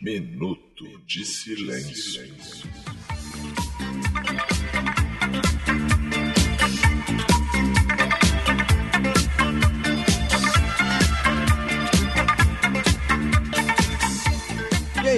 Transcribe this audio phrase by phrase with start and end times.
[0.00, 2.89] Minuto de silêncio.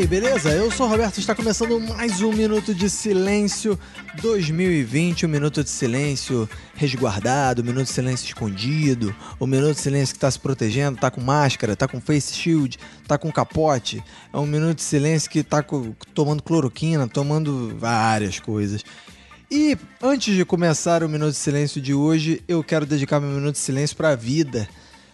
[0.03, 0.51] Aí, beleza?
[0.51, 3.79] Eu sou o Roberto, está começando mais um Minuto de Silêncio
[4.21, 10.13] 2020, um Minuto de Silêncio resguardado, um Minuto de Silêncio escondido, um Minuto de Silêncio
[10.13, 14.03] que está se protegendo, tá com máscara, tá com face shield, tá com capote,
[14.33, 15.65] é um Minuto de Silêncio que tá
[16.13, 18.83] tomando cloroquina, tomando várias coisas.
[19.49, 23.53] E antes de começar o Minuto de Silêncio de hoje, eu quero dedicar meu Minuto
[23.53, 24.69] de Silêncio pra vida.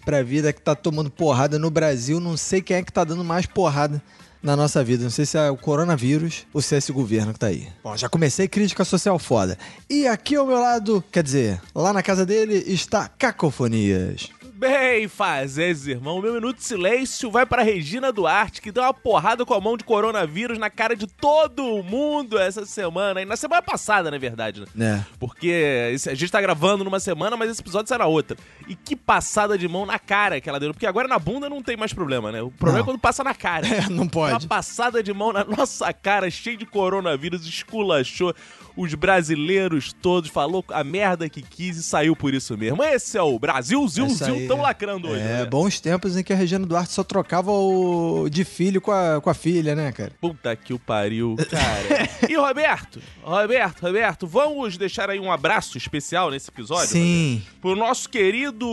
[0.04, 2.18] Pra vida que tá tomando porrada no Brasil.
[2.18, 4.02] Não sei quem é que tá dando mais porrada
[4.42, 5.04] na nossa vida.
[5.04, 7.68] Não sei se é o coronavírus ou se é esse governo que tá aí.
[7.82, 9.58] Bom, já comecei crítica social foda.
[9.88, 14.30] E aqui ao meu lado, quer dizer, lá na casa dele está Cacofonias.
[14.58, 16.20] Bem, fazeres, irmão.
[16.20, 19.76] Meu minuto de silêncio vai para Regina Duarte, que deu uma porrada com a mão
[19.76, 23.22] de coronavírus na cara de todo mundo essa semana.
[23.22, 25.06] E na semana passada, na verdade, né?
[25.08, 25.14] É.
[25.16, 28.36] Porque a gente tá gravando numa semana, mas esse episódio sai na outra.
[28.66, 30.74] E que passada de mão na cara que ela deu.
[30.74, 32.42] Porque agora na bunda não tem mais problema, né?
[32.42, 32.82] O problema Não.
[32.82, 33.64] é quando passa na cara.
[33.78, 34.32] É, não pode.
[34.32, 38.34] Uma passada de mão na nossa cara, cheio de coronavírus, esculachou
[38.78, 42.82] os brasileiros todos, falou a merda que quis e saiu por isso mesmo.
[42.82, 44.06] Esse é o Brasil, Zil,
[44.46, 45.20] tão lacrando hoje.
[45.20, 45.44] É, né?
[45.44, 49.28] bons tempos em que a Regina Duarte só trocava o de filho com a, com
[49.28, 50.12] a filha, né, cara?
[50.20, 52.08] Puta que o pariu, cara.
[52.30, 56.86] e Roberto, Roberto, Roberto, vamos deixar aí um abraço especial nesse episódio?
[56.88, 57.42] Sim.
[57.60, 58.66] Pro nosso querido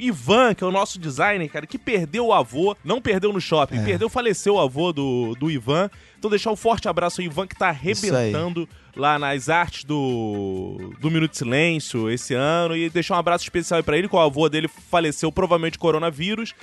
[0.00, 3.78] Ivan, que é o nosso designer, cara, que perdeu o avô, não perdeu no shopping,
[3.78, 3.84] É.
[3.84, 5.88] perdeu, faleceu o avô do, do Ivan.
[6.24, 11.10] Então deixar um forte abraço ao Ivan, que tá arrebentando lá nas artes do, do
[11.10, 12.74] Minuto de Silêncio esse ano.
[12.74, 15.78] E deixar um abraço especial aí pra ele, que o avô dele faleceu provavelmente de
[15.80, 16.54] coronavírus.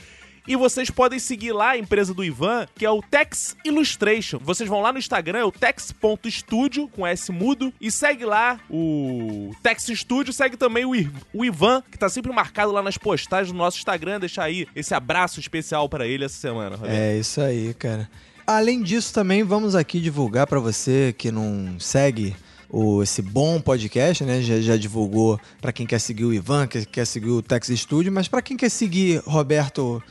[0.48, 4.40] E vocês podem seguir lá a empresa do Ivan, que é o Tex Illustration.
[4.42, 9.52] Vocês vão lá no Instagram, é o tex.studio, com S mudo, e segue lá o
[9.62, 13.52] Tex Studio, segue também o, I- o Ivan, que tá sempre marcado lá nas postagens
[13.52, 14.19] do nosso Instagram.
[14.19, 16.96] Deixar aí esse abraço especial pra ele essa semana, Roberto.
[16.96, 18.09] É isso aí, cara.
[18.57, 22.35] Além disso, também vamos aqui divulgar pra você que não segue
[22.69, 24.41] o, esse bom podcast, né?
[24.41, 28.11] Já, já divulgou pra quem quer seguir o Ivan, que quer seguir o Tex Studio,
[28.11, 30.03] mas pra quem quer seguir Roberto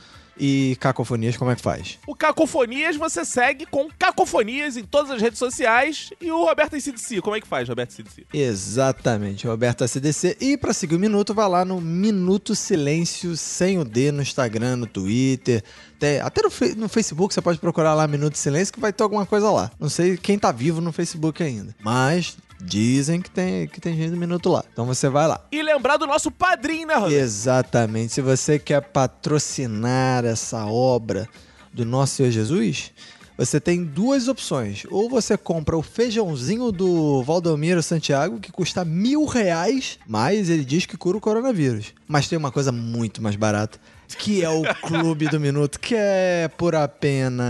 [0.43, 1.99] e Cacofonias, como é que faz?
[2.07, 6.09] O Cacofonias você segue com Cacofonias em todas as redes sociais.
[6.19, 8.25] E o Roberto CDC, como é que faz, Roberto CDC?
[8.33, 10.37] Exatamente, Roberto ACDC.
[10.41, 14.77] E pra seguir o Minuto, vai lá no Minuto Silêncio sem o D no Instagram,
[14.77, 15.63] no Twitter,
[15.95, 19.27] até, até no, no Facebook você pode procurar lá Minuto Silêncio que vai ter alguma
[19.27, 19.69] coisa lá.
[19.79, 24.11] Não sei quem tá vivo no Facebook ainda, mas dizem que tem, que tem gente
[24.11, 24.63] do Minuto lá.
[24.71, 25.45] Então você vai lá.
[25.51, 27.13] E lembrar do nosso padrinho, né, Roberto?
[27.13, 28.13] Exatamente.
[28.13, 31.27] Se você quer patrocinar essa obra
[31.73, 32.91] do nosso Senhor Jesus,
[33.37, 34.83] você tem duas opções.
[34.89, 40.85] Ou você compra o feijãozinho do Valdomiro Santiago, que custa mil reais, mas ele diz
[40.85, 41.93] que cura o coronavírus.
[42.07, 43.79] Mas tem uma coisa muito mais barata,
[44.15, 47.47] que é o Clube do Minuto, que é por apenas...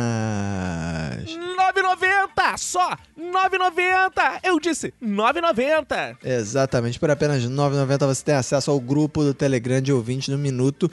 [1.25, 2.57] 9,90!
[2.57, 4.39] Só 9,90!
[4.43, 6.17] Eu disse 9,90!
[6.23, 10.37] Exatamente, por apenas R$ 9,90 você tem acesso ao grupo do Telegram de ouvintes do
[10.37, 10.89] Minuto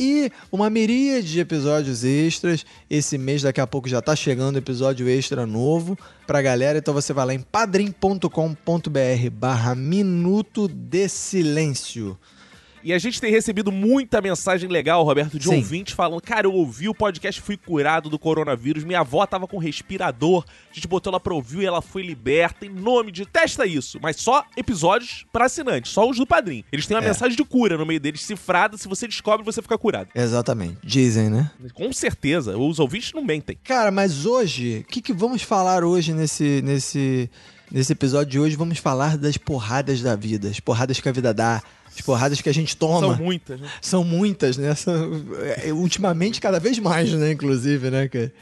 [0.00, 2.64] e uma miríade de episódios extras.
[2.88, 6.78] Esse mês, daqui a pouco, já tá chegando episódio extra novo pra galera.
[6.78, 8.30] Então você vai lá em padrim.com.br
[9.30, 12.18] barra Minuto de Silêncio.
[12.82, 15.56] E a gente tem recebido muita mensagem legal, Roberto, de Sim.
[15.56, 18.84] ouvintes falando: Cara, eu ouvi o podcast, fui curado do coronavírus.
[18.84, 20.44] Minha avó tava com respirador.
[20.70, 22.64] A gente botou ela pra ouvir e ela foi liberta.
[22.64, 23.26] Em nome de.
[23.26, 23.98] Testa isso.
[24.02, 26.64] Mas só episódios pra assinantes, só os do padrinho.
[26.72, 27.08] Eles têm uma É.
[27.08, 28.76] mensagem de cura no meio deles, cifrada.
[28.78, 30.08] Se você descobre, você fica curado.
[30.14, 31.50] Exatamente, dizem, né?
[31.74, 33.58] Com certeza, os ouvintes não mentem.
[33.64, 37.30] Cara, mas hoje, o que, que vamos falar hoje nesse, nesse,
[37.70, 38.56] nesse episódio de hoje?
[38.56, 41.62] Vamos falar das porradas da vida, as porradas que a vida dá,
[41.94, 43.00] as porradas que a gente toma.
[43.00, 43.68] São muitas, né?
[43.80, 44.74] São muitas, né?
[44.74, 45.10] São-
[45.64, 47.32] é, ultimamente, cada vez mais, né?
[47.32, 48.32] Inclusive, né, cara?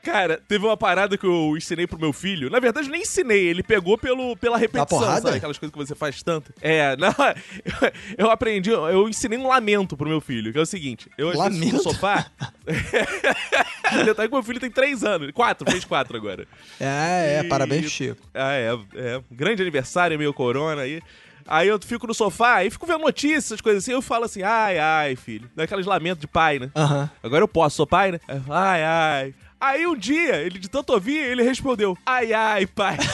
[0.00, 2.48] Cara, teve uma parada que eu ensinei pro meu filho.
[2.48, 5.36] Na verdade, nem ensinei, ele pegou pelo, pela repetição, sabe?
[5.36, 6.52] Aquelas coisas que você faz tanto.
[6.62, 7.92] É, não, eu,
[8.26, 11.42] eu aprendi, eu ensinei um lamento pro meu filho, que é o seguinte: eu fico
[11.42, 11.82] no Lamento?
[11.82, 12.26] sofá.
[14.04, 16.46] Detalhe que meu filho tem três anos, quatro, fez quatro agora.
[16.80, 18.20] É, é, E- parabéns, Chico.
[18.34, 19.20] Ah, é, é.
[19.30, 21.00] Grande aniversário, meio corona aí.
[21.50, 23.92] Aí eu fico no sofá e fico vendo notícias, coisas assim.
[23.92, 25.50] Eu falo assim, ai, ai, filho.
[25.56, 26.70] Daqueles lamentos de pai, né?
[26.76, 27.10] Aham.
[27.22, 28.20] Agora eu posso, sou pai, né?
[28.50, 29.34] Ai, ai.
[29.58, 32.98] Aí um dia, ele de tanto ouvir, ele respondeu, ai, ai, pai.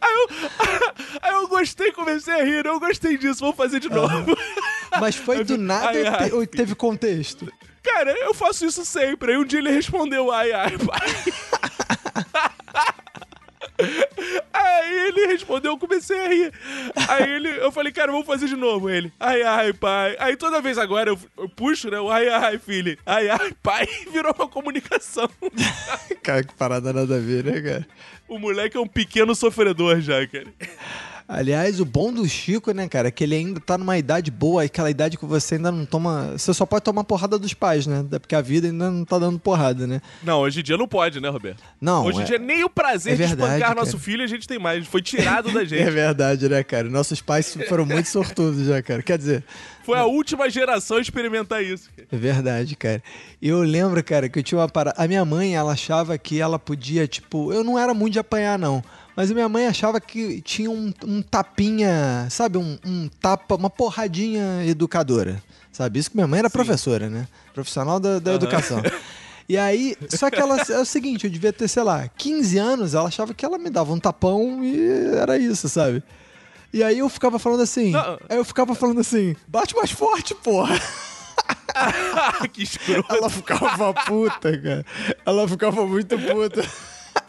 [0.00, 0.28] aí, eu,
[1.22, 4.36] aí eu gostei, comecei a rir, eu gostei disso, vamos fazer de novo.
[5.00, 7.50] Mas foi do nada Ai, ai, ou teve contexto?
[7.82, 9.32] Cara, eu faço isso sempre.
[9.32, 11.00] Aí um dia ele respondeu, ai, ai, pai.
[14.52, 16.52] Aí ele respondeu, eu comecei a rir.
[17.08, 18.90] Aí ele, eu falei, cara, vamos fazer de novo.
[18.90, 20.16] Ele, ai, ai, pai.
[20.18, 22.00] Aí toda vez agora eu, eu puxo, né?
[22.00, 22.96] O ai, ai, filho.
[23.06, 23.86] Ai, ai, pai.
[24.12, 25.28] Virou uma comunicação.
[26.22, 27.86] cara, que parada nada a ver, né, cara?
[28.28, 30.46] O moleque é um pequeno sofredor já, cara.
[31.32, 34.64] Aliás, o bom do Chico, né, cara, é que ele ainda tá numa idade boa,
[34.64, 36.32] aquela idade que você ainda não toma.
[36.32, 38.04] Você só pode tomar porrada dos pais, né?
[38.20, 40.02] Porque a vida ainda não tá dando porrada, né?
[40.24, 41.62] Não, hoje em dia não pode, né, Roberto?
[41.80, 42.04] Não.
[42.04, 42.24] Hoje em é...
[42.24, 43.80] dia nem o prazer é verdade, de espancar cara.
[43.80, 44.84] nosso filho a gente tem mais.
[44.88, 45.80] Foi tirado da gente.
[45.80, 46.90] É verdade, né, cara?
[46.90, 49.00] Nossos pais foram muito sortudos já, cara.
[49.00, 49.44] Quer dizer.
[49.84, 51.88] Foi a última geração a experimentar isso.
[51.96, 52.08] Cara.
[52.10, 53.00] É verdade, cara.
[53.40, 55.00] Eu lembro, cara, que eu tinha uma parada.
[55.00, 57.52] A minha mãe, ela achava que ela podia, tipo.
[57.52, 58.82] Eu não era muito de apanhar, não.
[59.20, 62.56] Mas minha mãe achava que tinha um, um tapinha, sabe?
[62.56, 65.42] Um, um, tapa, uma porradinha educadora.
[65.70, 65.98] Sabe?
[65.98, 66.54] Isso que minha mãe era Sim.
[66.54, 67.28] professora, né?
[67.52, 68.36] Profissional da, da uhum.
[68.36, 68.82] educação.
[69.46, 72.94] E aí, só que ela é o seguinte, eu devia ter, sei lá, 15 anos,
[72.94, 76.02] ela achava que ela me dava um tapão e era isso, sabe?
[76.72, 78.18] E aí eu ficava falando assim, Não.
[78.26, 80.80] aí eu ficava falando assim, bate mais forte, porra.
[82.54, 83.14] que escroto.
[83.14, 84.86] Ela ficava puta, cara.
[85.26, 86.64] Ela ficava muito puta.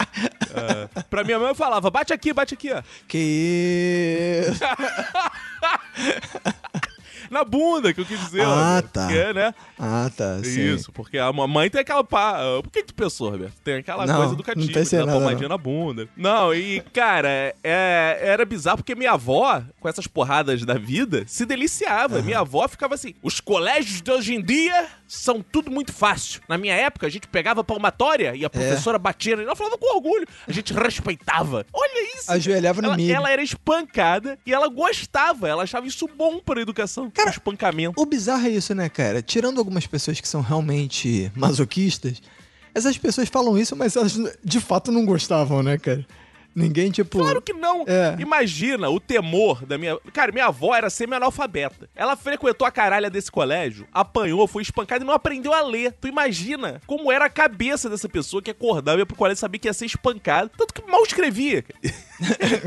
[0.01, 2.83] Uh, pra minha mãe eu falava, bate aqui, bate aqui, ó.
[3.07, 4.63] Que isso?
[7.31, 8.41] Na bunda, que eu quis dizer.
[8.43, 9.07] Ah, ó, tá.
[9.07, 9.55] Porque, né?
[9.79, 10.39] Ah, tá.
[10.43, 10.73] sim.
[10.75, 12.37] Isso, porque a mãe tem aquela pá.
[12.61, 13.53] Por que tu pensou, Roberto?
[13.63, 15.55] Tem aquela Não, coisa não educativa, pensei da nada, pomadinha não.
[15.55, 16.09] na bunda.
[16.15, 21.45] Não, e, cara, é, era bizarro porque minha avó, com essas porradas da vida, se
[21.45, 22.21] deliciava.
[22.21, 26.41] Minha avó ficava assim: os colégios de hoje em dia são tudo muito fácil.
[26.49, 28.35] Na minha época, a gente pegava palmatória É.
[28.37, 29.35] e a professora batia.
[29.35, 30.27] E ela falava com orgulho.
[30.47, 31.65] A gente respeitava.
[31.73, 32.29] Olha isso.
[32.31, 33.15] Ajoelhava no ela, milho.
[33.15, 35.47] ela era espancada e ela gostava.
[35.47, 37.09] Ela achava isso bom para a educação.
[37.21, 38.01] Cara, o espancamento.
[38.01, 39.21] O bizarro é isso, né, cara?
[39.21, 42.21] Tirando algumas pessoas que são realmente masoquistas,
[42.73, 46.05] essas pessoas falam isso, mas elas de fato não gostavam, né, cara?
[46.55, 47.19] Ninguém, tipo.
[47.19, 47.83] Claro que não.
[47.87, 48.15] É.
[48.19, 49.97] Imagina o temor da minha.
[50.13, 51.89] Cara, minha avó era semi-analfabeta.
[51.95, 55.93] Ela frequentou a caralha desse colégio, apanhou, foi espancada e não aprendeu a ler.
[55.99, 59.59] Tu imagina como era a cabeça dessa pessoa que acordava e ia pro colégio sabia
[59.59, 60.49] que ia ser espancada.
[60.57, 61.63] Tanto que mal escrevia.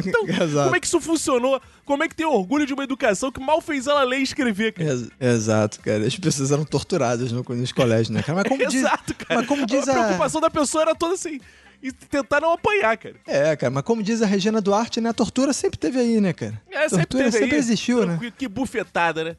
[0.06, 0.64] então, Exato.
[0.64, 1.60] como é que isso funcionou?
[1.84, 4.72] Como é que tem orgulho de uma educação que mal fez ela ler e escrever,
[4.72, 4.88] cara?
[4.90, 6.06] Ex- Exato, cara.
[6.06, 8.36] As pessoas eram torturadas no- nos colégios, né, cara?
[8.38, 9.40] Mas como diz, Exato, cara.
[9.40, 9.94] Mas como diz a a.
[10.04, 11.38] preocupação da pessoa era toda assim.
[11.82, 13.16] E tentar não apanhar, cara.
[13.26, 15.10] É, cara, mas como diz a Regina Duarte, né?
[15.10, 16.60] A tortura sempre teve aí, né, cara?
[16.70, 17.58] É, sempre tortura teve sempre aí.
[17.58, 18.18] existiu, né?
[18.20, 19.36] Que, que bufetada, né?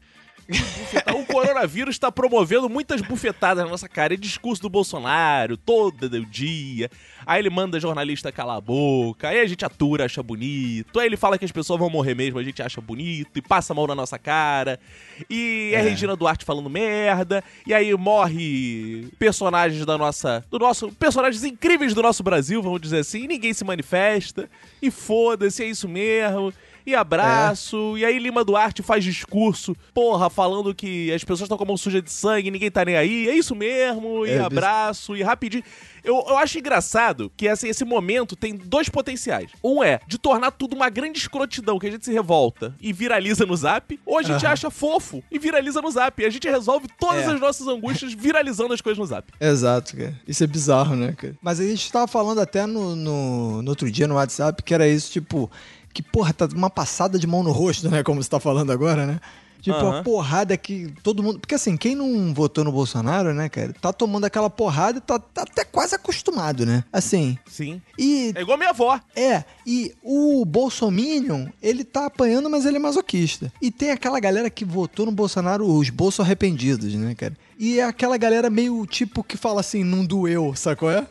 [1.14, 4.14] O coronavírus está promovendo muitas bufetadas na nossa cara.
[4.14, 6.90] E discurso do Bolsonaro, todo o dia.
[7.24, 9.28] Aí ele manda jornalista calar a boca.
[9.28, 11.00] Aí a gente atura, acha bonito.
[11.00, 13.36] Aí ele fala que as pessoas vão morrer mesmo, a gente acha bonito.
[13.36, 14.78] E passa a mão na nossa cara.
[15.28, 15.82] E é, É.
[15.82, 17.42] Regina Duarte falando merda.
[17.66, 20.44] E aí morre personagens da nossa.
[20.50, 20.92] Do nosso.
[20.92, 23.24] Personagens incríveis do nosso Brasil, vamos dizer assim.
[23.24, 24.48] E ninguém se manifesta.
[24.80, 26.52] E foda-se, é isso mesmo
[26.86, 27.98] e abraço.
[27.98, 31.76] E aí Lima Duarte faz discurso, porra, falando que as pessoas estão com a mão
[31.76, 33.28] suja de sangue, ninguém tá nem aí.
[33.28, 35.64] É isso mesmo, e É, abraço, e rapidinho.
[36.04, 39.50] Eu, eu acho engraçado que assim, esse momento tem dois potenciais.
[39.62, 43.44] Um é de tornar tudo uma grande escrotidão, que a gente se revolta e viraliza
[43.44, 46.22] no zap, ou a gente acha fofo e viraliza no zap.
[46.22, 47.32] E a gente resolve todas É.
[47.32, 49.26] as nossas angústias viralizando as coisas no zap.
[49.40, 50.14] Exato, cara.
[50.28, 51.34] Isso é bizarro, né, cara?
[51.42, 54.86] Mas a gente tava falando até no, no, no outro dia no WhatsApp que era
[54.86, 55.50] isso, tipo,
[55.96, 58.02] que, porra, tá uma passada de mão no rosto, né?
[58.02, 59.18] Como você tá falando agora, né?
[59.62, 60.00] Tipo, Aham.
[60.00, 61.40] a porrada que todo mundo.
[61.40, 65.18] Porque assim, quem não votou no Bolsonaro, né, cara, tá tomando aquela porrada e tá,
[65.18, 66.84] tá até quase acostumado, né?
[66.92, 67.38] Assim.
[67.46, 67.80] Sim.
[67.98, 68.32] E.
[68.34, 69.00] É igual minha avó.
[69.14, 73.50] É, e o Bolsominion, ele tá apanhando, mas ele é masoquista.
[73.60, 77.34] E tem aquela galera que votou no Bolsonaro, os bolso arrependidos, né, cara?
[77.58, 80.90] E é aquela galera meio tipo que fala assim, não doeu, sacou?
[80.90, 81.06] É?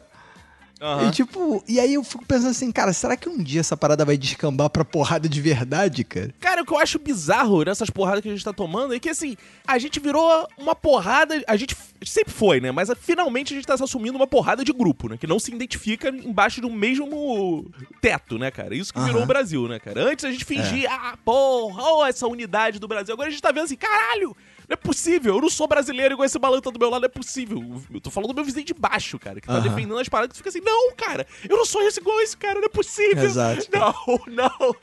[0.82, 1.08] Aham.
[1.08, 4.04] E tipo, e aí eu fico pensando assim, cara, será que um dia essa parada
[4.04, 6.34] vai descambar pra porrada de verdade, cara?
[6.40, 9.10] Cara, o que eu acho bizarro nessas porradas que a gente tá tomando é que,
[9.10, 11.42] assim, a gente virou uma porrada.
[11.48, 12.72] A gente sempre foi, né?
[12.72, 15.18] Mas finalmente a gente tá se assumindo uma porrada de grupo, né?
[15.18, 18.76] Que não se identifica embaixo do mesmo teto, né, cara?
[18.76, 19.24] Isso que virou Aham.
[19.24, 20.04] o Brasil, né, cara?
[20.04, 23.14] Antes a gente fingia, ah, porra, oh, essa unidade do Brasil.
[23.14, 24.36] Agora a gente tá vendo assim, caralho!
[24.68, 27.08] Não é possível, eu não sou brasileiro igual esse malandro tá do meu lado, não
[27.08, 27.82] é possível.
[27.94, 30.38] Eu tô falando do meu vizinho de baixo, cara, que tá defendendo as paradas que
[30.38, 33.24] fica assim, não, cara, eu não sou esse igual esse cara, não é possível.
[33.24, 33.68] Exato.
[33.74, 33.94] Não,
[34.28, 34.76] não.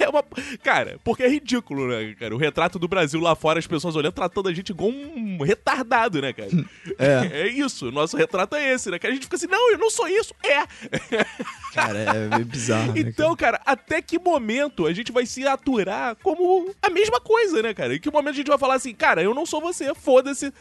[0.00, 0.24] É uma.
[0.62, 2.34] Cara, porque é ridículo, né, cara?
[2.34, 6.20] O retrato do Brasil lá fora, as pessoas olhando, tratando a gente igual um retardado,
[6.20, 6.50] né, cara?
[6.98, 7.40] É.
[7.42, 7.88] É isso.
[7.88, 8.98] O nosso retrato é esse, né?
[8.98, 10.34] Que a gente fica assim, não, eu não sou isso.
[10.42, 10.60] É.
[11.72, 16.16] Cara, é meio bizarro, né, Então, cara, até que momento a gente vai se aturar
[16.16, 17.94] como a mesma coisa, né, cara?
[17.94, 20.52] Em que momento a gente vai falar assim, cara, eu não sou você, foda-se.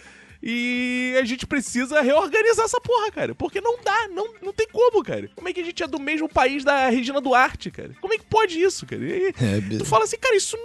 [0.42, 3.36] E a gente precisa reorganizar essa porra, cara.
[3.36, 5.30] Porque não dá, não, não tem como, cara.
[5.36, 7.92] Como é que a gente é do mesmo país da Regina Duarte, cara?
[8.00, 9.04] Como é que pode isso, cara?
[9.04, 10.56] E aí, É, tu fala assim, cara, isso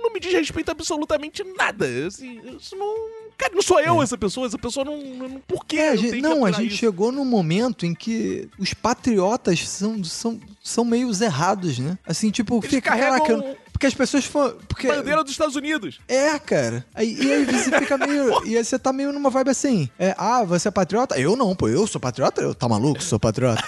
[0.00, 1.86] não, me diz respeito a absolutamente nada.
[2.06, 2.94] Assim, isso não.
[3.36, 4.96] Cara, não sou eu essa pessoa, essa pessoa não.
[4.98, 5.78] não por quê?
[5.78, 6.76] É, a gente- não, a gente isso?
[6.76, 11.98] chegou num momento em que os patriotas são, são, são meio errados, né?
[12.06, 14.58] Assim, tipo, Eles fica, carregam caraca, eu- porque as pessoas foram.
[14.68, 15.98] Porque, Bandeira dos Estados Unidos.
[16.06, 16.84] É, cara.
[16.94, 18.30] Aí, e aí você fica meio.
[18.46, 19.88] e aí você tá meio numa vibe assim.
[19.98, 21.18] É, ah, você é patriota?
[21.18, 21.66] Eu não, pô.
[21.66, 22.42] Eu sou patriota?
[22.42, 23.02] Eu, tá maluco?
[23.02, 23.64] Sou patriota.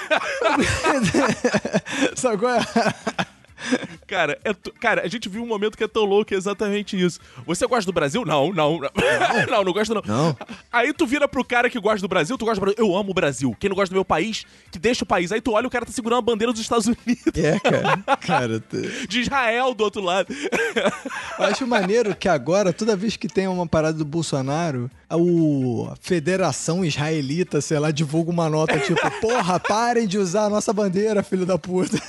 [2.15, 2.61] Sabe qual é?
[4.07, 6.37] Cara, é tu- cara, a gente viu um momento que é tão louco que é
[6.39, 7.19] exatamente isso.
[7.47, 8.25] Você gosta do Brasil?
[8.25, 8.79] Não, não.
[8.79, 8.91] Não,
[9.51, 10.03] não, não gosto não.
[10.05, 10.37] Não.
[10.73, 12.77] Aí tu vira pro cara que gosta do Brasil, tu gosta do Brasil.
[12.85, 13.57] Eu amo o Brasil.
[13.59, 15.33] Quem não gosta do meu país, que deixa o país.
[15.33, 17.33] Aí tu olha o cara tá segurando a bandeira dos Estados Unidos.
[17.37, 18.03] É, cara.
[18.23, 20.29] Cara, t- De Israel do outro lado.
[21.39, 25.17] eu acho maneiro que agora, toda vez que tem uma parada do Bolsonaro, a
[26.01, 31.23] Federação Israelita, sei lá, divulga uma nota tipo: Porra, parem de usar a nossa bandeira,
[31.23, 32.01] filho da puta.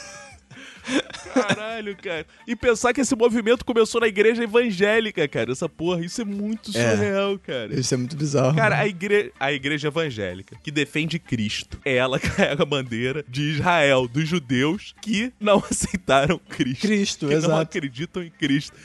[1.34, 2.26] Caralho, cara.
[2.48, 5.52] E pensar que esse movimento começou na igreja evangélica, cara.
[5.52, 6.92] Essa porra, isso é muito É.
[6.96, 7.74] surreal, cara.
[7.80, 8.56] Isso é muito bizarro.
[8.56, 9.32] Cara, a, igre...
[9.40, 15.32] a igreja evangélica, que defende Cristo, ela carrega a bandeira de Israel, dos judeus que
[15.40, 16.82] não aceitaram Cristo.
[16.82, 17.62] Cristo, que não exato.
[17.62, 18.76] acreditam em Cristo.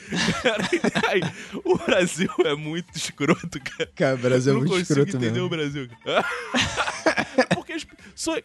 [0.41, 0.63] Cara,
[1.09, 1.21] aí,
[1.63, 3.89] o Brasil é muito escroto, cara.
[3.95, 5.45] Cara, o Brasil é Eu não muito consigo escroto entender mesmo.
[5.45, 5.87] o Brasil.
[6.03, 6.25] cara.
[7.37, 7.77] É porque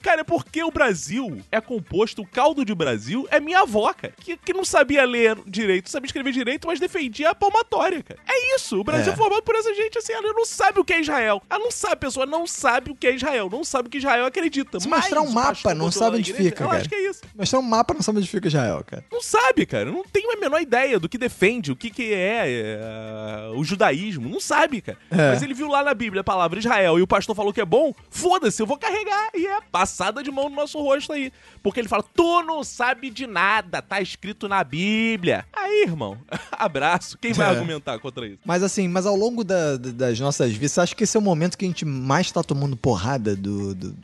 [0.03, 4.13] cara, é porque o Brasil é composto, o caldo de Brasil é minha avó, cara,
[4.19, 8.19] que, que não sabia ler direito, sabia escrever direito, mas defendia a palmatória, cara.
[8.27, 9.15] É isso, o Brasil É.
[9.15, 11.43] é formado por essa gente assim, ela não sabe o que é Israel.
[11.49, 13.99] Ela não sabe, a pessoa não sabe o que é Israel, não sabe o que
[13.99, 14.81] Israel acredita.
[14.81, 16.79] Se mas mostrar um mapa, não sabe onde igreja, fica, cara.
[16.79, 17.21] acha que é isso.
[17.35, 19.05] Mostrar um mapa não sabe onde fica Israel, cara.
[19.13, 19.91] Não sabe, cara.
[19.93, 24.29] Não tem a menor ideia do que defende, o que, que é, é, o judaísmo.
[24.29, 24.99] Não sabe, cara.
[25.11, 25.31] É.
[25.31, 27.65] Mas ele viu lá na Bíblia a palavra Israel e o pastor falou que é
[27.65, 27.95] bom.
[28.11, 29.31] Foda-se, eu vou carregar.
[29.35, 31.33] E é passada de mão no nosso rosto aí.
[31.63, 35.45] Porque ele fala: Tu não sabe de nada, tá escrito na Bíblia.
[35.53, 36.17] Aí, irmão,
[36.53, 37.19] abraço.
[37.19, 37.51] Quem vai É.
[37.51, 38.39] argumentar contra isso?
[38.45, 41.23] Mas assim, mas ao longo da- da- das nossas vidas, acha que esse é o
[41.23, 43.75] momento que a gente mais tá tomando porrada do.
[43.75, 43.97] do-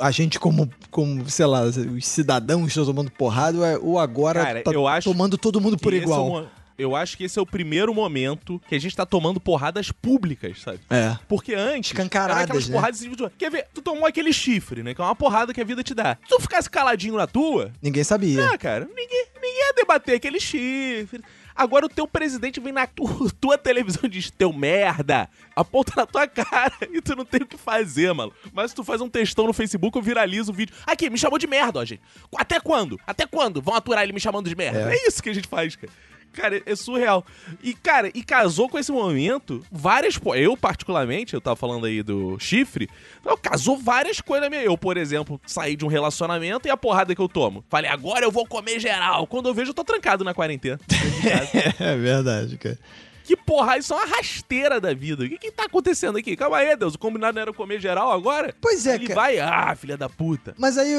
[0.00, 4.62] a gente, como, como, sei lá, os cidadãos estão tomando porrada, ou é- agora Cara,
[4.62, 6.46] tá eu acho tomando todo mundo por Que esse é igual?
[6.82, 10.60] Eu acho que esse é o primeiro momento que a gente tá tomando porradas públicas,
[10.60, 10.80] sabe?
[10.90, 11.16] É.
[11.28, 11.90] Porque antes.
[11.92, 12.74] Escancaradas, era aquelas né?
[12.74, 13.32] porradas individuais.
[13.38, 13.66] Quer ver?
[13.72, 14.94] Tu tomou aquele chifre, né?
[14.94, 16.16] Que é uma porrada que a vida te dá.
[16.22, 18.44] Se tu ficasse caladinho na tua, Ninguém sabia.
[18.52, 21.22] ah, cara, ninguém, ninguém ia debater aquele chifre.
[21.54, 26.06] Agora o teu presidente vem na tu- tua televisão e diz: teu merda, aponta na
[26.06, 28.32] tua cara e tu não tem o que fazer, mano.
[28.54, 30.74] Mas se tu faz um textão no Facebook, eu viralizo o vídeo.
[30.86, 32.00] Aqui, me chamou de merda, ó, gente.
[32.36, 32.98] Até quando?
[33.06, 34.90] Até quando vão aturar ele me chamando de merda?
[34.90, 34.94] É.
[34.96, 35.92] É, isso que a gente faz, cara.
[36.32, 37.24] Cara, é surreal.
[37.62, 40.18] E, cara, e casou com esse momento várias.
[40.34, 42.88] Eu, particularmente, eu tava falando aí do chifre.
[43.24, 44.62] Eu, casou várias coisas minha.
[44.62, 47.64] Eu, por exemplo, saí de um relacionamento e a porrada que eu tomo.
[47.68, 49.26] Falei, agora eu vou comer geral.
[49.26, 50.80] Quando eu vejo, eu tô trancado na quarentena.
[51.78, 52.78] É verdade, cara.
[53.24, 55.24] Que porra, isso é uma rasteira da vida.
[55.24, 56.36] O que que tá acontecendo aqui?
[56.36, 56.94] Calma aí, Deus.
[56.94, 58.54] O combinado não era comer geral agora?
[58.60, 59.20] Pois é, Ele cara.
[59.20, 60.54] vai, ah, filha da puta.
[60.58, 60.92] Mas aí,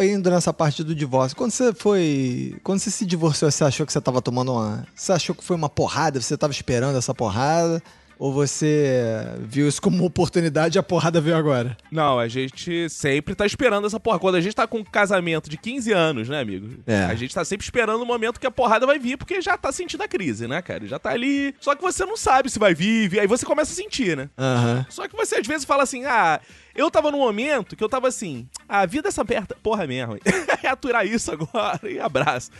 [0.00, 2.56] indo nessa parte do divórcio, quando você foi.
[2.62, 4.86] Quando você se divorciou, você achou que você tava tomando uma.
[4.94, 6.20] Você achou que foi uma porrada?
[6.20, 7.82] Você tava esperando essa porrada?
[8.18, 11.76] Ou você viu isso como uma oportunidade e a porrada veio agora?
[11.90, 14.18] Não, a gente sempre tá esperando essa porra.
[14.18, 16.82] Quando a gente tá com um casamento de 15 anos, né, amigo?
[16.86, 17.04] É.
[17.04, 19.70] A gente tá sempre esperando o momento que a porrada vai vir, porque já tá
[19.70, 20.86] sentindo a crise, né, cara?
[20.86, 21.54] Já tá ali.
[21.60, 24.30] Só que você não sabe se vai vir, aí você começa a sentir, né?
[24.38, 24.86] Aham.
[24.88, 26.40] Só que você às vezes fala assim, ah,
[26.76, 30.14] eu tava num momento que eu tava assim, a vida é essa merda, porra mesmo,
[30.14, 30.20] hein?
[30.62, 32.50] é aturar isso agora e abraço.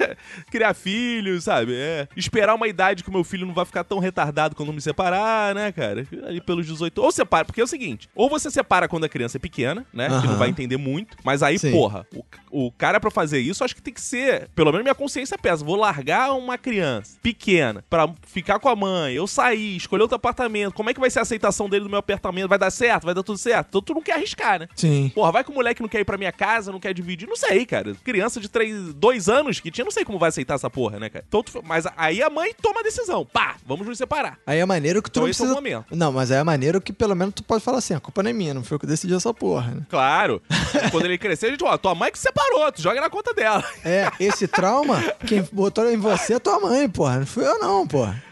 [0.50, 1.74] Criar filhos, sabe?
[1.74, 2.08] É.
[2.16, 5.54] Esperar uma idade que o meu filho não vai ficar tão retardado quando me separar,
[5.54, 6.06] né, cara?
[6.26, 7.00] Ali pelos 18.
[7.00, 10.08] Ou separa, porque é o seguinte, ou você separa quando a criança é pequena, né?
[10.20, 11.72] Que não vai entender muito, mas aí, Sim.
[11.72, 14.94] porra, o, o cara pra fazer isso, acho que tem que ser, pelo menos minha
[14.94, 20.02] consciência pesa, vou largar uma criança pequena pra ficar com a mãe, eu sair, escolher
[20.02, 22.48] outro apartamento, como é que vai ser a aceitação dele no meu apartamento?
[22.48, 23.04] Vai dar certo?
[23.04, 23.63] Vai dar tudo certo?
[23.68, 24.68] Então tu não quer arriscar, né?
[24.74, 25.10] Sim.
[25.14, 27.28] Porra, vai que o moleque não quer ir pra minha casa, não quer dividir.
[27.28, 27.94] Não sei, cara.
[28.04, 31.08] Criança de três, dois anos que tinha, não sei como vai aceitar essa porra, né,
[31.08, 31.24] cara?
[31.28, 33.24] Então, tu- mas aí a mãe toma a decisão.
[33.26, 34.38] Pá, vamos nos separar.
[34.46, 35.60] Aí é maneiro que tu Então não esse é o precisa...
[35.60, 35.86] momento.
[35.96, 38.30] Não, mas aí é maneiro que pelo menos tu pode falar assim, a culpa não
[38.30, 39.82] é minha, não foi eu que decidi essa porra, né?
[39.88, 40.42] Claro.
[40.90, 43.64] Quando ele crescer, a gente, ó, tua mãe que separou, tu joga na conta dela.
[43.84, 47.18] É, esse trauma, quem botou em você é tua mãe, porra.
[47.20, 48.22] Não fui eu não, porra.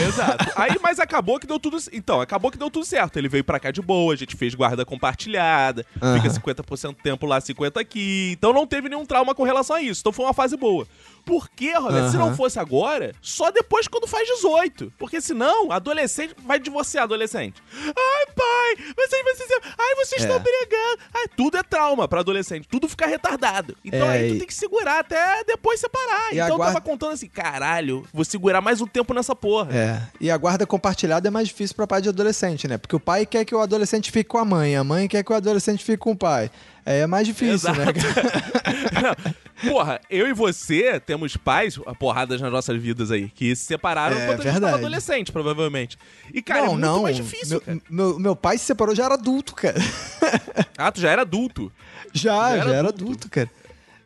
[0.00, 0.52] Exato.
[0.56, 1.78] Aí, mas acabou que deu tudo.
[1.92, 3.18] Então, acabou que deu tudo certo.
[3.18, 6.20] Ele veio pra cá de boa, a gente fez guarda compartilhada, Aham.
[6.20, 8.32] fica 50% do tempo lá, 50% aqui.
[8.36, 10.00] Então não teve nenhum trauma com relação a isso.
[10.00, 10.86] Então foi uma fase boa.
[11.24, 12.10] Por quê, Roberto?
[12.10, 14.92] Se não fosse agora, só depois quando faz 18.
[14.98, 17.62] Porque senão, adolescente vai divorciar adolescente.
[17.74, 20.24] Ai, pai, vocês, vocês, ai, vocês É.
[20.26, 20.98] estão brigando.
[21.14, 23.76] Ai, tudo é trauma pra adolescente, tudo fica retardado.
[23.84, 26.32] Então É, aí tu tem que segurar até depois separar.
[26.32, 29.34] E então a eu guarda- tava contando assim, caralho, vou segurar mais um tempo nessa
[29.36, 29.68] porra.
[29.76, 30.02] É.
[30.20, 32.78] E a guarda compartilhada é mais difícil pra pai de adolescente, né?
[32.78, 35.32] Porque o pai quer que o adolescente fique com a mãe, a mãe quer que
[35.32, 36.50] o adolescente fique com o pai.
[36.84, 37.84] Aí é mais difícil, né?
[39.68, 44.26] Porra, eu e você temos pais, porradas nas nossas vidas aí, que se separaram É,
[44.26, 44.60] quando a gente verdade.
[44.64, 45.98] tava adolescente, provavelmente.
[46.32, 47.02] E, cara, é não, muito não.
[47.02, 49.78] mais difícil, meu, meu, meu pai se separou já era adulto, cara.
[50.76, 51.70] Ah, tu já era adulto.
[52.12, 53.04] Já, Já já era era, adulto.
[53.04, 53.28] adulto.
[53.30, 53.50] cara.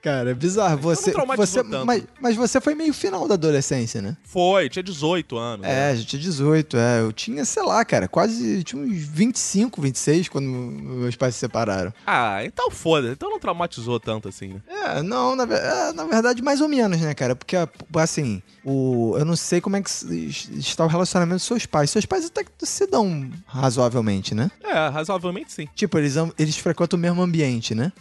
[0.06, 0.78] Cara, é bizarro.
[0.78, 4.16] Você, você, mas, mas você foi meio final da adolescência, né?
[4.22, 5.66] Foi, tinha 18 anos.
[5.66, 5.90] né?
[5.90, 7.00] É, gente tinha 18, é.
[7.00, 8.62] Eu tinha, sei lá, cara, quase.
[8.62, 11.92] Tinha uns 25, 26 quando meus pais se separaram.
[12.06, 13.10] Ah, então foda.
[13.10, 14.60] Então não traumatizou tanto assim, né?
[14.68, 17.34] É, não, na, é, na verdade, mais ou menos, né, cara?
[17.34, 17.56] Porque,
[17.96, 21.90] assim, o, eu não sei como é que está o relacionamento dos seus pais.
[21.90, 24.52] Seus pais até que se dão razoavelmente, né?
[24.62, 25.68] É, razoavelmente sim.
[25.74, 27.92] Tipo, eles, eles frequentam o mesmo ambiente, né?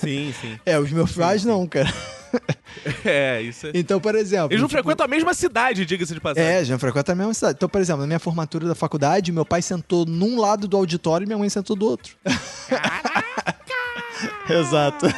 [0.00, 0.58] Sim, sim.
[0.66, 1.92] É, os meus pais não, cara.
[3.04, 3.72] É, isso é...
[3.74, 4.52] Então, por exemplo.
[4.52, 6.48] Eles não tipo, frequentam a mesma cidade, diga-se de passagem.
[6.48, 7.56] É, já frequenta a mesma cidade.
[7.56, 11.24] Então, por exemplo, na minha formatura da faculdade, meu pai sentou num lado do auditório
[11.24, 12.14] e minha mãe sentou do outro.
[14.48, 15.06] Exato.
[15.06, 15.14] Ué!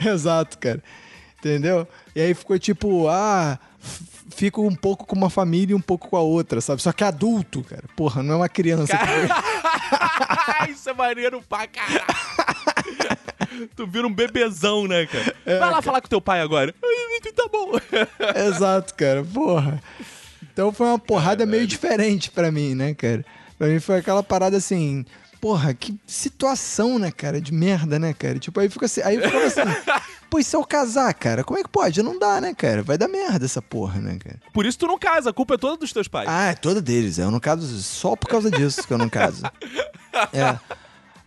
[0.10, 0.82] Exato, cara.
[1.38, 1.86] Entendeu?
[2.14, 3.58] E aí ficou tipo, ah,
[4.34, 6.82] fico um pouco com uma família e um pouco com a outra, sabe?
[6.82, 7.84] Só que adulto, cara.
[7.94, 8.96] Porra, não é uma criança.
[8.96, 12.04] que foi- Isso é maneiro pra caralho.
[13.76, 15.34] tu vira um bebezão, né, cara?
[15.46, 16.74] É, Vai lá falar com teu pai agora.
[16.82, 16.98] Ai,
[17.38, 17.72] Tá bom.
[18.48, 19.24] Exato, cara.
[19.24, 19.80] Porra.
[20.52, 23.24] Então foi uma porrada meio diferente pra mim, né, cara?
[23.56, 25.04] Pra mim foi aquela parada assim.
[25.40, 27.40] Porra, que situação, né, cara?
[27.40, 28.38] De merda, né, cara?
[28.40, 29.02] Tipo, aí fica assim.
[29.02, 29.60] Aí eu ficava assim.
[30.28, 31.42] Pô, e se eu casar, cara?
[31.44, 32.02] Como é que pode?
[32.02, 32.82] Não dá, né, cara?
[32.82, 34.36] Vai dar merda essa porra, né, cara?
[34.52, 36.28] Por isso tu não casa, a culpa é toda dos teus pais.
[36.28, 37.18] Ah, é toda deles.
[37.18, 39.42] Eu não caso só por causa disso que eu não caso.
[40.32, 40.58] É.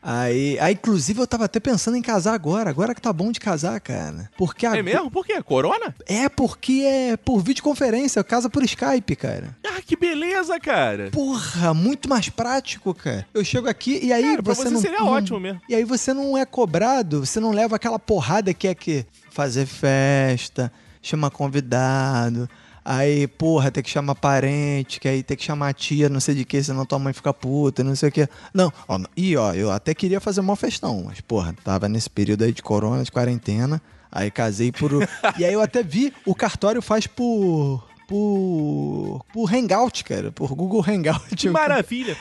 [0.04, 2.70] Aí, aí, inclusive, eu tava até pensando em casar agora.
[2.70, 4.30] Agora que tá bom de casar, cara.
[4.38, 5.12] Porque é agora- mesmo?
[5.12, 5.42] Por quê?
[5.44, 5.96] Corona?
[6.08, 9.56] É porque é por videoconferência, casa por Skype, cara.
[9.66, 11.10] Ah, que beleza, cara.
[11.12, 13.28] Porra, muito mais prático, cara.
[13.34, 15.62] Eu chego aqui e aí Cara, você você não seria não- ótimo mesmo.
[15.70, 19.66] E aí você não é cobrado, você não leva aquela porrada que é que fazer
[19.68, 22.50] festa, chamar convidado.
[22.84, 26.44] Aí, porra, tem que chamar parente, que aí tem que chamar tia, não sei de
[26.46, 28.28] que, senão tua mãe fica puta, não sei o que.
[28.54, 32.10] Não, ó, não- e ó, eu até queria fazer uma festão, mas, porra, tava nesse
[32.10, 33.80] período aí de corona, de quarentena,
[34.12, 34.92] aí casei por.
[35.38, 37.88] e aí eu até vi, o cartório faz por.
[38.12, 39.26] Por.
[39.34, 41.36] por Hangout, cara, por Google Hangout.
[41.36, 42.18] Que maravilha.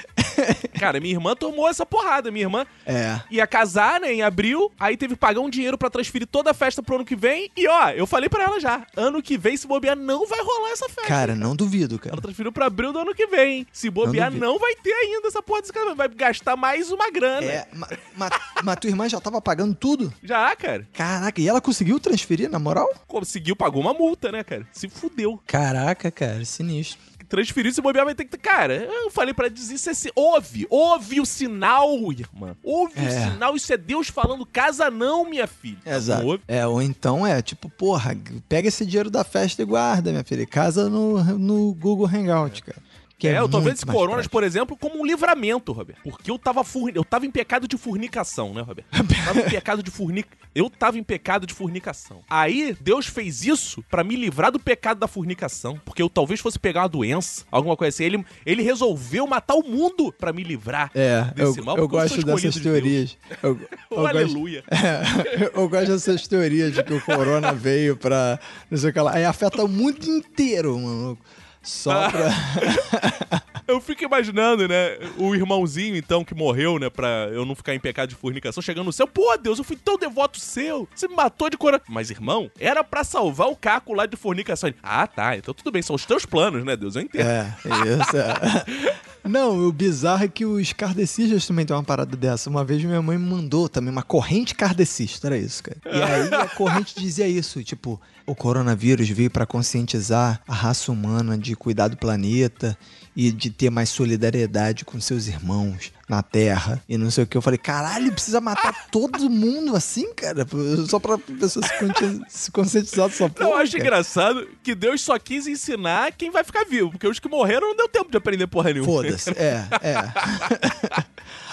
[0.79, 2.31] cara, minha irmã tomou essa porrada.
[2.31, 3.20] Minha irmã É.
[3.31, 6.55] ia casar, né, em abril, aí teve que pagar um dinheiro pra transferir toda a
[6.55, 7.50] festa pro ano que vem.
[7.57, 10.70] E ó, eu falei pra ela já, ano que vem, se bobear, não vai rolar
[10.70, 11.09] essa festa.
[11.09, 12.14] Cara, não duvido, cara.
[12.14, 13.66] Ela transferiu pra abril do ano que vem.
[13.72, 14.46] Se bobear, duvido.
[14.46, 15.94] não, vai ter ainda essa porra desse cara.
[15.94, 17.46] Vai gastar mais uma grana.
[17.46, 18.31] É, mas ma,
[18.62, 20.12] mas tua irmã já tava pagando tudo?
[20.22, 20.87] Já, cara.
[20.92, 22.88] Caraca, e ela conseguiu transferir, na moral?
[23.07, 24.66] Conseguiu, pagou uma multa, né, cara?
[24.72, 25.40] Se fudeu.
[25.46, 25.79] Caraca,
[26.14, 26.98] cara, sinistro.
[27.28, 28.36] Transferir, se bobear, vai ter que.
[28.36, 30.10] Cara, eu falei pra dizer isso é se...
[30.16, 32.56] Ouve, ouve o sinal, irmã.
[32.60, 33.30] Ouve o É.
[33.30, 35.78] sinal, isso é Deus falando, casa não, minha filha.
[35.86, 36.26] Exato.
[36.26, 36.42] Ouve.
[36.48, 38.16] É, ou então é, tipo, porra,
[38.48, 40.44] pega esse dinheiro da festa e guarda, minha filha.
[40.44, 42.82] Casa no, no Google Hangout, cara.
[43.20, 46.00] Que É, eu tô vendo esse coronas, por exemplo, como um livramento, Roberto.
[46.02, 46.92] Porque eu tava, furni...
[46.94, 48.88] eu tava em pecado de fornicação, né, Roberto?
[48.92, 50.26] Eu tava em pecado de furnic...
[50.54, 52.22] Eu tava em pecado de fornicação.
[52.28, 55.80] Aí, Deus fez isso pra me livrar do pecado da fornicação.
[55.85, 58.04] Porque eu talvez fosse pegar uma doença, alguma coisa assim.
[58.04, 61.76] Ele, ele resolveu matar o mundo pra me livrar É, eu, desse mal.
[61.76, 63.18] eu gosto dessas de teorias.
[63.42, 64.64] Eu, eu Oh, gosto, aleluia.
[64.70, 68.40] É, eu gosto dessas teorias de que o corona veio pra.
[68.70, 69.14] Não sei o que lá.
[69.14, 71.18] Aí afeta o mundo inteiro, mano.
[71.62, 72.30] Só pra.
[73.70, 74.98] Eu fico imaginando, né?
[75.16, 76.90] O irmãozinho, então, que morreu, né?
[76.90, 79.06] Pra eu não ficar em pecado de fornicação, chegando no céu.
[79.06, 80.88] Pô, Deus, eu fui tão devoto seu.
[80.92, 81.86] Você me matou de coração.
[81.88, 84.68] Mas, irmão, era pra salvar o Caco lá de fornicação.
[84.68, 85.36] Ele, ah, tá.
[85.36, 85.82] Então tudo bem.
[85.82, 86.96] São os teus planos, né, Deus?
[86.96, 87.28] Eu entendo.
[87.28, 88.16] É, isso.
[88.16, 89.00] É.
[89.24, 92.48] Não, o bizarro é que os kardecistas também tem uma parada dessa.
[92.48, 95.78] Uma vez minha mãe me mandou também uma corrente kardecista, era isso, cara.
[95.85, 101.37] E aí a corrente dizia isso, tipo, o coronavírus veio pra conscientizar a raça humana
[101.37, 102.76] de cuidar do planeta
[103.16, 105.92] e de ter mais solidariedade com seus irmãos.
[106.08, 107.36] na Terra e não sei o que.
[107.36, 110.44] Eu falei, caralho, precisa matar todo mundo assim, cara?
[110.88, 113.44] Só pra pessoa se, consci- se conscientizar dessa porra.
[113.48, 113.84] Não, eu acho cara.
[113.84, 117.76] engraçado que Deus só quis ensinar quem vai ficar vivo, porque os que morreram não
[117.76, 118.90] deu tempo de aprender porra nenhuma.
[118.90, 119.94] Foda-se, é, é.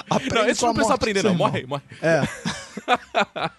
[0.09, 1.35] Aprende Não, esse a não precisa aprender, não.
[1.35, 1.83] Morre, morre.
[2.01, 2.21] É.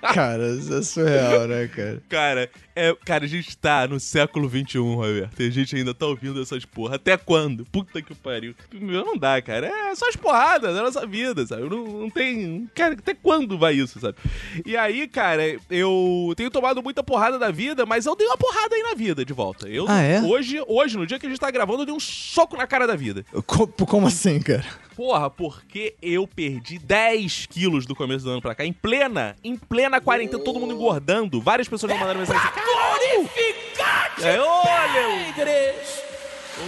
[0.00, 2.02] cara, isso é surreal, né, cara?
[2.08, 5.40] Cara, é, cara, a gente tá no século XXI, Roberto.
[5.42, 6.96] E a gente ainda tá ouvindo essas porra.
[6.96, 7.64] Até quando?
[7.66, 8.54] Puta que pariu.
[8.72, 9.66] Não dá, cara.
[9.66, 11.62] É só as porradas da nossa vida, sabe?
[11.62, 12.68] Não, não tem.
[12.74, 14.16] Cara, até quando vai isso, sabe?
[14.66, 18.74] E aí, cara, eu tenho tomado muita porrada da vida, mas eu dei uma porrada
[18.74, 19.68] aí na vida de volta.
[19.68, 20.20] Eu, Ah, é?
[20.20, 22.86] Hoje, hoje, no dia que a gente tá gravando, eu dei um soco na cara
[22.86, 23.24] da vida.
[23.46, 24.64] Co- Como assim, cara?
[24.96, 29.56] Porra, porque eu perdi 10 quilos do começo do ano pra cá, em plena, em
[29.56, 31.40] plena quarentena, todo mundo engordando.
[31.40, 34.24] Várias pessoas me mandaram mensagem assim, Glorificado!
[34.24, 36.13] É, olha!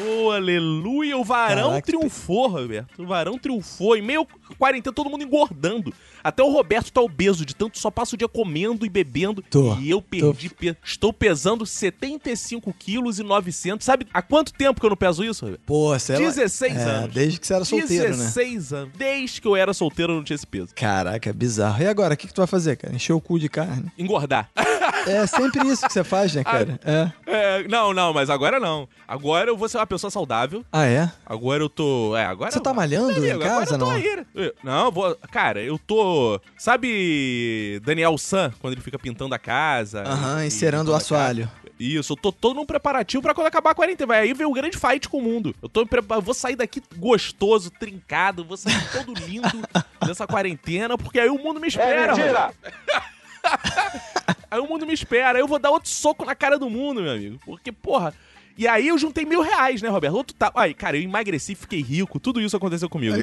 [0.04, 3.02] Ô, aleluia, o varão Caraca, triunfou, Roberto.
[3.02, 3.96] O varão triunfou.
[3.96, 4.26] Em meio
[4.58, 5.92] quarentena, todo mundo engordando.
[6.24, 9.42] Até o Roberto tá obeso, de tanto só passa o dia comendo e bebendo.
[9.42, 10.76] Tô, e eu perdi peso.
[10.84, 13.84] Estou pesando 75 quilos e 900.
[13.84, 15.62] Sabe há quanto tempo que eu não peso isso, Roberto?
[15.64, 16.20] Pô, sei lá.
[16.22, 17.14] 16 É, anos.
[17.14, 18.24] Desde que você era solteiro, né?
[18.24, 18.92] 16 anos.
[18.96, 20.74] Desde que eu era solteiro, eu não tinha esse peso.
[20.74, 21.80] Caraca, é bizarro.
[21.82, 22.94] E agora, o que, que tu vai fazer, cara?
[22.94, 23.92] Encher o cu de carne?
[23.96, 24.50] Engordar.
[25.06, 26.78] É sempre isso que você faz, né, cara?
[26.84, 27.12] É.
[27.26, 28.88] É, não, não, mas agora não.
[29.06, 30.64] Agora eu vou ser uma pessoa saudável.
[30.72, 31.10] Ah, é?
[31.24, 32.16] Agora eu tô.
[32.16, 32.50] É, agora.
[32.50, 33.92] Você eu- tá malhando Amigo, em agora casa, eu tô não?
[33.92, 34.24] aí?
[34.34, 35.16] Eu- Não, eu vou.
[35.30, 36.40] Cara, eu tô.
[36.58, 40.02] Sabe Daniel San, quando ele fica pintando a casa?
[40.02, 41.50] Aham, e- encerando o assoalho.
[41.78, 44.06] Isso, eu tô todo num preparativo pra quando acabar a quarentena.
[44.08, 45.54] Vai aí ver o grande fight com o mundo.
[45.62, 49.46] Eu tô eu vou sair daqui gostoso, trincado, vou sair todo lindo
[50.06, 52.14] dessa quarentena, porque aí o mundo me espera.
[52.16, 52.50] mentira!
[54.50, 57.02] aí o mundo me espera, aí eu vou dar outro soco na cara do mundo,
[57.02, 57.38] meu amigo.
[57.44, 58.14] Porque, porra.
[58.58, 60.14] E aí eu juntei mil reais, né, Roberto?
[60.14, 60.50] Outro tá.
[60.54, 62.18] Ai, cara, eu emagreci, fiquei rico.
[62.18, 63.14] Tudo isso aconteceu comigo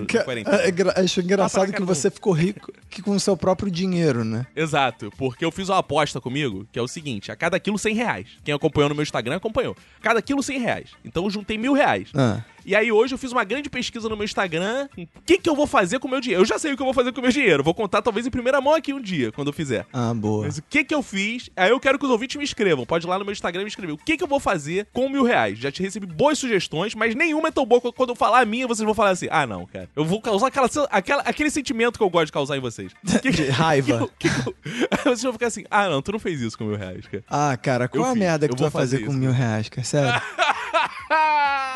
[0.52, 4.24] É, é engra- acho engraçado que você ficou rico que com o seu próprio dinheiro,
[4.24, 4.46] né?
[4.56, 7.96] Exato, porque eu fiz uma aposta comigo, que é o seguinte, a cada quilo 100
[7.96, 8.28] reais.
[8.44, 9.76] Quem acompanhou no meu Instagram, acompanhou.
[10.04, 10.90] Cada quilo 100 reais.
[11.04, 12.10] Então eu juntei mil reais.
[12.14, 12.42] Ah.
[12.66, 15.56] E aí hoje eu fiz uma grande pesquisa no meu Instagram, o que que eu
[15.56, 16.42] vou fazer com o meu dinheiro?
[16.44, 18.26] Eu já sei o que eu vou fazer com o meu dinheiro, vou contar talvez
[18.26, 19.86] em primeira mão aqui um dia, quando eu fizer.
[19.92, 20.46] Ah, boa.
[20.46, 21.50] Mas o que que eu fiz?
[21.56, 22.86] Aí eu quero que os ouvintes me escrevam.
[22.86, 23.94] Pode ir lá no meu Instagram e me escrever.
[23.94, 25.58] O que que eu vou fazer com mil reais?
[25.60, 28.68] Já te recebi boas sugestões, mas nenhuma é tão boa quando eu falar a minha,
[28.68, 29.90] vocês vão falar assim: ah, não, cara.
[29.96, 32.92] Eu vou causar aquela, aquela- aquele sentimento que eu gosto de causar em vocês.
[33.22, 34.10] Que- De raiva.
[34.20, 36.78] que- que- que- vocês vão ficar assim: ah, não, tu não fez isso com mil
[36.78, 37.24] reais, cara.
[37.30, 39.32] Ah, cara, qual Eu a fiz, merda que tu vai fazer fazer com isso, mil
[39.32, 39.84] reais, cara?
[39.86, 40.22] Sério?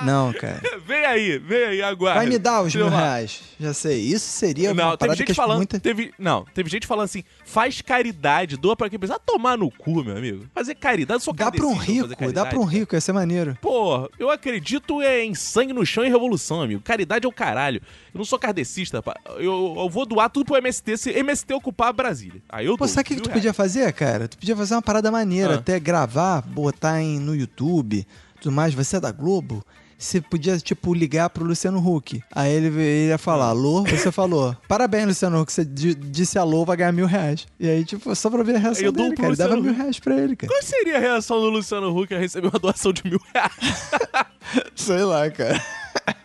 [0.03, 0.61] Não, cara.
[0.85, 2.19] Vem aí, vem aí, aguarda.
[2.21, 3.41] Vai me dar os mil reais.
[3.59, 3.99] Já sei.
[3.99, 5.57] Isso seria Não, uma teve gente falando.
[5.57, 5.79] muita...
[5.79, 9.19] Teve, não, teve gente falando assim: faz caridade, doa pra quem precisa.
[9.19, 10.45] tomar no cu, meu amigo.
[10.53, 13.57] Fazer caridade, sou Dá pra um rico, dá pra um rico, ia ser maneiro.
[13.61, 16.81] Pô, eu acredito é em sangue no chão e revolução, amigo.
[16.81, 17.81] Caridade é o caralho.
[18.13, 19.15] Eu não sou kardecista, pá.
[19.37, 22.41] Eu, eu vou doar tudo pro MST se MST ocupar Brasília.
[22.47, 23.39] Aí eu Pô, dou sabe o que, que tu reais.
[23.39, 24.27] podia fazer, cara?
[24.27, 25.57] Tu podia fazer uma parada maneira, Ah.
[25.57, 28.05] até gravar, botar em, no YouTube,
[28.41, 28.73] tudo mais.
[28.73, 29.63] Você é da Globo?
[29.99, 32.21] Você podia, tipo, ligar pro Luciano Huck.
[32.31, 34.55] Aí ele, ele ia falar, alô, você falou.
[34.67, 37.47] Parabéns, Luciano Huck, você di- disse alô, vai ganhar mil reais.
[37.59, 39.29] E aí, tipo, só pra ver a reação Eu dele, cara.
[39.29, 40.53] Ele dava mil reais pra ele, cara.
[40.53, 43.89] Qual seria a reação do Luciano Huck a receber uma doação de mil reais?
[44.75, 45.59] Sei lá, cara.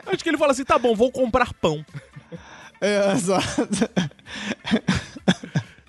[0.07, 1.83] Acho que ele fala assim: tá bom, vou comprar pão.
[2.79, 3.47] É, exato.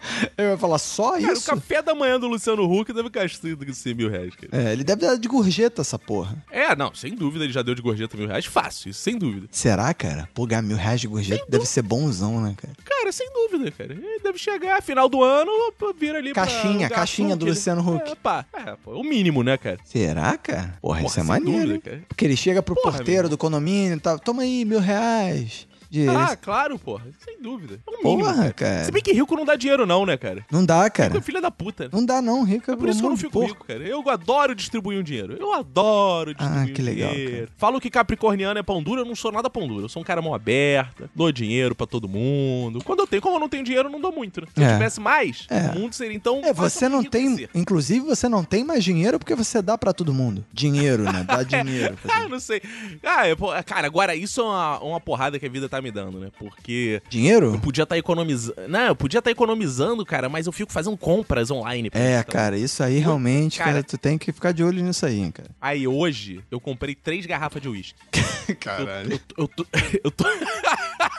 [0.37, 1.45] Ele vai falar só Cara, o isso?
[1.49, 4.49] café da manhã do Luciano Huck deve gastar do que 100 mil reais, cara.
[4.69, 6.35] É, ele deve dar de gorjeta essa porra.
[6.51, 8.45] É, não, sem dúvida ele já deu de gorjeta mil reais.
[8.45, 9.47] Fácil, isso, sem dúvida.
[9.51, 10.27] Será, cara?
[10.33, 12.73] Pô, ganhar mil reais de gorjeta deve ser bonzão, né, cara?
[12.83, 13.93] Cara, sem dúvida, cara.
[13.93, 17.81] Ele deve chegar final do ano, pô, vira ali pra Caixinha, lugar caixinha do Luciano
[17.95, 18.11] Huck.
[18.11, 18.45] É, pá.
[18.53, 19.77] É, pô, o mínimo, né, cara?
[19.85, 20.77] Será, cara?
[20.81, 21.67] Porra, Porra, isso é maneiro.
[21.79, 22.01] dúvida.
[22.07, 24.19] Porque ele chega pro Porra, porteiro meu do condomínio e tal.
[24.19, 25.67] Toma aí, mil reais.
[25.93, 26.09] De...
[26.09, 27.05] Ah, claro, porra.
[27.23, 27.79] Sem dúvida.
[27.85, 28.53] É o mínimo, Porra, cara.
[28.53, 28.83] cara.
[28.85, 30.43] Se bem que rico não dá dinheiro não, né, cara?
[30.51, 31.15] Não dá, Rico cara.
[31.15, 31.87] é filha da puta.
[31.93, 32.43] Não dá, não.
[32.43, 33.83] Rico é Por isso que eu não um fico rico, cara.
[33.83, 35.37] Eu adoro distribuir um dinheiro.
[35.39, 37.49] Eu adoro distribuir Ah, que um legal, dinheiro.
[37.57, 39.85] Falo que capricorniano é pão duro, eu não sou nada pão duro.
[39.85, 42.83] Eu sou um cara mão aberta, dou dinheiro pra todo mundo.
[42.83, 44.47] Quando eu tenho, como eu não tenho dinheiro, eu não dou muito, né?
[44.55, 44.67] Se É.
[44.69, 45.69] eu tivesse mais, É.
[45.69, 46.41] o mundo seria então...
[46.43, 47.47] É, você não tem.
[47.53, 50.43] Inclusive, você não tem mais dinheiro porque você dá pra todo mundo.
[50.51, 51.23] Dinheiro, né?
[51.23, 51.95] Dá dinheiro.
[52.01, 52.63] pra Ah, não sei.
[53.03, 55.91] Ah, eu, pô, cara, agora isso é uma, uma porrada que a vida tá me
[55.91, 56.29] dando, né?
[56.39, 57.53] Porque Dinheiro?
[57.53, 58.55] eu podia estar economizando.
[58.67, 61.89] Não, eu podia estar economizando, cara, mas eu fico fazendo compras online.
[61.89, 62.31] pra É, tá?
[62.31, 65.31] cara, isso aí realmente, cara, Cara- tu tem que ficar de olho nisso aí, hein,
[65.31, 65.49] cara.
[65.61, 67.99] Aí hoje eu comprei três garrafas de uísque.
[68.59, 69.11] Caralho.
[69.13, 69.65] Eu, eu, tô-
[70.05, 70.23] eu tô.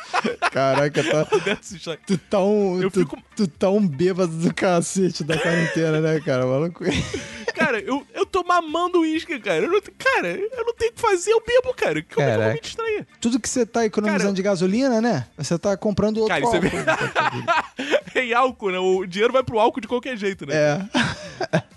[0.53, 1.25] Caraca, tá,
[2.07, 6.21] tu, tá um, Eu tu, fico- tu tá um bêbado do cacete da quarentena, né,
[6.21, 6.47] cara?
[6.47, 6.85] Maluco.
[7.55, 9.65] Cara, eu, eu tô mamando uísque, cara.
[9.65, 12.03] Eu não, cara, eu não tenho o que fazer, eu bebo, cara.
[12.03, 13.07] Como é que eu vou me distrair?
[13.21, 15.27] Tudo que você tá economizando Cara, de gasolina, né?
[15.39, 18.19] Você tá comprando outro Cara, é álcool.
[18.21, 18.79] em álcool, né?
[18.81, 20.55] O dinheiro vai pro álcool de qualquer jeito, né?
[20.55, 21.74] É.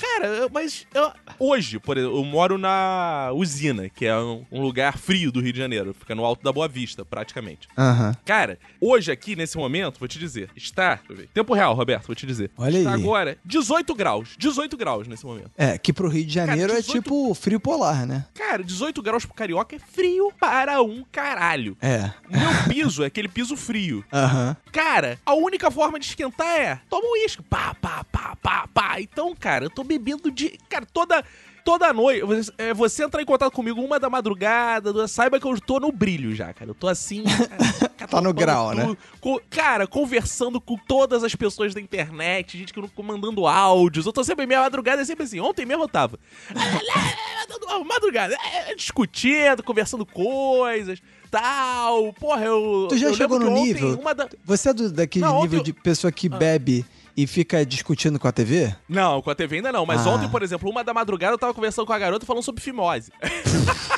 [0.00, 4.60] Cara, eu- mas eu- hoje, por exemplo, eu moro na usina, que é um, um
[4.62, 5.94] lugar frio do Rio de Janeiro.
[5.94, 7.68] Fica no alto da Boa Vista, praticamente.
[7.76, 8.14] Aham.
[8.24, 10.96] Cara, hoje aqui, nesse momento, vou te dizer, está.
[10.96, 12.50] deixa eu ver, Tempo real, Roberto, vou te dizer.
[12.56, 13.00] Olha está aí.
[13.02, 14.34] agora 18 graus.
[14.38, 15.50] 18 graus nesse momento.
[15.56, 18.26] É, que pro Rio de Janeiro Cara, é 18 tipo frio polar, né?
[18.34, 21.76] Cara, 18 graus pro carioca é frio para um caralho.
[21.80, 22.10] É.
[22.30, 24.04] Meu piso é aquele piso frio.
[24.12, 24.56] Aham.
[24.72, 27.42] Cara, a única forma de esquentar é toma um uísque.
[27.42, 29.00] Pá, pá, pá, pá, pá.
[29.00, 30.58] Então, cara, eu tô bebendo de.
[30.68, 31.24] Cara, toda.
[31.64, 35.46] Toda noite, você, é, você entrar em contato comigo uma da madrugada, duas, saiba que
[35.46, 36.70] eu tô no brilho já, cara.
[36.70, 37.24] Eu tô assim.
[37.98, 38.96] cara, Tá no grau, né?
[39.20, 44.06] Co- cara, conversando com todas as pessoas da internet, gente que não mandando áudios.
[44.06, 45.40] Eu tô sempre meia madrugada, é sempre assim.
[45.40, 46.18] Ontem mesmo eu tava.
[47.86, 52.12] madrugada, é, discutindo, conversando coisas, tal.
[52.14, 52.86] Porra, eu.
[52.88, 53.98] Tu já eu chegou no nível?
[53.98, 54.28] Uma da...
[54.44, 56.84] Você é do, daquele Não, nível eu- de pessoa que bebe
[57.20, 58.72] e fica discutindo com a TV?
[58.88, 59.84] Não, com a TV ainda não.
[59.84, 60.10] Mas Ah.
[60.10, 63.10] ontem, por exemplo, uma da madrugada eu tava conversando com a garota falando sobre fimose.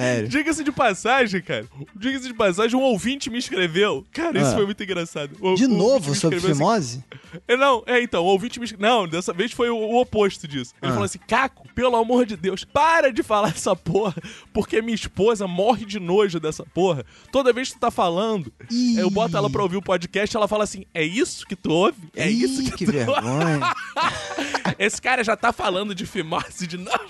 [0.00, 0.28] Sério.
[0.28, 1.66] Diga-se de passagem, cara.
[1.96, 4.04] Diga-se de passagem, um ouvinte me escreveu.
[4.12, 4.54] Cara, isso Ah.
[4.54, 5.36] foi muito engraçado.
[5.40, 7.04] O- De o novo sobre escreveu assim- fimose?
[7.46, 8.88] É, Não, é então, o ouvinte me escreveu.
[8.88, 10.72] Não, dessa vez foi o, o oposto disso.
[10.80, 10.94] Ele Ah.
[10.94, 14.14] falou assim: Caco, pelo amor de Deus, para de falar essa porra,
[14.52, 17.04] porque minha esposa morre de nojo dessa porra.
[17.32, 18.98] Toda vez que tu tá falando, Ih.
[18.98, 21.98] eu boto ela pra ouvir o podcast ela fala assim: É isso que tu ouve?
[22.16, 23.74] É Ih, isso que, que tu vergonha.
[24.78, 27.00] Esse cara já tá falando de fimose de novo.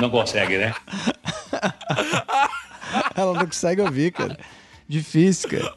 [0.00, 0.74] Não consegue, né?
[3.14, 4.38] Ela não consegue ouvir, cara.
[4.88, 5.74] Difícil, cara.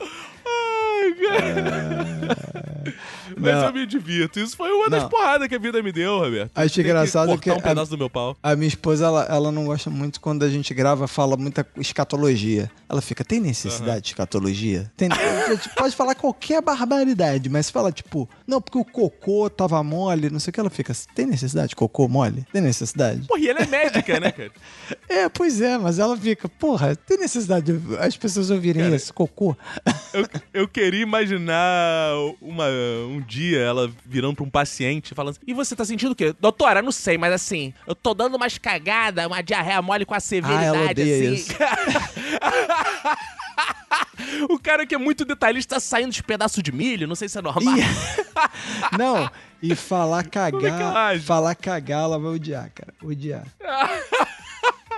[1.27, 2.37] Cara.
[3.39, 4.39] Mas eu me divirto.
[4.39, 5.09] Isso foi uma das Não.
[5.09, 6.49] porradas que a vida me deu, Roberto.
[6.55, 8.35] Acho engraçado cortar que um a- pedaço do meu pau.
[8.41, 12.71] A minha esposa, ela, ela não gosta muito quando a gente grava, fala muita escatologia.
[12.89, 14.91] Ela fica, tem necessidade de escatologia?
[14.97, 19.83] Tem, a gente pode falar qualquer barbaridade, mas fala tipo, não, porque o cocô tava
[19.83, 20.59] mole, não sei o que.
[20.59, 22.45] Ela fica, tem necessidade de cocô mole?
[22.51, 23.27] Tem necessidade?
[23.27, 24.51] Porra, e ela é médica, né, cara?
[25.09, 29.11] É, pois é, mas ela fica, porra, tem necessidade de as pessoas ouvirem Cara, esse
[29.11, 29.55] cocô?
[30.13, 31.26] Eu, eu queria imaginar
[32.41, 32.65] uma,
[33.09, 36.33] um dia ela virando pra um paciente falando assim, e você tá sentindo o quê?
[36.39, 40.19] Doutora, não sei, mas assim, eu tô dando umas cagadas, uma diarreia mole com a
[40.19, 41.33] severidade, Ah, ela odeia assim.
[41.33, 41.51] isso.
[44.49, 47.37] o cara que é muito detalhista tá saindo de pedaço de milho, não sei se
[47.37, 47.75] é normal.
[47.77, 47.83] E-
[48.97, 49.29] não,
[49.61, 51.25] e falar é cagar, age?
[51.25, 53.45] falar cagar, ela vai odiar, cara, odiar.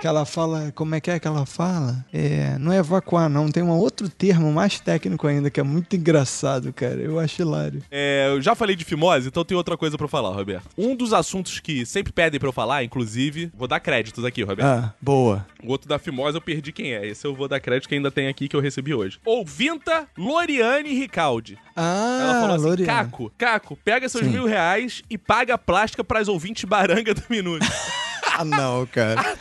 [0.00, 2.04] que ela fala, como é que é que ela fala?
[2.12, 5.94] É, não é evacuar não, tem um outro termo mais técnico ainda que é muito
[5.94, 6.94] engraçado, cara.
[6.96, 7.82] Eu acho hilário.
[7.90, 10.64] É, eu já falei de fimose, então tem outra coisa pra falar, Roberto.
[10.76, 14.66] Um dos assuntos que sempre pedem pra eu falar, inclusive, vou dar créditos aqui, Roberto.
[14.66, 15.46] Ah, boa.
[15.62, 17.06] O outro da Fimose eu perdi quem é.
[17.06, 19.18] Esse eu vou dar crédito que ainda tem aqui que eu recebi hoje.
[19.24, 21.58] Ouvinta Loriane Ricaldi.
[21.76, 22.86] Ah, Ela falou assim: Loriane.
[22.86, 24.30] Caco, Caco, pega seus Sim.
[24.32, 27.66] mil reais e paga a plástica pras ouvintes baranga do minuto.
[28.24, 29.36] Ah, não, cara.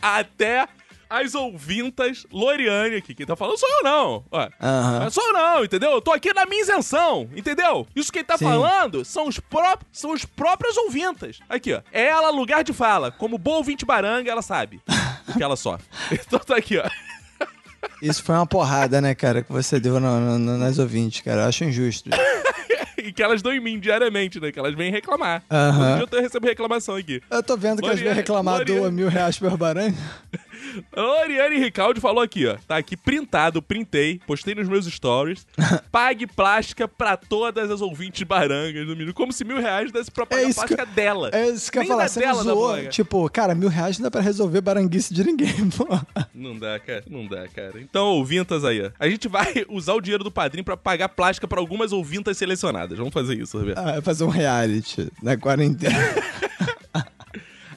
[0.00, 0.68] Até
[1.08, 3.14] as ouvintas Loriane aqui.
[3.14, 4.24] Quem tá falando sou eu, não.
[4.30, 5.90] Ó, sou eu, não, entendeu?
[5.90, 7.86] Eu tô aqui na minha isenção, entendeu?
[7.96, 8.44] Isso quem tá Sim.
[8.44, 11.40] falando são os, pró são os próprios ouvintas.
[11.48, 11.80] Aqui, ó.
[11.92, 13.10] É ela lugar de fala.
[13.10, 14.80] Como boa ouvinte baranga, ela sabe
[15.28, 15.86] o que ela sofre.
[16.12, 16.88] Então tá aqui, ó.
[18.00, 21.42] Isso foi uma porrada, né, cara, que você deu no- no- nas ouvintes, cara.
[21.42, 22.08] Eu acho injusto.
[23.10, 24.52] E que elas dão em mim diariamente, né?
[24.52, 25.42] Que elas vêm reclamar.
[25.50, 25.98] Aham.
[26.00, 27.22] Todo dia eu recebo reclamação aqui.
[27.30, 28.80] Eu tô vendo que elas vêm reclamar Loriane.
[28.80, 29.96] doa mil reais por baranga.
[30.96, 32.56] Oriane Ricaldi falou aqui, ó.
[32.66, 35.46] Tá aqui printado, printei, postei nos meus stories.
[35.90, 39.14] Pague plástica pra todas as ouvintes barangas do minuto.
[39.14, 41.30] Como se mil reais desse pra pagar É a isso que- plástica dela.
[41.32, 42.86] É isso que eu ia falar, você dela zoou.
[42.88, 45.86] Tipo, cara, mil reais não dá pra resolver baranguice de ninguém, pô.
[46.34, 47.04] Não dá, cara.
[47.08, 47.80] Não dá, cara.
[47.80, 48.90] Então, ouvintas aí, ó.
[48.98, 52.96] A gente vai usar o dinheiro do padrinho pra pagar plástica pra algumas ouvintas selecionadas.
[52.98, 53.78] Vamos fazer isso, Roberto.
[53.78, 55.94] Ah, vai fazer um reality na quarentena.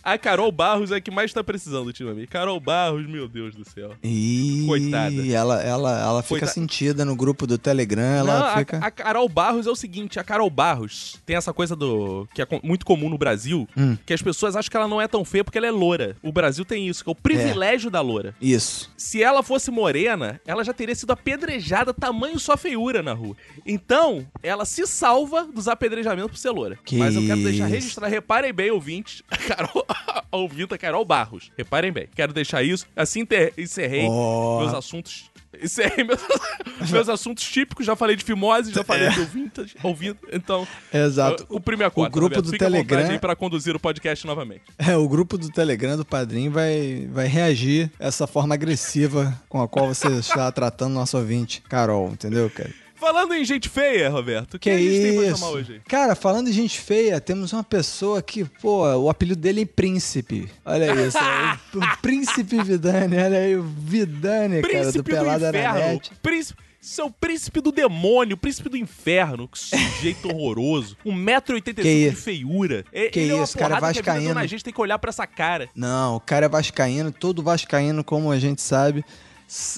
[0.04, 2.28] A Carol Barros é a que mais tá precisando ultimamente.
[2.28, 3.92] Carol Barros, meu Deus do céu.
[4.04, 5.28] Ih, Coitada.
[5.32, 6.52] ela, ela, ela fica Coitada.
[6.52, 8.78] sentida no grupo do Telegram, ela Não, a- fica...
[8.80, 12.48] a, Carol Barros é o seguinte, a Carol Barros tem essa coisa do que é
[12.62, 13.98] muito comum no Brasil, Hum.
[14.06, 16.18] que as pessoas acham que ela não é tão feia porque ela é loura.
[16.22, 18.36] O Brasil tem isso, que é o privilégio da loura.
[18.42, 18.92] Isso.
[18.98, 23.36] Se ela fosse morena, ela já teria sido apedrejada tamanho sua feiura na rua.
[23.66, 26.78] Então, ela se salva dos apedrejamentos por ser loura.
[26.84, 27.74] Que Mas eu quero deixar isso.
[27.74, 29.86] registrado, reparem bem, ouvintes, a Carol,
[30.52, 31.52] Vita Carol Barros.
[31.58, 32.86] Reparem bem, quero deixar isso.
[32.96, 34.60] Assim ter- encerrei Ó.
[34.62, 35.32] meus assuntos.
[35.62, 36.20] Encerrei meus,
[36.90, 37.86] meus assuntos típicos.
[37.86, 40.18] Já falei de fimose, já falei do vintage, ouvido.
[40.32, 41.46] Então, Exato.
[41.46, 42.08] cumpri minha cota.
[42.10, 42.52] O grupo Roberto.
[42.52, 44.64] do Telegram- pra conduzir o podcast novamente.
[44.80, 49.62] É, o grupo do Telegram do Padrim vai, vai reagir a essa forma agressiva com
[49.62, 52.72] a qual você está tratando nosso ouvinte, Carol, entendeu, cara?
[53.04, 55.38] Falando em gente feia, Roberto, o que, Que a gente tem pra isso?
[55.38, 55.82] chamar hoje?
[55.90, 60.50] Cara, falando em gente feia, temos uma pessoa que, pô, o apelido dele é Príncipe.
[60.66, 65.04] Olha isso, é o, o Príncipe Vidani, olha aí, o Vidani, cara, do Príncipe do,
[65.04, 65.80] Pelada na Inferno.
[65.80, 66.12] Net.
[66.22, 69.48] Príncipe, seu príncipe do demônio, príncipe do inferno.
[69.48, 70.98] Que sujeito horroroso.
[71.06, 72.22] 1,85m Que de isso?
[72.24, 72.86] feiura.
[72.92, 74.34] É, Que ele é isso, cara, porrada que a vascaíno.
[74.34, 75.70] na gente tem que olhar pra essa cara.
[75.76, 79.04] Não, o cara é vascaíno, todo vascaíno, como a gente sabe,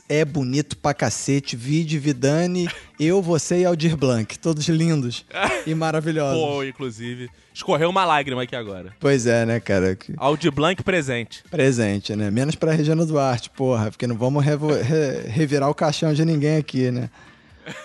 [0.07, 1.55] é bonito pra cacete.
[1.55, 2.67] Vide, Vidani,
[2.99, 5.25] eu, você e Aldir Blanc, todos lindos
[5.65, 6.41] e maravilhosos.
[6.41, 8.93] Pô, inclusive, escorreu uma lágrima aqui agora.
[8.99, 9.97] Pois é, né, cara?
[10.17, 11.43] Audi Blanc presente.
[11.49, 12.29] presente, né?
[12.31, 16.57] Menos pra Regina Duarte, porra, porque não vamos revo- re- revirar o caixão de ninguém
[16.57, 17.09] aqui, né?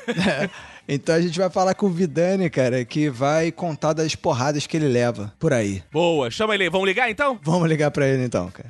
[0.09, 0.49] É,
[0.93, 4.77] Então a gente vai falar com o Vidani, cara, que vai contar das porradas que
[4.77, 5.85] ele leva por aí.
[5.93, 6.69] Boa, chama ele aí.
[6.71, 7.39] Vamos ligar então?
[7.45, 8.69] Vamos ligar pra ele então, cara.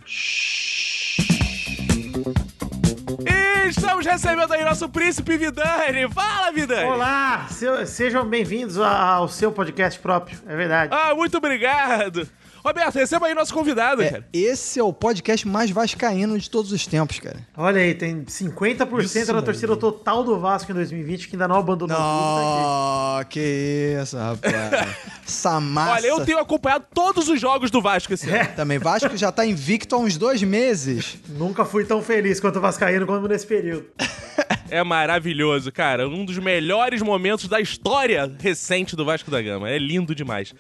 [3.27, 6.09] E estamos recebendo aí nosso príncipe Vidani.
[6.13, 6.89] Fala, Vidani.
[6.89, 10.93] Olá, seu- sejam bem-vindos ao seu podcast próprio, é verdade.
[10.95, 12.27] Ah, muito obrigado.
[12.65, 14.29] Roberto, receba aí nosso convidado, É, cara.
[14.33, 17.39] esse é o podcast mais vascaíno de todos os tempos, cara.
[17.57, 21.97] Olha aí, tem 50% da torcida total do Vasco em 2020 que ainda não abandonou
[21.97, 24.89] o clube, tá Não, que isso, rapaz.
[25.27, 25.93] Essa massa.
[25.93, 28.49] Olha, eu tenho acompanhado todos os jogos do Vasco esse ano.
[28.57, 31.19] Também Vasco já tá invicto há uns dois meses.
[31.29, 33.87] Nunca fui tão feliz quanto o Vascaíno como nesse período.
[34.71, 36.09] É maravilhoso, cara.
[36.09, 39.69] Um dos melhores momentos da história recente do Vasco da Gama.
[39.69, 40.55] É lindo demais.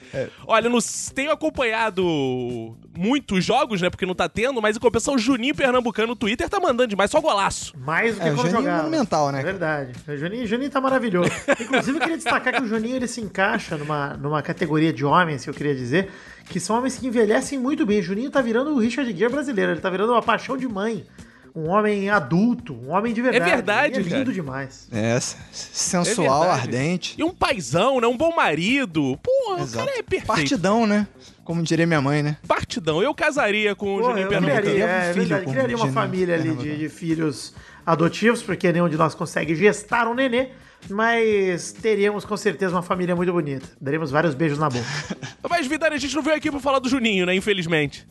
[0.46, 0.78] Olha, no,
[1.14, 3.88] tenho acompanhado muitos jogos, né?
[3.88, 7.08] Porque não tá tendo, mas em compensação, o Juninho Pernambucano no Twitter tá mandando demais,
[7.10, 7.72] só golaço.
[7.78, 8.82] Mais do que É, quando Juninho jogava.
[8.82, 9.92] monumental, né, É verdade.
[10.08, 11.30] O Juninho, Juninho tá maravilhoso.
[11.60, 15.44] Inclusive, eu queria destacar que o Juninho ele se encaixa numa, numa categoria de homens,
[15.44, 16.10] que eu queria dizer,
[16.48, 18.00] que são homens que envelhecem muito bem.
[18.00, 21.04] O Juninho tá virando o Richard Gere brasileiro, ele tá virando uma paixão de mãe.
[21.54, 23.50] Um homem adulto, um homem de verdade.
[23.50, 24.34] É verdade, Ele é lindo cara.
[24.34, 24.88] demais.
[24.92, 25.18] É,
[25.52, 27.14] sensual, É ardente.
[27.18, 28.06] E um paizão, né?
[28.06, 29.18] Um bom marido.
[29.22, 30.26] Pô, o cara é perfeito.
[30.26, 31.06] Partidão, né?
[31.44, 32.36] Como diria minha mãe, né?
[32.46, 33.02] Partidão.
[33.02, 34.62] Eu casaria com o Pô, Juninho eu Pernambucano.
[34.62, 36.78] criaria, é, Um filho verdade, criaria uma família ali de, Pernambucano.
[36.78, 40.48] de filhos adotivos, porque nenhum de nós consegue gestar um nenê,
[40.88, 43.66] mas teríamos com certeza uma família muito bonita.
[43.80, 44.86] Daríamos vários beijos na boca.
[45.48, 47.34] Mas, Vidani, a gente não veio aqui pra falar do Juninho, né?
[47.34, 48.06] Infelizmente.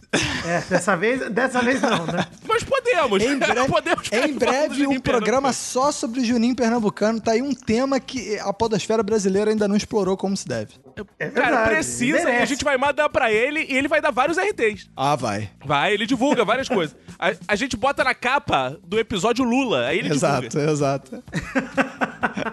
[0.45, 2.27] É, dessa vez, dessa vez não, né?
[2.47, 3.23] Mas podemos.
[3.23, 7.21] Em breve, podemos em breve um programa só sobre o Juninho Pernambucano.
[7.21, 10.73] Tá aí um tema que a podosfera brasileira ainda não explorou como se deve.
[11.19, 14.11] É Cara, verdade, precisa e a gente vai mandar pra ele e ele vai dar
[14.11, 14.89] vários RTs.
[14.95, 15.49] Ah, vai.
[15.65, 16.95] Vai, ele divulga várias coisas.
[17.19, 20.71] A, a gente bota na capa do episódio Lula, aí ele Exato, divulga.
[20.71, 21.23] exato.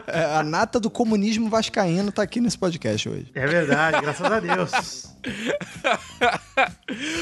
[0.08, 3.30] É, a nata do comunismo vascaíno tá aqui nesse podcast hoje.
[3.32, 5.14] É verdade, graças a Deus.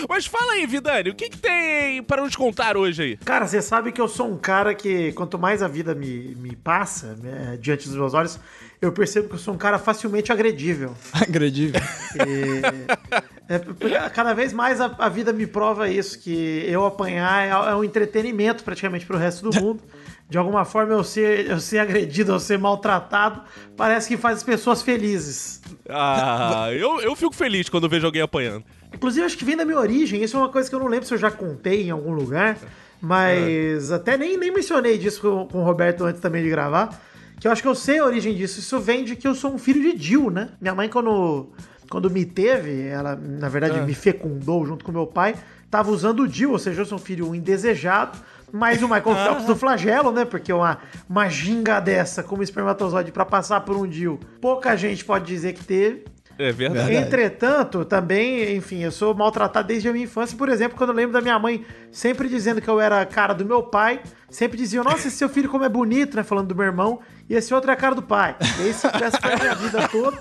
[0.09, 3.17] Mas fala aí, Vidani, o que, que tem pra nos contar hoje aí?
[3.19, 6.57] Cara, você sabe que eu sou um cara que, quanto mais a vida me, me
[6.57, 8.39] passa né, diante dos meus olhos,
[8.81, 10.93] eu percebo que eu sou um cara facilmente agredível.
[11.13, 11.81] Agredível.
[12.17, 17.47] E, é, porque cada vez mais a, a vida me prova isso, que eu apanhar
[17.47, 19.83] é, é um entretenimento praticamente pro resto do mundo.
[20.29, 23.43] De alguma forma, eu ser, eu ser agredido, eu ser maltratado,
[23.77, 25.61] parece que faz as pessoas felizes.
[25.89, 28.65] Ah, eu, eu fico feliz quando vejo alguém apanhando.
[28.93, 30.23] Inclusive, acho que vem da minha origem.
[30.23, 32.57] Isso é uma coisa que eu não lembro se eu já contei em algum lugar.
[33.01, 36.99] Mas até nem, nem mencionei disso com, com o Roberto antes também de gravar.
[37.45, 38.59] Que eu acho que eu sei a origem disso.
[38.59, 40.49] Isso vem de que eu sou um filho de Jill, né?
[40.59, 41.51] Minha mãe, quando,
[41.91, 45.35] quando me teve, ela, na verdade, me fecundou junto com meu pai,
[45.71, 48.17] tava usando o Jill, ou seja, eu sou um filho indesejado.
[48.51, 50.25] Mas o Michael Phelps do flagelo, né?
[50.25, 55.27] Porque uma, uma ginga dessa como espermatozoide pra passar por um Jill, pouca gente pode
[55.27, 56.07] dizer que teve.
[56.38, 56.87] É verdade.
[56.88, 57.07] Verdade.
[57.07, 60.37] Entretanto, também, enfim, eu sou maltratado desde a minha infância.
[60.37, 63.33] Por exemplo, quando eu lembro da minha mãe sempre dizendo que eu era a cara
[63.33, 66.23] do meu pai, sempre diziam, nossa, esse seu filho como é bonito, né?
[66.23, 68.37] Falando do meu irmão, e esse outro é a cara do pai.
[68.61, 70.18] E esse, essa foi a minha vida toda.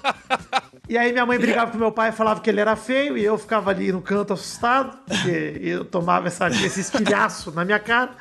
[0.87, 3.23] E aí minha mãe brigava com meu pai e falava que ele era feio, e
[3.23, 8.11] eu ficava ali no canto assustado, porque eu tomava essa, esse estilhaço na minha cara.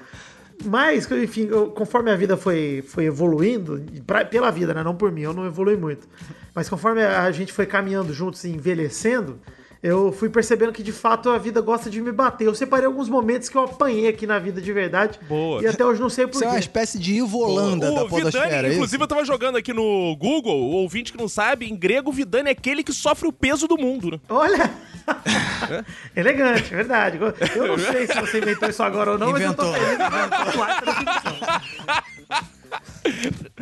[0.64, 4.82] Mas, enfim, eu- conforme a vida foi, foi evoluindo, pra- pela vida, né?
[4.82, 6.06] Não por mim, eu não evolui muito.
[6.54, 9.40] Mas conforme a gente foi caminhando juntos e envelhecendo,
[9.82, 12.46] eu fui percebendo que de fato a vida gosta de me bater.
[12.46, 15.18] Eu separei alguns momentos que eu apanhei aqui na vida de verdade.
[15.28, 15.60] Boa.
[15.62, 16.60] E até hoje não sei Você é uma porquê.
[16.60, 18.76] espécie de Ivo Holanda da o podosfera, Vidani, é isso?
[18.76, 22.48] inclusive, eu tava jogando aqui no Google, o ouvinte que não sabe, em grego, Vidani
[22.48, 24.20] é aquele que sofre o peso do mundo, né?
[24.28, 24.70] Olha!
[26.14, 27.18] Elegante, é verdade.
[27.56, 29.72] Eu não sei se você inventou isso agora ou não, Inventou.
[29.72, 32.02] mas eu tô feliz.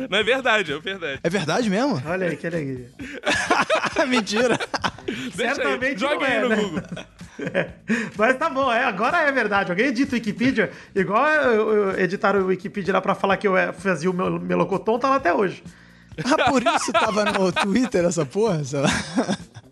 [0.09, 1.19] Não é verdade, é verdade.
[1.23, 2.01] É verdade mesmo?
[2.05, 2.89] Olha aí, que alegria.
[4.07, 4.59] Mentira.
[5.05, 6.55] Deixa Certamente aí, joga aí é, no né?
[6.55, 6.81] Google.
[8.17, 9.71] Mas tá bom, é, agora é verdade.
[9.71, 13.57] Alguém edita o Wikipedia, igual eu, eu editaram o Wikipedia lá pra falar que eu
[13.57, 15.63] é, fazia o meu melocotom, tá lá até hoje.
[16.23, 18.63] Ah, por isso tava no Twitter essa porra?
[18.63, 18.89] Sei lá.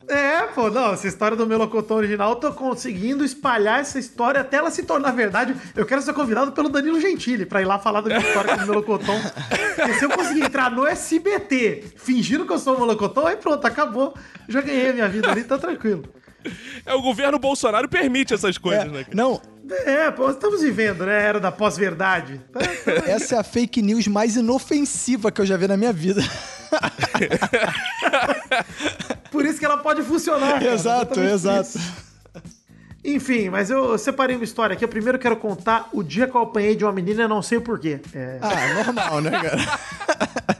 [0.09, 4.57] É, pô, não, essa história do melocotão original, eu tô conseguindo espalhar essa história até
[4.57, 5.55] ela se tornar verdade.
[5.75, 8.63] Eu quero ser convidado pelo Danilo Gentili pra ir lá falar da minha história com
[8.63, 9.15] o melocotão.
[9.75, 13.63] Porque se eu conseguir entrar no SBT fingindo que eu sou o melocotão, aí pronto,
[13.67, 14.15] acabou.
[14.47, 16.03] Já ganhei a minha vida ali, tá tranquilo.
[16.85, 19.03] É, o governo Bolsonaro permite essas coisas, né?
[19.03, 19.15] cara?
[19.15, 19.39] Não,
[19.85, 21.21] É, pô, estamos vivendo, né?
[21.21, 22.41] Era da pós-verdade.
[22.51, 22.61] Tá-
[23.05, 26.23] essa é a fake news mais inofensiva que eu já vi na minha vida.
[29.31, 30.53] Por isso que ela pode funcionar.
[30.53, 30.73] cara.
[30.73, 31.61] exato, exato.
[31.77, 32.09] isso.
[33.03, 34.83] Enfim, mas eu separei uma história aqui.
[34.83, 37.61] Eu primeiro quero contar o dia que eu apanhei de uma menina não sei o
[37.61, 38.01] porquê.
[38.13, 40.59] É, Ah, normal, né, cara?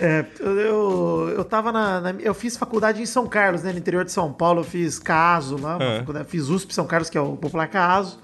[0.00, 3.72] é, eu, eu, tava na, na- Eu fiz faculdade em São Carlos, né?
[3.72, 4.60] No interior de São Paulo.
[4.60, 6.24] Eu fiz CASO lá, É.
[6.24, 8.18] fiz USP São Carlos, que é o popular CASO.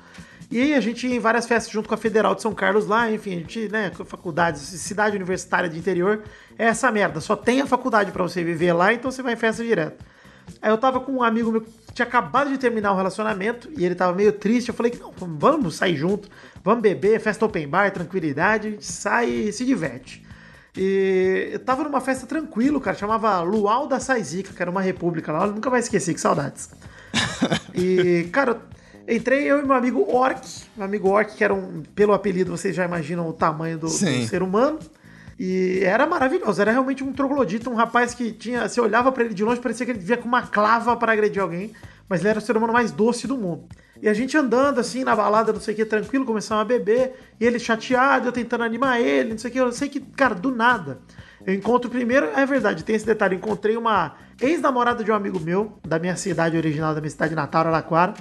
[0.50, 2.86] E aí a gente ia em várias festas junto com a Federal de São Carlos
[2.86, 6.22] lá, enfim, a gente, né, faculdades, cidade universitária de interior,
[6.58, 7.20] é essa merda.
[7.20, 10.04] Só tem a faculdade pra você viver lá, então você vai em festa direto.
[10.62, 13.84] Aí eu tava com um amigo meu que tinha acabado de terminar o relacionamento e
[13.84, 14.68] ele tava meio triste.
[14.68, 16.28] Eu falei que não, vamos sair junto,
[16.62, 20.24] vamos beber, festa open bar, tranquilidade, a gente sai e se diverte.
[20.76, 25.32] E eu tava numa festa tranquilo, cara, chamava Luau da Saizica, que era uma república
[25.32, 26.70] lá, eu nunca vai esquecer, que saudades.
[27.78, 28.62] E, cara,
[29.08, 30.40] entrei eu e meu amigo Orc,
[30.76, 34.26] meu amigo Orc, que era um, pelo apelido, vocês já imaginam o tamanho do, do
[34.28, 34.78] ser humano.
[35.38, 38.66] E era maravilhoso, era realmente um troglodita, um rapaz que tinha.
[38.68, 41.42] Você olhava pra ele de longe, parecia que ele via com uma clava para agredir
[41.42, 41.72] alguém,
[42.08, 43.64] mas ele era o ser humano mais doce do mundo.
[44.00, 47.14] E a gente andando assim na balada, não sei o que, tranquilo, começamos a beber,
[47.38, 50.34] e ele chateado, eu tentando animar ele, não sei o que, eu sei que, cara,
[50.34, 51.00] do nada.
[51.46, 55.78] Eu encontro primeiro, é verdade, tem esse detalhe, encontrei uma ex-namorada de um amigo meu,
[55.86, 58.14] da minha cidade original, da minha cidade natal, Araraquara.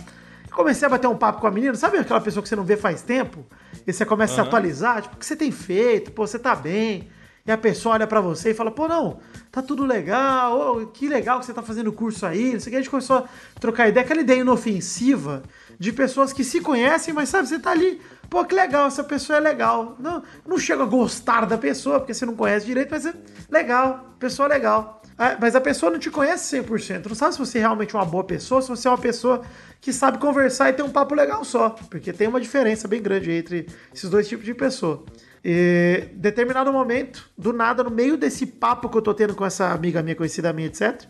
[0.55, 2.77] Comecei a bater um papo com a menina, sabe aquela pessoa que você não vê
[2.77, 3.45] faz tempo?
[3.85, 6.13] E você começa a se atualizar, tipo, o que você tem feito?
[6.13, 7.09] Pô, você tá bem?
[7.45, 9.19] E a pessoa olha pra você e fala, pô, não,
[9.51, 12.71] tá tudo legal, ô, que legal que você tá fazendo curso aí, não sei o
[12.71, 12.75] que.
[12.77, 13.25] A gente começou a
[13.59, 15.43] trocar ideia, aquela ideia inofensiva
[15.77, 19.37] de pessoas que se conhecem, mas sabe, você tá ali, pô, que legal, essa pessoa
[19.37, 19.95] é legal.
[19.99, 23.13] Não, não chega a gostar da pessoa, porque você não conhece direito, mas é
[23.51, 25.03] legal, pessoa legal.
[25.17, 27.07] Ah, Mas a pessoa não te conhece 100%.
[27.07, 29.41] Não sabe se você é realmente uma boa pessoa, se você é uma pessoa
[29.79, 31.69] que sabe conversar e tem um papo legal só.
[31.89, 35.05] Porque tem uma diferença bem grande entre esses dois tipos de pessoa.
[35.43, 39.69] E, determinado momento, do nada, no meio desse papo que eu tô tendo com essa
[39.69, 41.03] amiga minha, conhecida minha, etc.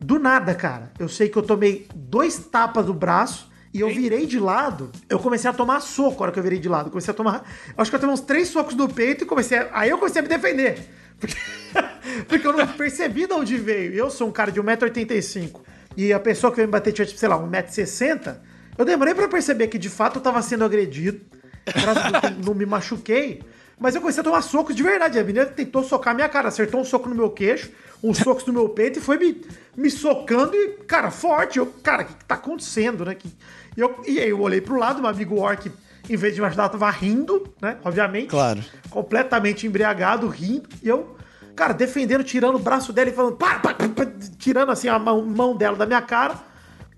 [0.00, 4.24] Do nada, cara, eu sei que eu tomei dois tapas do braço e eu virei
[4.24, 4.90] de lado.
[5.08, 6.86] Eu comecei a tomar soco na hora que eu virei de lado.
[6.86, 7.44] Eu comecei a tomar.
[7.76, 9.58] Acho que eu tomei uns três socos do peito e comecei.
[9.58, 10.88] A, aí eu comecei a me defender.
[11.18, 11.36] Porque,
[12.28, 13.94] porque eu não percebi de onde veio.
[13.94, 15.60] Eu sou um cara de 1,85m.
[15.96, 18.36] E a pessoa que veio me bater tinha, tipo, sei lá, 1,60m.
[18.76, 21.20] Eu demorei pra perceber que de fato eu tava sendo agredido.
[22.44, 23.42] Não me machuquei.
[23.78, 25.18] Mas eu comecei a tomar socos de verdade.
[25.18, 27.70] A menina tentou socar minha cara, acertou um soco no meu queixo,
[28.02, 29.42] uns socos no meu peito e foi me,
[29.76, 31.58] me socando e, cara, forte.
[31.58, 33.14] Eu, cara, o que, que tá acontecendo, né?
[33.14, 33.28] Que,
[33.76, 35.70] e, eu, e aí eu olhei pro lado, meu amigo Orc,
[36.08, 37.78] em vez de me ajudar, tava rindo, né?
[37.84, 38.28] Obviamente.
[38.28, 38.62] Claro.
[38.90, 40.68] Completamente embriagado, rindo.
[40.82, 41.16] E eu,
[41.54, 44.06] cara, defendendo, tirando o braço dela e falando, pá, pá, pá, pá,
[44.38, 46.34] tirando assim a mão, mão dela da minha cara.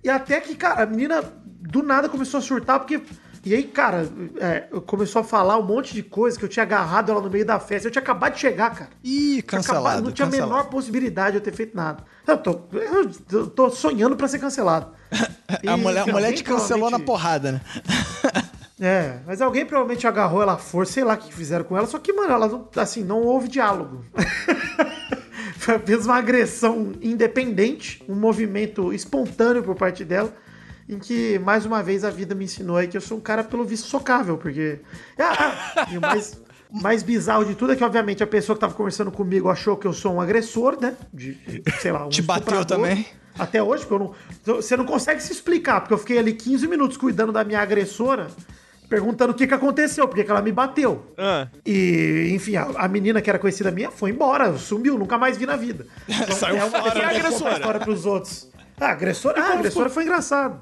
[0.03, 1.23] E até que, cara, a menina
[1.61, 3.01] do nada começou a surtar, porque.
[3.45, 4.09] E aí, cara,
[4.41, 7.47] é, começou a falar um monte de coisa que eu tinha agarrado ela no meio
[7.47, 7.87] da festa.
[7.87, 8.91] Eu tinha acabado de chegar, cara.
[9.05, 9.87] Ih, cancelado.
[9.87, 12.03] acabado- não tinha a menor possibilidade de eu ter feito nada.
[12.27, 12.59] Eu tô,
[13.33, 14.89] eu- tô sonhando pra ser cancelado.
[15.63, 17.61] E A mulher, a mulher te cancelou na porrada, né?
[18.79, 21.87] É, mas alguém provavelmente agarrou ela à força, sei lá o que fizeram com ela,
[21.87, 24.05] só que, mano, ela não, assim, não houve diálogo.
[25.57, 30.33] Foi apenas uma agressão independente, um movimento espontâneo por parte dela,
[30.87, 33.43] em que, mais uma vez, a vida me ensinou aí que eu sou um cara,
[33.43, 34.81] pelo visto, socável, porque...
[35.19, 38.75] Ah, e o mais, mais bizarro de tudo é que, obviamente, a pessoa que tava
[38.75, 40.95] conversando comigo achou que eu sou um agressor, né?
[41.13, 41.37] De,
[41.81, 43.07] sei lá, um Te bateu também?
[43.39, 44.15] Até hoje, porque eu
[44.47, 47.61] não, você não consegue se explicar, porque eu fiquei ali 15 minutos cuidando da minha
[47.61, 48.29] agressora,
[48.89, 51.13] perguntando o que, que aconteceu, porque que ela me bateu.
[51.19, 55.37] Ah, E, enfim, a, a menina que era conhecida minha foi embora, sumiu, nunca mais
[55.37, 55.87] vi na vida.
[56.09, 57.11] Então, Saiu é uma fora, pessoa né?
[57.15, 57.53] que conta a Agressora.
[57.57, 58.49] história pros outros.
[58.81, 60.61] Ah, agressora, ah, agressora foi engraçado.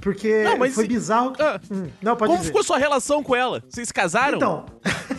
[0.00, 1.32] Porque Não, mas foi e- bizarro.
[1.38, 1.58] Ah.
[1.70, 2.48] Hum, não, pode Como dizer.
[2.50, 3.62] ficou sua relação com ela?
[3.68, 4.36] Vocês se casaram?
[4.36, 4.66] Então.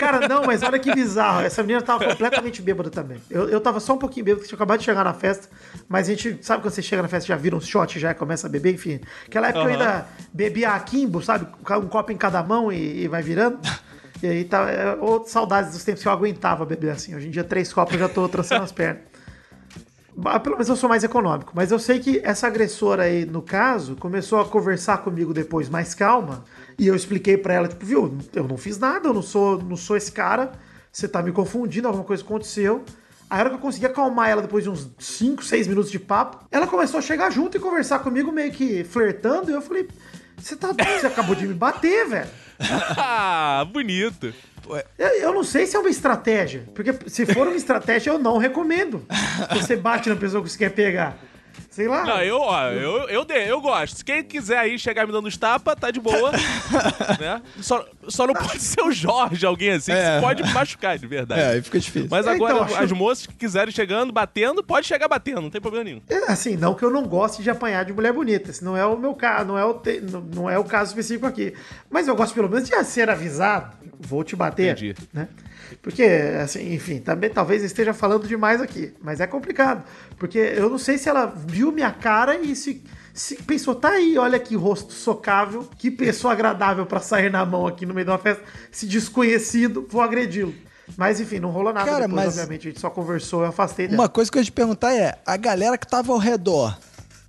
[0.00, 1.42] Cara, não, mas olha que bizarro.
[1.42, 3.20] Essa menina tava completamente bêbada também.
[3.28, 5.48] Eu, eu tava só um pouquinho bêbado, tinha acabado de chegar na festa.
[5.86, 8.46] Mas a gente, sabe quando você chega na festa, já vira um shot, já começa
[8.46, 8.98] a beber, enfim.
[9.26, 9.80] Aquela época eu Aham.
[9.80, 11.46] ainda bebia aquimbo, sabe?
[11.76, 13.58] Um copo em cada mão e, e vai virando.
[14.22, 14.70] E aí tá.
[14.70, 17.14] É, ô, saudades dos tempos que eu aguentava beber assim.
[17.14, 19.02] Hoje em dia, três copos eu já tô trançando as pernas.
[20.24, 21.52] Ah, Pelo menos eu sou mais econômico.
[21.54, 25.94] Mas eu sei que essa agressora aí, no caso, começou a conversar comigo depois mais
[25.94, 26.44] calma.
[26.78, 29.76] E eu expliquei pra ela, tipo, viu, eu não fiz nada, eu não sou, não
[29.76, 30.52] sou esse cara.
[30.92, 32.82] Você tá me confundindo, alguma coisa aconteceu.
[33.28, 36.44] A hora que eu consegui acalmar ela depois de uns 5, 6 minutos de papo,
[36.50, 39.50] ela começou a chegar junto e conversar comigo, meio que flertando.
[39.50, 39.86] E eu falei,
[40.40, 40.72] você tá?
[40.72, 42.30] Você acabou de me bater, velho.
[42.96, 44.32] ah, bonito.
[44.98, 46.64] Eu, eu não sei se é uma estratégia.
[46.74, 49.04] Porque se for uma estratégia, eu não recomendo.
[49.54, 51.18] Você bate na pessoa que você quer pegar.
[51.80, 52.04] Sei lá.
[52.04, 53.96] Não, eu, ó, eu, eu, dei, eu gosto.
[53.98, 56.30] Se quem quiser aí chegar me dando os tapas, tá de boa.
[57.18, 57.40] né?
[57.60, 60.16] Só, só não pode ser o Jorge, alguém assim, que É.
[60.16, 61.40] se pode machucar, de verdade.
[61.40, 62.08] É, aí fica difícil.
[62.10, 65.50] Mas É, agora, então, acho- as moças que quiserem chegando, batendo, pode chegar batendo, não
[65.50, 66.02] tem problema nenhum.
[66.08, 68.50] É, Assim, não que eu não goste de apanhar de mulher bonita.
[68.50, 70.90] Esse não é o meu caso, não é o, te- não- não é o caso
[70.90, 71.54] específico aqui.
[71.90, 73.76] Mas eu gosto pelo menos de ser avisado.
[73.98, 74.72] Vou te bater.
[74.72, 74.94] Entendi.
[75.12, 75.28] Né?
[75.82, 78.92] Porque, assim, enfim, também talvez esteja falando demais aqui.
[79.02, 79.84] Mas é complicado.
[80.18, 82.82] Porque eu não sei se ela viu minha cara e se,
[83.14, 87.66] se pensou, tá aí, olha que rosto socável, que pessoa agradável pra sair na mão
[87.66, 88.42] aqui no meio de uma festa.
[88.72, 90.54] Esse desconhecido, vou agredi-lo.
[90.96, 92.66] Mas enfim, não rolou nada Cara, depois, mas- obviamente.
[92.66, 94.02] A gente só conversou, eu afastei dela.
[94.02, 96.76] Uma coisa que eu ia te perguntar é: a galera que tava ao redor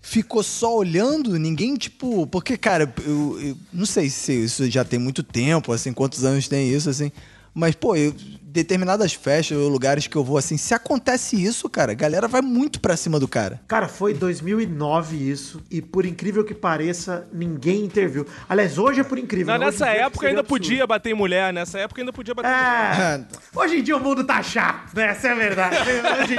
[0.02, 1.38] ficou só olhando?
[1.38, 2.26] Ninguém, tipo.
[2.28, 6.48] Porque, cara, eu, eu não sei se isso já tem muito tempo, assim, quantos anos
[6.48, 7.12] tem isso, assim.
[7.54, 11.93] Mas, pô, eu- determinadas festas ou lugares que eu vou, assim, se acontece isso, cara,
[11.93, 13.62] a galera vai muito pra cima do cara.
[13.66, 18.26] Cara, foi 2009 isso, e por incrível que pareça, ninguém interviu.
[18.49, 19.54] Aliás, hoje é por incrível.
[19.54, 19.68] Não, né?
[19.68, 20.62] Nessa época ainda absurdo.
[20.62, 23.20] podia bater em mulher, nessa época ainda podia bater em mulher.
[23.22, 23.58] É.
[23.58, 25.08] Hoje em dia o mundo tá chato, né?
[25.08, 25.78] Essa é a verdade.
[25.78, 26.36] Hoje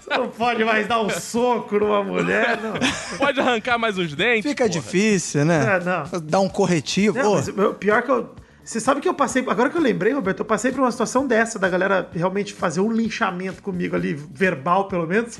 [0.00, 2.74] você não pode mais dar um soco numa mulher, não.
[3.16, 4.50] Pode arrancar mais uns dentes.
[4.50, 4.80] Fica porra.
[4.80, 5.76] difícil, né?
[5.76, 6.20] É, não.
[6.20, 7.16] Dar um corretivo.
[7.18, 7.48] Não, mas
[7.78, 8.34] pior que eu.
[8.64, 9.44] Você sabe que eu passei.
[9.46, 12.80] Agora que eu lembrei, Roberto, eu passei por uma situação dessa, da galera realmente fazer
[12.80, 15.38] um linchamento comigo ali, verbal pelo menos.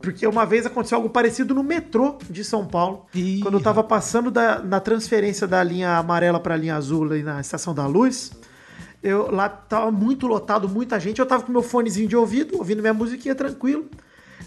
[0.00, 3.06] Porque uma vez aconteceu algo parecido no metrô de São Paulo.
[3.14, 7.22] Ih, quando eu tava passando da, na transferência da linha amarela pra linha azul ali
[7.22, 8.32] na Estação da Luz.
[9.02, 11.18] Eu, lá tava muito lotado, muita gente.
[11.18, 13.88] Eu tava com meu fonezinho de ouvido, ouvindo minha musiquinha tranquilo.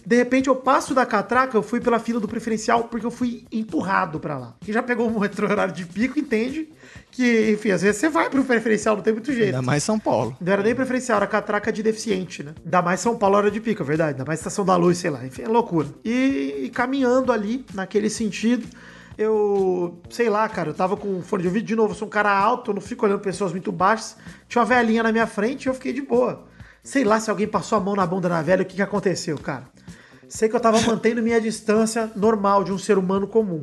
[0.05, 3.45] De repente eu passo da catraca, eu fui pela fila do preferencial porque eu fui
[3.51, 4.55] empurrado pra lá.
[4.61, 6.69] Quem já pegou um metrô horário de pico entende
[7.11, 9.47] que, enfim, às vezes você vai pro preferencial, não tem muito jeito.
[9.47, 10.35] ainda mais São Paulo.
[10.39, 12.53] Não era nem preferencial, era catraca de deficiente, né?
[12.63, 14.11] Ainda mais São Paulo hora de pico, é verdade.
[14.11, 15.25] Ainda mais Estação da Luz, sei lá.
[15.25, 15.87] Enfim, é loucura.
[16.03, 18.65] E, e caminhando ali, naquele sentido,
[19.17, 19.99] eu...
[20.09, 21.65] Sei lá, cara, eu tava com fone de ouvido.
[21.65, 24.15] De novo, eu sou um cara alto, eu não fico olhando pessoas muito baixas.
[24.47, 26.45] Tinha uma velhinha na minha frente e eu fiquei de boa.
[26.83, 29.37] Sei lá se alguém passou a mão na bunda da velha, o que que aconteceu,
[29.37, 29.65] cara.
[30.31, 33.61] Sei que eu tava mantendo minha distância normal de um ser humano comum.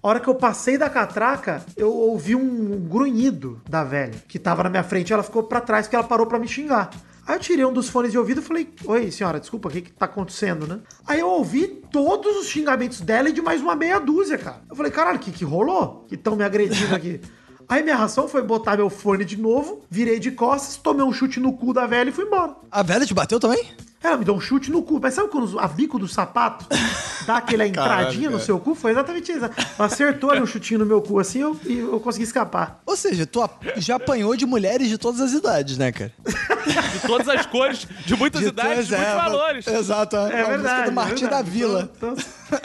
[0.00, 4.62] A hora que eu passei da catraca, eu ouvi um grunhido da velha que tava
[4.62, 5.12] na minha frente.
[5.12, 6.90] Ela ficou pra trás porque ela parou pra me xingar.
[7.26, 9.80] Aí eu tirei um dos fones de ouvido e falei: Oi, senhora, desculpa, o que
[9.80, 10.78] que tá acontecendo, né?
[11.04, 14.62] Aí eu ouvi todos os xingamentos dela e de mais uma meia dúzia, cara.
[14.70, 16.04] Eu falei: Caralho, o que que rolou?
[16.08, 17.20] Que estão me agredindo aqui.
[17.68, 21.40] Aí minha ração foi botar meu fone de novo, virei de costas, tomei um chute
[21.40, 22.54] no cu da velha e fui embora.
[22.70, 23.72] A velha te bateu também?
[24.04, 25.00] Ela me deu um chute no cu.
[25.02, 26.66] Mas sabe quando a bico do sapato
[27.26, 28.44] dá aquela entradinha no cara.
[28.44, 28.74] seu cu?
[28.74, 29.44] Foi exatamente isso.
[29.44, 32.80] Ela acertou ali um chutinho no meu cu assim eu- e eu, consegui escapar.
[32.84, 33.40] Ou seja, tu
[33.76, 36.12] já apanhou de mulheres de todas as idades, né, cara?
[36.64, 39.66] De todas as cores, de muitas De idades, de todas- muitos é, valores.
[39.66, 40.84] Exato, É a música verdade.
[40.86, 41.42] do Martim é da.
[41.42, 41.90] Vila.
[41.96, 42.60] Então- então-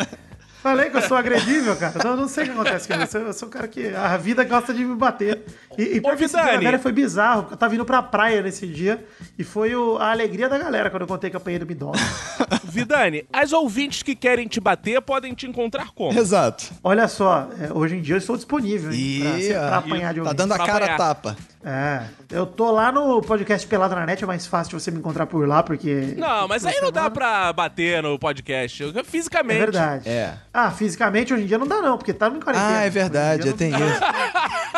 [0.62, 1.94] falei que eu sou agredível, cara.
[1.98, 3.04] Então eu não sei o que acontece comigo.
[3.06, 5.44] Eu sou, eu sou um cara que a vida gosta de me bater.
[5.80, 7.42] E, e pior que esse foi bizarro.
[7.44, 9.04] porque Eu tava indo pra praia nesse dia
[9.38, 11.92] e foi o- a alegria da galera quando eu contei que eu apanhei do Midon.
[12.64, 16.18] Vidani, as ouvintes que querem te bater podem te encontrar como?
[16.18, 16.66] Exato.
[16.84, 20.34] Olha só, é, hoje em dia eu estou disponível hein, pra, pra apanhar de tá
[20.34, 21.36] dando a cara a tapa.
[21.64, 25.26] É, eu tô lá no podcast Pelada na Net, é mais fácil você me encontrar
[25.26, 26.14] por lá, porque...
[26.18, 28.94] Não, mas aí não dá pra bater no podcast.
[28.98, 29.60] É Fisicamente.
[29.60, 30.08] verdade.
[30.08, 30.36] É.
[30.54, 32.78] Ah, fisicamente hoje em dia não dá não, porque tá em quarentena.
[32.80, 34.00] Ah, é verdade, tem isso.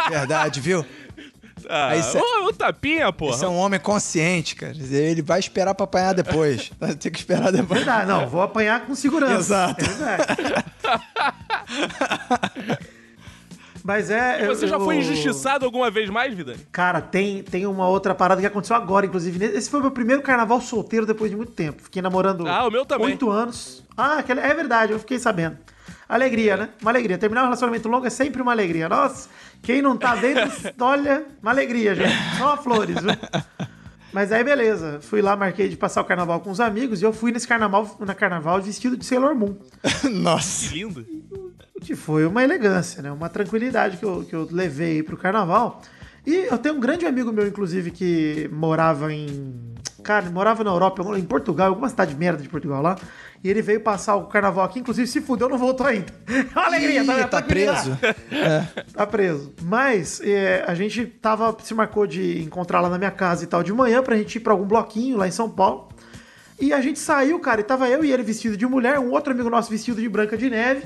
[0.09, 0.83] Verdade, viu?
[1.69, 3.35] Ah, Aí cê- ô, ô, tapinha, porra.
[3.35, 4.73] Esse é um homem consciente, cara.
[4.77, 6.71] Ele vai esperar pra apanhar depois.
[6.79, 7.59] Vai ter que esperar Não...
[7.61, 7.79] depois.
[7.79, 9.75] Verdade, não, vou apanhar com segurança.
[9.79, 9.85] Exato.
[9.85, 10.65] É verdade.
[13.83, 14.45] Mas é.
[14.45, 16.59] Você eu- já foi eu- injustiçado alguma vez mais, Vidani?
[16.71, 19.43] Cara, tem, tem uma outra parada que aconteceu agora, inclusive.
[19.43, 21.81] Esse foi o meu primeiro carnaval solteiro depois de muito tempo.
[21.81, 23.07] Fiquei namorando Ah, o meu também.
[23.07, 23.83] oito anos.
[23.97, 25.57] Ah, é verdade, eu fiquei sabendo.
[26.11, 26.69] Alegria, né?
[26.81, 27.17] Uma alegria.
[27.17, 28.89] Terminar um relacionamento longo é sempre uma alegria.
[28.89, 29.29] Nossa,
[29.61, 30.51] quem não tá dentro,
[30.83, 32.13] olha, uma alegria, gente.
[32.37, 33.11] Só flores, viu?
[34.11, 34.99] Mas aí, beleza.
[34.99, 37.95] Fui lá, marquei de passar o carnaval com os amigos e eu fui nesse carnaval,
[38.01, 39.55] na carnaval vestido de Sailor Moon.
[40.11, 40.67] Nossa.
[40.67, 41.05] Que lindo.
[41.79, 43.09] Que foi uma elegância, né?
[43.09, 45.81] Uma tranquilidade que eu, que eu levei pro carnaval.
[46.27, 49.73] E eu tenho um grande amigo meu, inclusive, que morava em.
[50.03, 52.97] Cara, morava na Europa, em Portugal, em alguma cidade merda de Portugal lá.
[53.43, 56.13] E ele veio passar o carnaval aqui, inclusive se fudeu, não voltou ainda.
[56.55, 57.73] Uma alegria, Ih, tá, tá aqui lá.
[57.73, 57.97] preso.
[58.93, 59.53] Tá preso.
[59.63, 63.63] Mas é, a gente tava, se marcou de encontrar lá na minha casa e tal
[63.63, 65.89] de manhã pra gente ir pra algum bloquinho lá em São Paulo.
[66.59, 69.33] E a gente saiu, cara, e tava eu e ele vestido de mulher, um outro
[69.33, 70.83] amigo nosso vestido de Branca de Neve.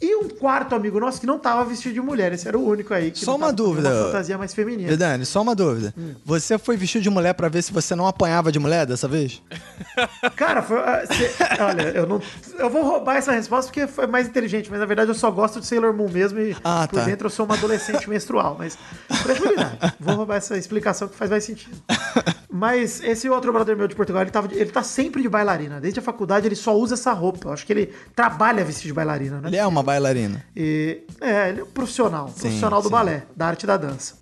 [0.00, 2.30] E um quarto amigo nosso que não tava vestido de mulher.
[2.32, 3.88] Esse era o único aí que Só não uma dúvida.
[3.88, 4.94] Uma fantasia mais feminina.
[4.94, 5.94] Dani, só uma dúvida.
[5.96, 6.14] Hum.
[6.24, 9.40] Você foi vestido de mulher pra ver se você não apanhava de mulher dessa vez?
[10.36, 11.30] Cara, foi, ah, cê-
[11.62, 12.20] olha, eu não.
[12.58, 15.60] Eu vou roubar essa resposta porque foi mais inteligente, mas na verdade eu só gosto
[15.60, 17.04] de Sailor Moon mesmo e Ah, por tá.
[17.06, 18.54] dentro eu sou uma adolescente menstrual.
[18.58, 18.76] Mas
[19.22, 19.94] tranquilidade.
[19.98, 21.74] Vou roubar essa explicação que faz mais sentido.
[22.56, 25.78] Mas esse outro brother meu de Portugal, ele, tava ele tá sempre de bailarina.
[25.80, 27.48] Desde a faculdade ele só usa essa roupa.
[27.48, 29.48] Eu acho que ele trabalha vestido de bailarina, né?
[29.48, 30.42] Ele é uma bailarina.
[30.56, 32.92] E, é, ele é um profissional, Sim, profissional do sim.
[32.92, 34.14] balé, da arte da dança.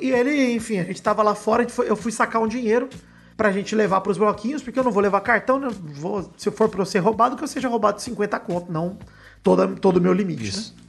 [0.00, 2.88] E ele, enfim, a gente tava lá fora, foi- eu fui sacar um dinheiro
[3.36, 5.68] pra gente levar pros bloquinhos, porque eu não vou levar cartão, né?
[5.94, 8.98] Vou, se for pra eu ser roubado, que eu seja roubado de 50 conto, não
[9.42, 10.74] toda, todo o meu limite, Isso.
[10.76, 10.82] né?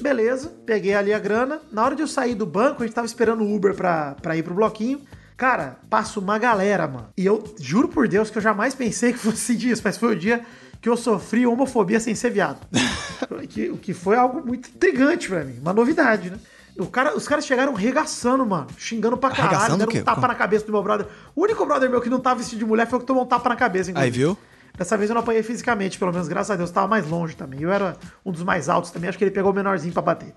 [0.00, 1.60] Beleza, peguei ali a grana.
[1.72, 4.36] Na hora de eu sair do banco, a gente tava esperando o Uber pra, pra
[4.36, 5.00] ir pro bloquinho.
[5.38, 7.10] Cara, passa uma galera, mano.
[7.16, 10.18] E eu juro por Deus que eu jamais pensei que fosse disso, mas foi o
[10.18, 10.44] dia
[10.80, 12.58] que eu sofri homofobia sem ser viado.
[13.48, 16.38] que, o que foi algo muito intrigante pra mim, uma novidade, né?
[16.76, 20.00] O cara, os caras chegaram regaçando, mano, xingando pra caralho, Arregaçando quê?
[20.00, 20.26] um tapa Como?
[20.28, 21.06] na cabeça do meu brother.
[21.36, 23.26] O único brother meu que não tava vestido de mulher foi o que tomou um
[23.26, 24.18] tapa na cabeça, Aí, inclusive.
[24.18, 24.38] viu?
[24.76, 27.62] Dessa vez eu não apanhei fisicamente, pelo menos, graças a Deus, tava mais longe também.
[27.62, 30.34] Eu era um dos mais altos também, acho que ele pegou o menorzinho pra bater.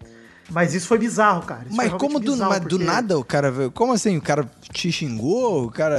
[0.50, 1.64] Mas isso foi bizarro, cara.
[1.68, 3.72] Isso Mas como do, bizarro, mas do porque- nada o cara veio.
[3.72, 4.18] Como assim?
[4.18, 5.66] O cara te xingou?
[5.66, 5.98] O cara.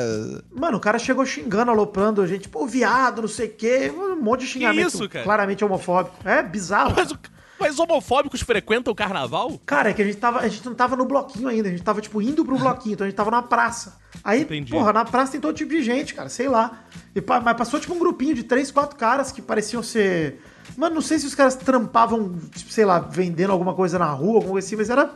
[0.54, 4.16] Mano, o cara chegou xingando, aloprando a gente, pô, viado, não sei o quê, um
[4.20, 5.24] monte de xingamento isso, cara?
[5.24, 6.16] claramente homofóbico.
[6.28, 6.92] É bizarro.
[6.94, 7.18] Mas, o-
[7.58, 9.58] mas homofóbicos frequentam o carnaval?
[9.64, 11.82] Cara, é que a gente, tava, a gente não tava no bloquinho ainda, a gente
[11.82, 13.96] tava, tipo, indo pro bloquinho, então a gente tava na praça.
[14.22, 14.70] Aí, Entendi.
[14.72, 16.82] porra, na praça tem todo tipo de gente, cara, sei lá.
[17.16, 20.42] E, mas passou, tipo, um grupinho de três, quatro caras que pareciam ser...
[20.76, 24.36] Mano, não sei se os caras trampavam, tipo, sei lá, vendendo alguma coisa na rua,
[24.36, 25.10] alguma coisa assim, mas era,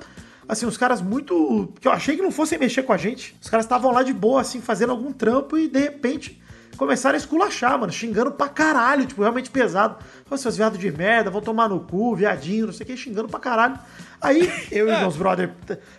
[0.49, 1.73] assim, os caras muito...
[1.81, 3.37] que eu achei que não fossem mexer com a gente.
[3.41, 6.43] Os caras estavam lá de boa, assim, fazendo algum trampo e, de repente...
[6.77, 9.97] Começaram a esculachar, mano, xingando pra caralho, tipo, realmente pesado.
[10.31, 13.29] Ô, seus viados de merda, vão tomar no cu, viadinho, não sei o que, xingando
[13.29, 13.79] pra caralho.
[14.21, 15.53] Aí, eu e meus brother.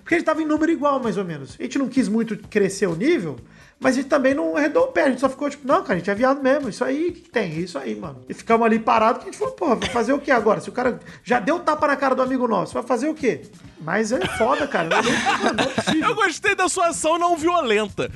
[0.04, 1.56] Porque a gente tava em número igual, mais ou menos.
[1.60, 3.38] A gente não quis muito crescer o nível,
[3.80, 5.04] mas a gente também não arredou o pé.
[5.04, 6.68] A gente só ficou tipo, não, cara, a gente é viado mesmo.
[6.68, 8.26] Isso aí que tem, isso aí, mano.
[8.28, 10.60] E ficamos ali parados que a gente falou, porra, vai fazer o que agora?
[10.60, 13.44] Se o cara já deu tapa na cara do amigo nosso, vai fazer o quê?
[13.80, 14.90] Mas é foda, cara.
[14.90, 15.12] Não, não,
[15.54, 16.10] não é.
[16.10, 18.12] Eu gostei da sua ação não violenta.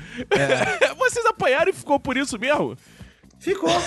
[0.98, 2.76] Vocês apanharam e ficou por isso mesmo?
[3.38, 3.70] Ficou.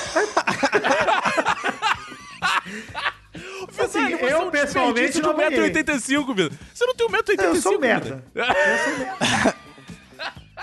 [3.78, 5.72] Assim, você é eu um pessoalmente não apanhei.
[5.72, 6.56] 1,85m, Vida.
[6.74, 7.44] Você não tem 1,85m.
[7.44, 8.24] Eu sou merda.
[8.34, 9.56] Eu sou merda.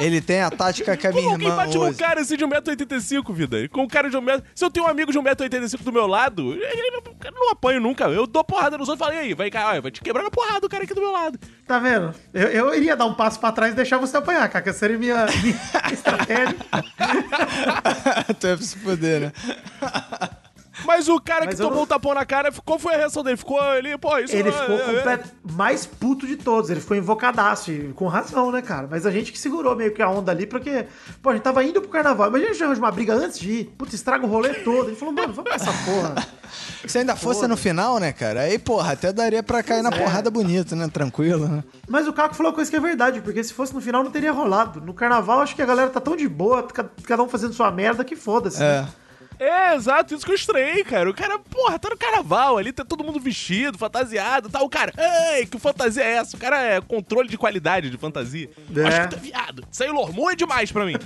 [0.00, 1.98] Ele tem a tática que a minha Como alguém irmã bate num usa.
[1.98, 3.68] cara assim de 1,85m, vida?
[3.68, 4.42] Com um cara de 1m.
[4.54, 6.92] Se eu tenho um amigo de 1,85m do meu lado, ele
[7.24, 8.04] eu não apanho nunca.
[8.04, 10.30] Eu dou porrada nos outros e falo, e aí, vai, cá, vai te quebrar na
[10.30, 11.38] porrada o cara aqui do meu lado.
[11.66, 12.14] Tá vendo?
[12.32, 14.98] Eu, eu iria dar um passo pra trás e deixar você apanhar, cara, que seria
[14.98, 15.56] minha, minha
[15.92, 16.56] estratégia.
[18.40, 19.32] tu ia se fuder, né?
[20.84, 23.22] Mas o cara Mas que tomou não- um tapão na cara, qual foi a reação
[23.22, 23.36] dele?
[23.36, 26.70] Ficou ali, pô, isso Ele não é- ficou é- completo, mais puto de todos.
[26.70, 28.86] Ele ficou invocadaço, e com razão, né, cara?
[28.90, 30.86] Mas a gente que segurou meio que a onda ali, porque,
[31.22, 32.28] pô, a gente tava indo pro carnaval.
[32.28, 33.64] Imagina a gente arranja uma briga antes de ir.
[33.78, 34.88] Puta, estraga o rolê todo.
[34.88, 36.14] Gente falou, mano, vamos pra essa porra.
[36.86, 38.40] Se ainda fosse no final, né, cara?
[38.42, 40.04] Aí, porra, até daria pra cair na Pois é.
[40.04, 40.88] porrada bonita, né?
[40.92, 41.64] Tranquilo, né?
[41.88, 44.10] Mas o Caco falou uma coisa que é verdade, porque se fosse no final não
[44.10, 44.80] teria rolado.
[44.80, 47.70] No carnaval, acho que a galera tá tão de boa, ca- cada um fazendo sua
[47.70, 48.62] merda, que foda-se.
[48.62, 48.82] É.
[48.82, 48.88] né?
[49.42, 51.10] É, exato, isso que eu estranhei, cara.
[51.10, 54.64] O cara, porra, tá no carnaval ali, tá todo mundo vestido, fantasiado e tal.
[54.64, 54.92] O cara,
[55.34, 56.36] ei, que fantasia é essa?
[56.36, 58.48] O cara é controle de qualidade de fantasia.
[58.74, 58.86] É.
[58.86, 59.64] Acho que é viado.
[59.70, 60.94] Sailor Moon é demais pra mim.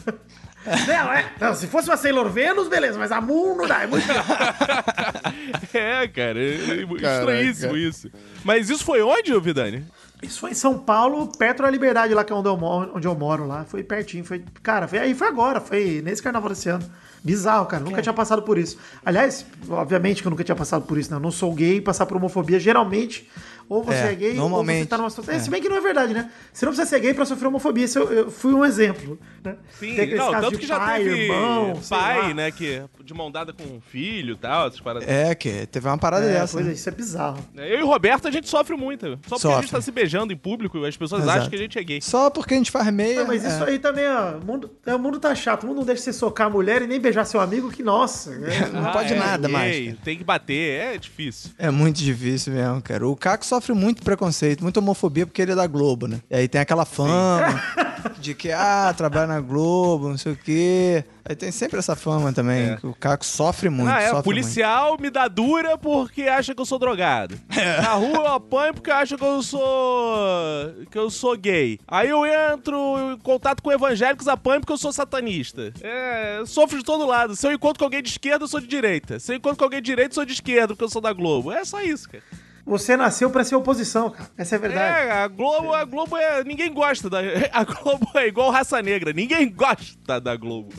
[0.67, 1.33] Não, é.
[1.41, 4.05] Não, se fosse uma Sailor Venus, beleza, mas a Moon não dá, é muito
[5.73, 7.19] é, cara, é, é Caraca.
[7.19, 8.11] estranhíssimo isso.
[8.45, 9.87] Mas isso foi onde, Vidani?
[10.21, 13.07] Isso foi em São Paulo, perto da Liberdade, lá que é onde eu moro, onde
[13.07, 13.65] eu moro lá.
[13.65, 14.45] Foi pertinho, foi.
[14.61, 16.85] Cara, foi, aí foi agora, foi nesse carnaval desse ano.
[17.27, 17.83] Bizarro, cara.
[17.83, 18.79] Nunca tinha passado por isso.
[19.05, 21.17] Aliás, obviamente que eu nunca tinha passado por isso, né?
[21.17, 23.29] Eu não sou gay, passar por homofobia geralmente.
[23.69, 25.35] Ou você é, É, gay, ou normalmente, você tá numa situação.
[25.35, 25.41] É, é.
[25.41, 26.31] Se bem que não é verdade, né?
[26.53, 27.85] Você não precisa ser gay pra sofrer homofobia.
[27.85, 29.19] Isso eu, eu fui um exemplo.
[29.45, 29.57] Né?
[29.79, 32.35] Sim, Tem aqueles não, casos tanto que já pai, teve irmão, pai, lá.
[32.35, 35.09] né, que de mão dada com um filho e tal, essas paradas.
[35.09, 36.55] É, que teve uma parada É, dessa.
[36.55, 36.75] pois é, né?
[36.75, 37.39] isso é bizarro.
[37.55, 39.07] Eu e o Roberto, a gente sofre muito.
[39.07, 39.63] Só porque a Sofre.
[39.63, 41.39] gente tá se beijando em público, as pessoas Exato.
[41.39, 42.01] acham que a gente é gay.
[42.03, 43.21] Só porque a gente faz meia.
[43.21, 43.69] Não, mas isso é.
[43.69, 44.39] aí também, ó.
[44.39, 45.65] O mundo, é, o mundo tá chato.
[45.65, 48.31] O mundo não deixa você socar a mulher e nem beijar seu amigo, que nossa.
[48.37, 48.69] né?
[48.73, 49.95] Não pode nada mais.
[50.05, 51.51] Tem que bater, é difícil.
[51.59, 53.07] É muito difícil mesmo, cara.
[53.07, 56.21] O Caco sofre muito preconceito, muita homofobia porque ele é da Globo, né?
[56.31, 57.41] E aí tem aquela fama
[58.21, 61.05] de que, ah, trabalha na Globo, não sei o quê.
[61.29, 62.77] Aí tem sempre essa fama também, É.
[62.77, 66.61] que o Caco sofre muito, ah, é, sofre policial me dá dura porque acha que
[66.61, 67.37] eu sou drogado.
[67.57, 67.81] É.
[67.81, 70.85] Na rua eu apanho porque acha que eu sou.
[70.91, 71.79] que eu sou gay.
[71.89, 72.77] Aí eu entro
[73.15, 75.73] em contato com evangélicos, apanho porque eu sou satanista.
[75.83, 77.35] É, eu sofro de todo lado.
[77.35, 79.19] Se eu encontro com alguém de esquerda, eu sou de direita.
[79.19, 81.13] Se eu encontro com alguém de direita, eu sou de esquerda, porque eu sou da
[81.13, 81.51] Globo.
[81.51, 82.23] É só isso, cara.
[82.67, 84.29] Você nasceu pra ser oposição, cara.
[84.37, 85.09] Essa é a verdade.
[85.09, 86.43] É, a Globo, a Globo é.
[86.43, 87.19] Ninguém gosta da.
[87.53, 89.13] A Globo é igual raça negra.
[89.13, 90.73] Ninguém gosta da Globo.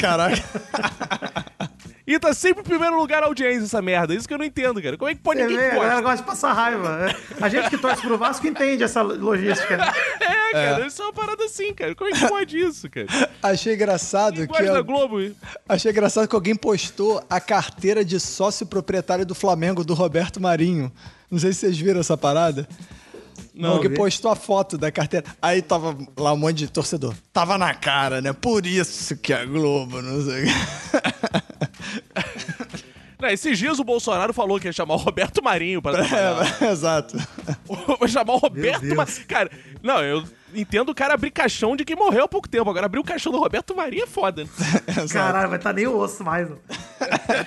[0.00, 0.42] Caraca.
[2.10, 4.14] E tá sempre em primeiro lugar a audiência, essa merda.
[4.14, 4.96] Isso que eu não entendo, cara.
[4.96, 6.02] Como é que pode ninguém a galera gosta?
[6.02, 6.96] gosta de passar raiva.
[7.00, 7.14] né?
[7.38, 9.76] A gente que torce pro Vasco entende essa logística.
[9.76, 9.92] né?
[10.48, 11.94] É, cara, isso é uma parada assim, cara.
[11.94, 13.06] Como é que pode isso, cara?
[13.42, 14.46] Achei engraçado que.
[14.46, 15.18] gosta a- Globo.
[15.68, 20.90] Achei engraçado que alguém postou a carteira de sócio proprietário do Flamengo do Roberto Marinho.
[21.30, 22.66] Não sei se vocês viram essa parada.
[23.54, 23.96] Não, alguém vi.
[23.96, 25.26] postou a foto da carteira.
[25.42, 27.12] Aí tava lá um monte de torcedor.
[27.30, 28.32] Tava na cara, né?
[28.32, 30.52] Por isso que a Globo, não sei o quê.
[33.20, 36.62] Não, esses dias o Bolsonaro falou que ia chamar o Roberto Marinho pra trabalhar.
[36.62, 37.16] É, exato.
[37.98, 38.94] Vai chamar o Roberto.
[38.94, 39.26] Marinho.
[39.26, 39.50] Cara,
[39.82, 40.22] não, eu
[40.54, 42.70] entendo o cara abrir caixão de quem morreu há pouco tempo.
[42.70, 44.44] Agora, abrir o caixão do Roberto Marinho é foda.
[44.44, 44.50] né?
[45.12, 46.48] Caralho, vai estar nem o osso mais.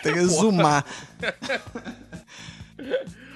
[0.04, 0.84] Tem que zoomar.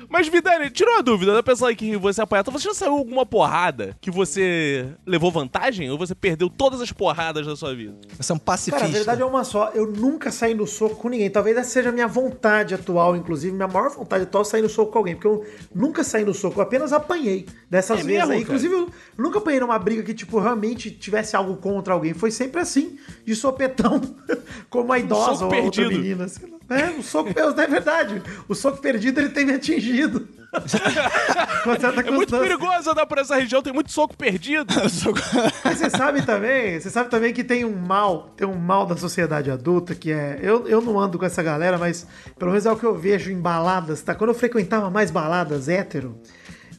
[0.09, 2.43] Mas, Vidani, tirou uma dúvida da pessoa aí que você apanhou.
[2.51, 5.89] Você já saiu alguma porrada que você levou vantagem?
[5.89, 7.95] Ou você perdeu todas as porradas da sua vida?
[8.17, 8.79] Você é um pacifista.
[8.79, 9.71] Cara, a verdade é uma só.
[9.73, 11.29] Eu nunca saí no soco com ninguém.
[11.29, 13.53] Talvez essa seja a minha vontade atual, inclusive.
[13.55, 15.15] Minha maior vontade atual é sair no soco com alguém.
[15.15, 16.59] Porque eu nunca saí no soco.
[16.59, 18.39] Eu apenas apanhei dessas É vezes mesmo, aí.
[18.43, 18.57] cara?
[18.57, 22.13] Inclusive, eu nunca apanhei numa briga que, tipo, realmente tivesse algo contra alguém.
[22.13, 24.01] Foi sempre assim, de sopetão.
[24.69, 26.01] como a idosa soco ou a outra perdido.
[26.01, 26.25] menina.
[26.67, 28.21] É, o soco, é verdade.
[28.47, 29.94] O soco perdido, ele tem me atingido.
[31.63, 34.73] Com certa É muito perigoso andar por essa região, tem muito soco perdido.
[35.63, 38.95] Mas você sabe também, você sabe também que tem um mal, tem um mal da
[38.95, 40.39] sociedade adulta que é.
[40.41, 43.31] Eu, eu não ando com essa galera, mas pelo menos é o que eu vejo
[43.31, 44.15] em baladas, tá?
[44.15, 46.17] Quando eu frequentava mais baladas hétero,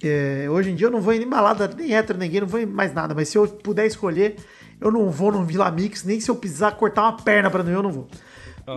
[0.03, 2.67] é, hoje em dia eu não vou em balada nem hétero, ninguém, não vou em
[2.67, 4.37] mais nada, mas se eu puder escolher,
[4.81, 7.71] eu não vou num Vila Mix, nem se eu precisar cortar uma perna pra não
[7.71, 8.09] ir, eu não vou.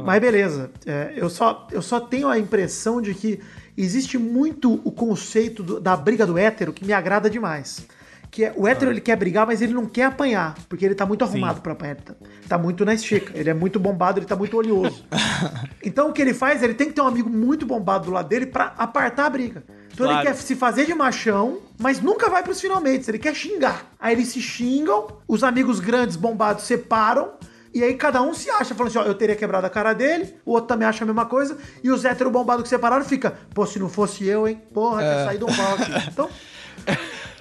[0.06, 3.40] Mas beleza, é, eu, só, eu só tenho a impressão de que
[3.84, 7.86] existe muito o conceito do- da briga do hétero que me agrada demais.
[8.32, 11.04] Que é, o hétero ele quer brigar, mas ele não quer apanhar, porque ele tá
[11.04, 11.96] muito arrumado pra apanhar.
[11.96, 12.14] Ele Tá,
[12.48, 15.04] tá muito na estica, ele é muito bombado, ele tá muito oleoso.
[15.84, 18.28] então o que ele faz, ele tem que ter um amigo muito bombado do lado
[18.30, 19.64] dele pra apartar a briga.
[19.92, 20.22] Então Claro.
[20.22, 23.86] ele quer se fazer de machão, mas nunca vai pros finalmente, ele quer xingar.
[24.00, 27.30] Aí eles se xingam, os amigos grandes bombados separam,
[27.74, 30.36] e aí cada um se acha, falando assim, ó, eu teria quebrado a cara dele,
[30.46, 33.66] o outro também acha a mesma coisa, e os hétero bombados que separaram fica, pô,
[33.66, 34.62] se não fosse eu, hein?
[34.74, 35.92] Porra, tinha saído um pau aqui.
[36.12, 36.30] Então,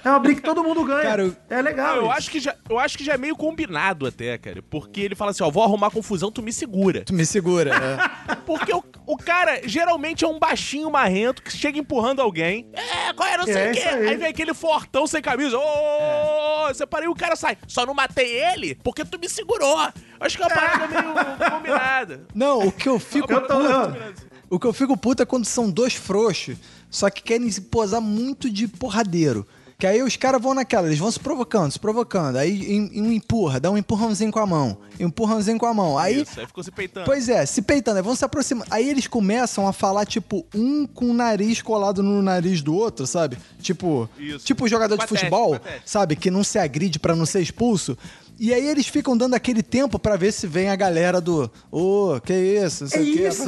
[0.03, 1.03] é uma briga que todo mundo ganha.
[1.03, 1.97] Cara, eu- é legal.
[1.97, 2.11] eu, isso.
[2.11, 4.61] acho que já, eu acho que já é meio combinado até, cara.
[4.69, 7.03] Porque ele fala assim, ó, vou arrumar confusão, tu me segura.
[7.03, 7.71] Tu me segura.
[8.29, 8.35] é.
[8.45, 8.81] Porque o
[9.29, 12.67] cara geralmente é um baixinho marrento que chega empurrando alguém.
[12.73, 13.79] É, qual é, não sei É o quê.
[13.81, 14.07] aí.
[14.09, 14.17] Aí.
[14.17, 15.57] vem aquele fortão sem camisa.
[15.57, 17.57] Ô, separei o cara sai.
[17.67, 19.77] Só não matei ele porque tu me segurou.
[20.19, 21.13] Acho que é uma parada meio
[21.51, 22.25] combinada.
[22.33, 24.29] Não, o que eu fico Eu tô- puto.
[24.49, 26.57] O que eu fico puto é quando são dois frouxos,
[26.89, 29.47] só que querem se posar muito de porradeiro.
[29.79, 32.35] Que aí os caras vão naquela, eles vão se provocando, se provocando.
[32.35, 34.77] Aí em- um empurra, dá um empurrãozinho com a mão.
[34.99, 35.97] Empurrãozinho com a mão.
[35.97, 36.21] Aí.
[36.23, 37.05] Isso, aí ficou se peitando.
[37.05, 38.67] Pois é, se peitando, aí vão se aproximando.
[38.69, 43.07] Aí eles começam a falar, tipo, um com o nariz colado no nariz do outro,
[43.07, 43.37] sabe?
[43.61, 44.45] Tipo, Isso.
[44.45, 45.81] tipo jogador de Patético, futebol, patético.
[45.89, 46.15] sabe?
[46.17, 47.97] Que não se agride pra não ser expulso.
[48.37, 52.19] E aí eles ficam dando aquele tempo pra ver se vem a galera do, ô,
[52.21, 53.27] que isso, não sei É o quê.
[53.29, 53.43] isso.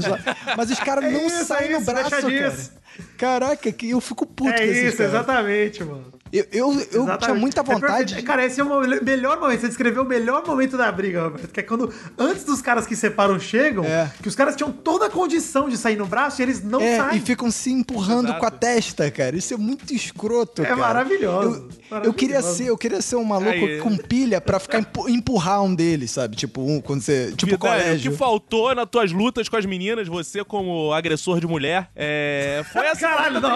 [0.56, 2.52] Mas os caras É não isso, saem é no isso, braço, deixa cara.
[2.52, 2.72] disso.
[3.18, 6.06] Caraca, que eu fico puto com É isso, exatamente, mano.
[6.32, 8.22] Eu, eu, eu tinha muita É vontade.
[8.24, 9.62] cara, esse é o melhor momento.
[9.62, 11.48] Você descreveu o melhor momento da briga, Roberto.
[11.50, 14.12] Que é quando, antes dos caras que separam chegam, É.
[14.22, 16.98] que os caras tinham toda a condição de sair no braço e eles não É,
[16.98, 17.18] saem.
[17.18, 18.40] e ficam se empurrando Exato.
[18.40, 19.36] com a testa, cara.
[19.36, 20.78] Isso é muito escroto, É cara.
[20.78, 22.04] maravilhoso, Eu, maravilhoso.
[22.06, 23.80] eu queria ser, eu queria ser um maluco Aí.
[23.80, 26.36] com pilha pra ficar empu- empurrar um deles, sabe?
[26.36, 28.10] Tipo, um, quando você, tipo Vidani, colégio.
[28.10, 32.64] O que faltou nas tuas lutas com as meninas, você como agressor de mulher, é...
[32.72, 33.52] foi essa Caralho, não.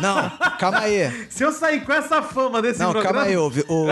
[0.00, 1.26] Não, calma aí.
[1.30, 3.18] Se eu sair com essa fama desse Não, programa...
[3.20, 3.86] calma aí, ô, Vi- ô,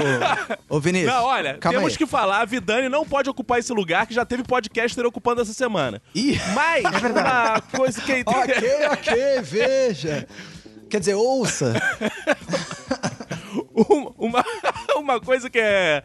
[0.69, 1.13] ô Vinícius.
[1.13, 1.99] Não, olha, calma temos aí.
[1.99, 5.53] que falar, a Vidani não pode ocupar esse lugar que já teve podcaster ocupando essa
[5.53, 6.01] semana.
[6.15, 8.23] Ih, Mas, uma coisa que...
[8.27, 10.27] ok, ok, veja.
[10.91, 11.75] Quer dizer, ouça.
[13.75, 14.45] Um- uma,
[14.97, 16.03] uma coisa que é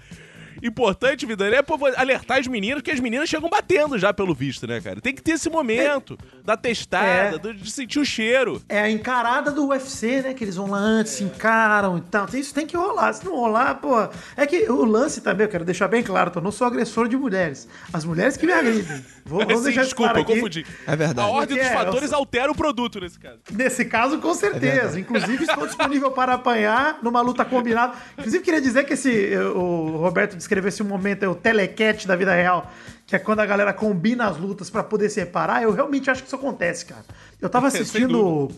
[0.64, 4.66] importante, Vidani, é pô, alertar as meninas, porque as meninas chegam batendo já, pelo visto,
[4.68, 5.00] né, cara?
[5.02, 7.38] Tem que ter esse momento da testada, É.
[7.38, 8.62] do- de sentir o cheiro.
[8.70, 10.34] É a encarada do UFC, né?
[10.34, 12.28] Que eles vão lá antes, se encaram e tal.
[12.34, 13.14] Isso tem que rolar.
[13.14, 13.96] Se não rolar, pô.
[14.36, 17.18] É que o lance também, eu quero deixar bem claro, eu não sou agressor de
[17.18, 17.68] mulheres.
[17.92, 19.04] As mulheres que me agridem.
[19.26, 20.66] Vou, vamos Sim, deixar desculpa, claro eu confundi.
[20.86, 21.28] É verdade.
[21.28, 23.40] A ordem É, dos fatores sou- altera o produto nesse caso.
[23.52, 25.00] Nesse caso, com É certeza.
[25.00, 27.94] Inclusive, estou disponível para apanhar numa luta combinada.
[28.18, 32.16] Inclusive, queria dizer que esse, eh, o Roberto descreveu esse momento, é o telequete da
[32.16, 32.72] vida real,
[33.06, 35.62] que é quando a galera combina as lutas para poder separar.
[35.62, 37.04] Eu realmente acho que isso acontece, cara.
[37.42, 38.50] Eu tava Sem assistindo.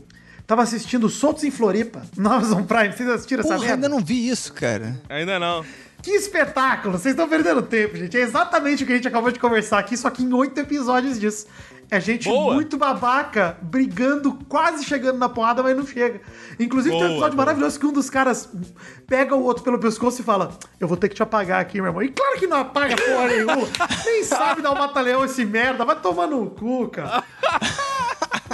[0.46, 2.92] Tava assistindo Soltos em Floripa, no Amazon Prime.
[2.92, 3.76] Vocês assistiram essa Porra, merda?
[3.76, 5.00] ainda não vi isso, cara.
[5.10, 5.66] Ainda não.
[6.02, 6.98] Que espetáculo!
[6.98, 8.18] Vocês estão perdendo tempo, gente.
[8.18, 11.20] É exatamente o que a gente acabou de conversar aqui, só que em oito episódios
[11.20, 11.46] disso.
[11.92, 12.54] É gente Boa.
[12.54, 16.22] muito babaca, brigando, quase chegando na porrada, mas não chega.
[16.60, 17.46] Inclusive tem um Boa, episódio boa.
[17.48, 18.48] maravilhoso que um dos caras
[19.08, 21.88] pega o outro pelo pescoço e fala: Eu vou ter que te apagar aqui, meu
[21.88, 22.04] irmão.
[22.04, 23.56] E claro que não apaga porra nenhuma.
[24.06, 25.84] Nem sabe dar um batalhão esse merda.
[25.84, 27.24] Vai tomar no cu, cara.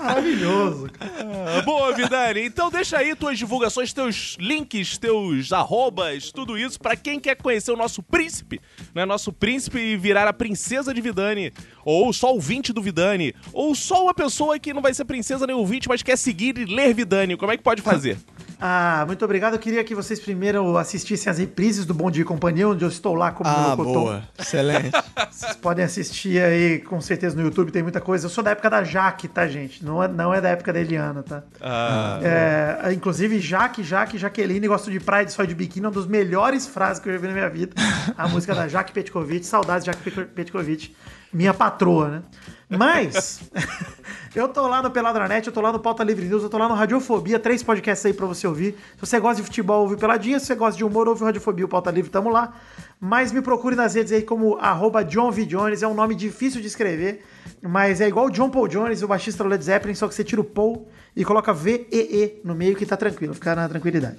[0.06, 0.90] Maravilhoso.
[1.00, 2.42] Ah, Boa, Vidani.
[2.46, 7.72] Então deixa aí tuas divulgações, teus links, teus arrobas, tudo isso pra quem quer conhecer
[7.72, 8.60] o nosso príncipe,
[8.94, 9.06] né?
[9.06, 11.52] Nosso príncipe e virar a princesa de Vidani,
[11.84, 15.56] ou só ouvinte do Vidani, ou só uma pessoa que não vai ser princesa nem
[15.56, 17.36] ouvinte, mas quer seguir e ler Vidani.
[17.38, 18.18] Como é que pode fazer?
[18.60, 19.54] Ah, muito obrigado.
[19.54, 22.90] Eu queria que vocês primeiro assistissem as reprises do Bom Dia e Companhia, onde eu
[22.90, 23.94] estou lá como Ah, locutor.
[23.94, 24.24] boa.
[24.40, 24.92] Excelente.
[25.36, 28.26] Vocês podem assistir aí, com certeza, no YouTube, tem muita coisa.
[28.28, 29.84] Eu sou da época da Jaque, tá, gente?
[29.84, 31.44] Não é, não é da época da Eliana, tá?
[31.60, 36.06] Ah, É, inclusive, Jaque, Jaque, Jaqueline, gosto de praia de sol de biquíni, uma das
[36.08, 37.74] melhores frases que eu já vi na minha vida.
[38.18, 40.96] A música da Jaque Petkovic, saudades de Jaque Petko- Petkovic,
[41.34, 42.22] minha patroa, né?
[42.70, 43.42] Mas,
[44.36, 46.68] eu tô lá no Peladranet, eu tô lá no Pauta Livre News, eu tô lá
[46.68, 48.76] no Radiofobia, três podcasts aí pra você ouvir.
[48.96, 50.40] Se você gosta de futebol, ouve Peladinha.
[50.40, 52.54] Se você gosta de humor, ouve o Radiofobia, o Pauta Livre, tamo lá.
[53.00, 55.46] Mas me procure nas redes aí como arroba John V.
[55.46, 57.24] Jones, é um nome difícil de escrever,
[57.62, 60.24] mas é igual o John Paul Jones, o baixista do Led Zeppelin, só que você
[60.24, 64.18] tira o Paul e coloca V-E-E no meio que tá tranquilo, fica na tranquilidade.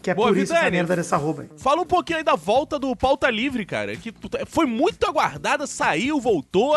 [0.00, 0.76] Que é Boa, por isso essa Vidani.
[0.78, 1.48] merda dessa arroba aí.
[1.56, 4.12] Fala um pouquinho aí da volta do Pauta Livre, cara, que
[4.46, 6.74] foi muito aguardada, saiu, voltou.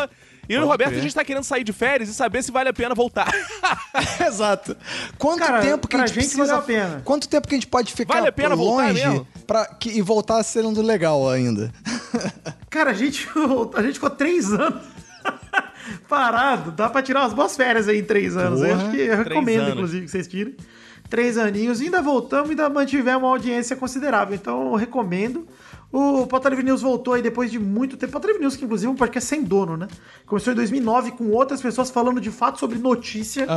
[0.47, 0.99] E eu e o Roberto, crer.
[0.99, 3.31] a gente tá querendo sair de férias e saber se vale a pena voltar.
[4.25, 4.75] Exato.
[5.17, 6.45] Quanto Cara, tempo que a gente, gente precisa...
[6.45, 7.01] valeu a pena.
[7.03, 10.01] Quanto tempo que a gente pode ficar Vale a pena voltar longe pra que, e
[10.01, 11.71] voltar sendo legal ainda?
[12.69, 13.27] Cara, a gente,
[13.75, 14.83] a gente ficou três anos
[16.07, 16.71] parado.
[16.71, 18.61] Dá pra tirar umas boas férias aí em três anos.
[18.61, 18.81] Eu Porra.
[18.81, 19.73] acho que eu recomendo, anos.
[19.73, 20.55] inclusive, que vocês tirem.
[21.09, 21.81] Três aninhos.
[21.81, 24.35] Ainda voltamos e ainda mantivemos uma audiência considerável.
[24.35, 25.47] Então, eu recomendo.
[25.91, 28.11] O Pauta Livre News voltou aí depois de muito tempo.
[28.11, 29.87] Pauta Livre News, que inclusive é um podcast sem dono, né?
[30.25, 33.47] Começou em 2009 com outras pessoas falando de fato sobre notícia.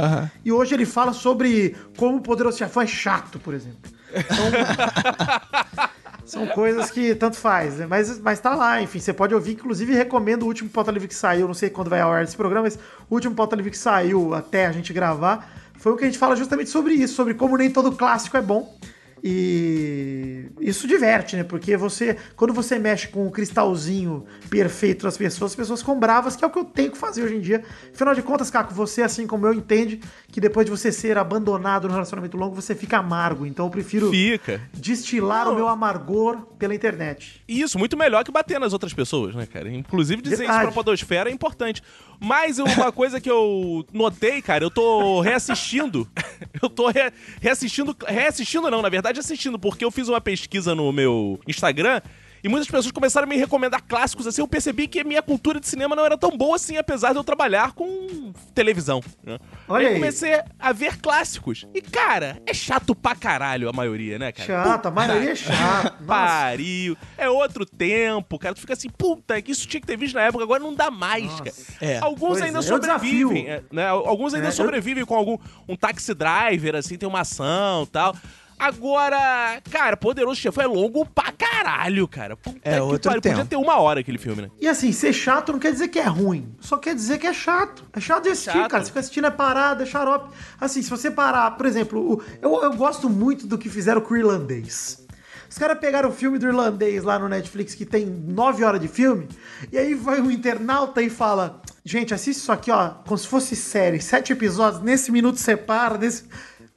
[0.44, 3.90] E hoje ele fala sobre como o Poderoso Chefão é chato, por exemplo.
[4.14, 5.88] Então,
[6.24, 7.86] são coisas que tanto faz, né?
[7.86, 9.52] Mas, mas tá lá, enfim, você pode ouvir.
[9.52, 12.36] Inclusive, recomendo o último Pauta Livre que saiu, não sei quando vai ao ar esse
[12.36, 12.78] programa, mas
[13.08, 16.18] o último Pauta Livre que saiu até a gente gravar foi o que a gente
[16.18, 18.76] fala justamente sobre isso, sobre como nem todo clássico é bom.
[19.22, 21.44] E isso diverte, né?
[21.44, 26.36] Porque você, quando você mexe com o cristalzinho perfeito das pessoas, as pessoas ficam bravas,
[26.36, 27.64] que é o que eu tenho que fazer hoje em dia.
[27.92, 31.88] Afinal de contas, Caco, você, assim como eu, entende que depois de você ser abandonado
[31.88, 33.46] no relacionamento longo, você fica amargo.
[33.46, 34.60] Então eu prefiro Fica.
[34.72, 35.52] destilar Não.
[35.52, 37.42] o meu amargor pela internet.
[37.48, 39.70] Isso, muito melhor que bater nas outras pessoas, né, cara?
[39.70, 40.64] Inclusive dizer isso Verdade.
[40.66, 41.82] pra podosfera é importante.
[42.20, 46.08] Mas uma coisa que eu notei, cara, eu tô reassistindo.
[46.62, 47.96] Eu tô re- reassistindo.
[48.06, 52.00] Reassistindo não, na verdade assistindo, porque eu fiz uma pesquisa no meu Instagram.
[52.42, 55.58] E muitas pessoas começaram a me recomendar clássicos, assim, eu percebi que a minha cultura
[55.58, 59.02] de cinema não era tão boa assim, apesar de eu trabalhar com televisão.
[59.24, 59.38] Né?
[59.68, 59.94] Olha aí eu aí.
[60.00, 61.66] comecei a ver clássicos.
[61.74, 64.46] E, cara, é chato pra caralho a maioria, né, cara?
[64.46, 66.04] Chato, a maioria é chato.
[66.04, 66.96] Pariu.
[67.16, 68.54] É outro tempo, cara.
[68.54, 70.90] Tu fica assim, puta, que isso tinha que ter visto na época, agora não dá
[70.90, 71.44] mais, Nossa.
[71.44, 71.56] cara.
[71.80, 71.98] É.
[71.98, 73.86] Alguns Pois ainda é, é sobrevivem, é, né?
[73.88, 77.86] Alguns ainda É, eu- sobrevivem com algum um taxi driver, assim, tem uma ação e
[77.86, 78.14] tal.
[78.58, 82.36] Agora, cara, Poderoso Chefão é longo pra caralho, cara.
[82.36, 83.22] Puta É, que outro pariu.
[83.22, 83.48] Podia tempo.
[83.48, 84.50] ter uma hora aquele filme, né?
[84.60, 86.54] E assim, ser chato não quer dizer que é ruim.
[86.60, 87.84] Só quer dizer que é chato.
[87.92, 88.70] É chato de assistir, Chato.
[88.70, 88.82] cara.
[88.82, 90.34] Você fica assistindo é parado, é xarope.
[90.60, 94.16] Assim, se você parar, por exemplo, eu, eu gosto muito do que fizeram com o
[94.16, 95.06] irlandês.
[95.50, 98.86] Os caras pegaram o filme do irlandês lá no Netflix, que tem nove horas de
[98.86, 99.26] filme,
[99.72, 103.56] e aí vai um internauta e fala: Gente, assiste isso aqui, ó, como se fosse
[103.56, 106.24] série, sete episódios, nesse minuto separa, nesse.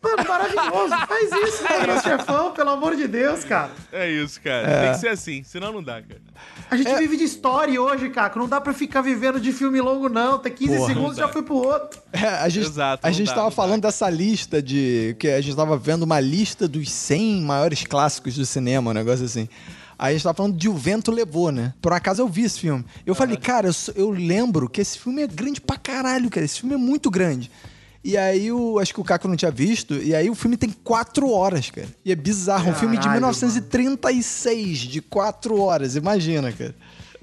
[0.01, 0.95] Mano, maravilhoso.
[1.07, 2.01] Faz isso, cara.
[2.01, 3.71] chefão, pelo amor de Deus, cara.
[3.91, 4.81] É isso, cara.
[4.81, 6.21] Tem que ser assim, senão não dá, cara.
[6.71, 8.39] A gente vive de história hoje, Caco.
[8.39, 10.39] Não dá pra ficar vivendo de filme longo, não.
[10.39, 12.01] Tem 15 Porra, segundos já foi pro outro.
[12.11, 13.89] É, a gente, Exato, a gente dá, tava falando dá.
[13.89, 15.15] dessa lista de.
[15.19, 19.25] que a gente tava vendo uma lista dos 100 maiores clássicos do cinema, um negócio
[19.25, 19.47] assim.
[19.99, 21.75] Aí a gente tava falando de O Vento Levou, né?
[21.79, 22.83] Por acaso eu vi esse filme.
[23.05, 26.43] Eu falei, cara, eu, eu lembro que esse filme é grande pra caralho, cara.
[26.43, 27.51] Esse filme é muito grande.
[28.03, 29.95] E aí, eu, acho que o Caco não tinha visto.
[29.95, 31.87] E aí, o filme tem quatro horas, cara.
[32.03, 32.71] E é bizarro.
[32.71, 35.95] um filme de Caralho, 1936, de quatro horas.
[35.95, 36.75] Imagina, cara.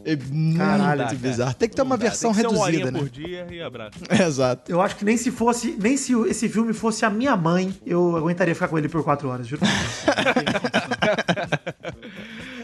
[0.05, 1.15] É muito Caralho, cara.
[1.17, 1.55] bizarro.
[1.55, 2.99] Tem que ter uma dá, versão tem que ser uma reduzida, horinha né?
[3.01, 3.99] por dia e abraço.
[4.23, 4.71] Exato.
[4.71, 5.77] Eu acho que nem se fosse.
[5.79, 9.29] Nem se esse filme fosse a minha mãe, eu aguentaria ficar com ele por quatro
[9.29, 9.63] horas, juro.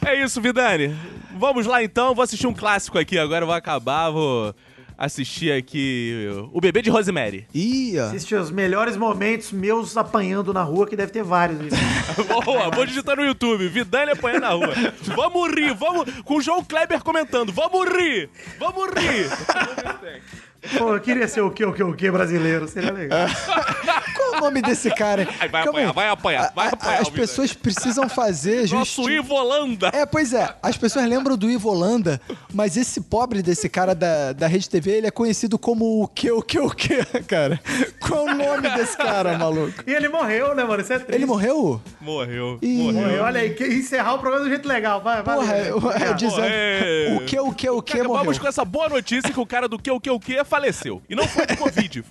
[0.07, 0.95] É isso, Vidani.
[1.35, 2.15] Vamos lá então.
[2.15, 3.19] Vou assistir um clássico aqui.
[3.19, 4.11] Agora eu vou acabar.
[4.11, 4.55] Vou
[4.97, 7.47] assistir aqui O Bebê de Rosemary.
[7.55, 8.07] Ih, ó.
[8.07, 11.59] Assiste os melhores momentos meus apanhando na rua, que deve ter vários.
[12.45, 13.69] Boa, vou digitar no YouTube.
[13.69, 14.75] Vidani apanhando na rua.
[15.15, 16.13] Vamos rir, vamos.
[16.23, 17.53] Com o João Kleber comentando.
[17.53, 18.31] Vamos rir!
[18.59, 19.29] Vamos rir!
[20.79, 22.67] Pô, eu queria ser o que, o que, o que brasileiro.
[22.69, 23.27] Seria legal.
[24.17, 25.29] Qual é o nome desse cara?
[25.41, 25.95] Ai, vai apanhar, aí.
[25.95, 29.91] vai apanhar, vai apanhar, As pessoas precisam fazer Nosso justi- Ivo Holanda.
[29.93, 30.55] É, pois é.
[30.63, 32.21] As pessoas lembram do Ivo Holanda,
[32.53, 36.31] mas esse pobre desse cara da, da Rede TV, ele é conhecido como o que,
[36.31, 37.61] o que, o que, cara?
[38.01, 39.83] Qual é o nome desse cara, maluco?
[39.87, 40.81] E ele morreu, né, mano?
[40.83, 41.15] Isso é triste.
[41.15, 41.81] Ele morreu?
[42.01, 42.93] Morreu, Ih.
[42.93, 43.23] morreu.
[43.25, 45.01] Olha aí, que- encerrar o programa do jeito legal.
[45.03, 45.37] Vai, vai.
[45.37, 45.71] Porra, vai.
[45.71, 47.17] eu, eu dizendo.
[47.17, 48.15] O que, o que, o que morreu?
[48.15, 51.03] Acabamos com essa boa notícia que o cara do que, o que, o que faleceu.
[51.09, 52.05] E não foi de Covid.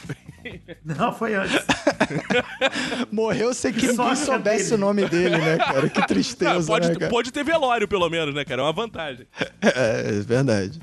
[0.83, 1.55] Não, foi antes.
[3.09, 4.75] Morreu sem que ninguém sorte soubesse dele.
[4.75, 5.89] o nome dele, né, cara?
[5.89, 7.09] Que Ah, tristeza, pode, né, cara?
[7.09, 8.61] pode ter velório, pelo menos, né, cara?
[8.61, 9.25] É uma vantagem.
[9.61, 10.81] É, é verdade.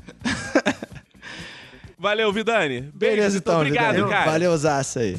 [1.98, 2.80] Valeu, Vidani.
[2.94, 4.10] Beijo, Beleza, então, Obrigado, Vidani.
[4.10, 4.30] cara.
[4.30, 5.18] Valeu, Zaça aí.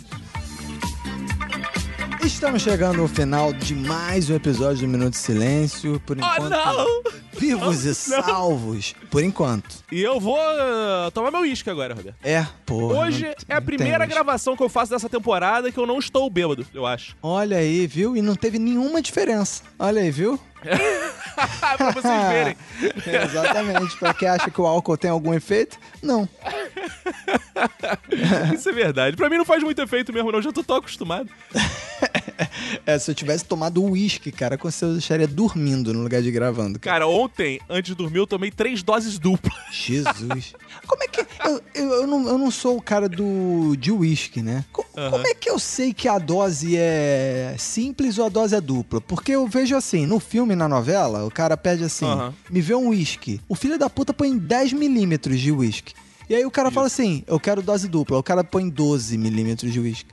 [2.23, 5.99] Estamos chegando ao final de mais um episódio do Minuto de Silêncio.
[6.05, 7.03] Por Oh, enquanto, não!
[7.33, 8.93] vivos e salvos.
[9.09, 9.77] Por enquanto.
[9.91, 12.15] E eu vou uh, tomar meu uísque agora, Roberto.
[12.23, 12.99] É, porra.
[13.05, 15.97] Hoje não- é a não primeira gravação que eu faço dessa temporada que eu não
[15.99, 17.15] estou bêbado, eu acho.
[17.21, 18.15] Olha aí, viu?
[18.15, 19.63] E não teve nenhuma diferença.
[19.79, 20.39] Olha aí, viu?
[21.77, 22.55] pra vocês verem.
[23.25, 23.97] Exatamente.
[23.97, 26.29] pra quem acha que o álcool tem algum efeito, não.
[28.53, 29.17] Isso é verdade.
[29.17, 30.39] Pra mim não faz muito efeito mesmo, não.
[30.39, 31.29] Eu já tô tão acostumado.
[32.85, 36.31] É, se eu tivesse tomado uísque, cara, com certeza eu estaria dormindo no lugar de
[36.31, 36.79] gravando.
[36.79, 36.95] Cara.
[36.95, 39.53] Cara, ontem, antes de dormir, eu tomei três doses duplas.
[39.71, 40.53] Jesus.
[40.87, 41.21] Como é que.
[41.21, 44.65] Eu, eu, eu não, eu não sou o cara do de uísque, né?
[44.71, 48.61] Co- Como é que eu sei que a dose é simples ou a dose é
[48.61, 48.99] dupla?
[49.01, 52.05] Porque eu vejo assim, no filme, na novela, o cara pede assim:
[52.49, 53.39] me vê um uísque.
[53.47, 55.93] O filho da puta põe 10 milímetros de uísque.
[56.31, 58.17] E aí o cara fala assim, eu quero dose dupla.
[58.17, 60.05] O cara põe 12 milímetros de uísque.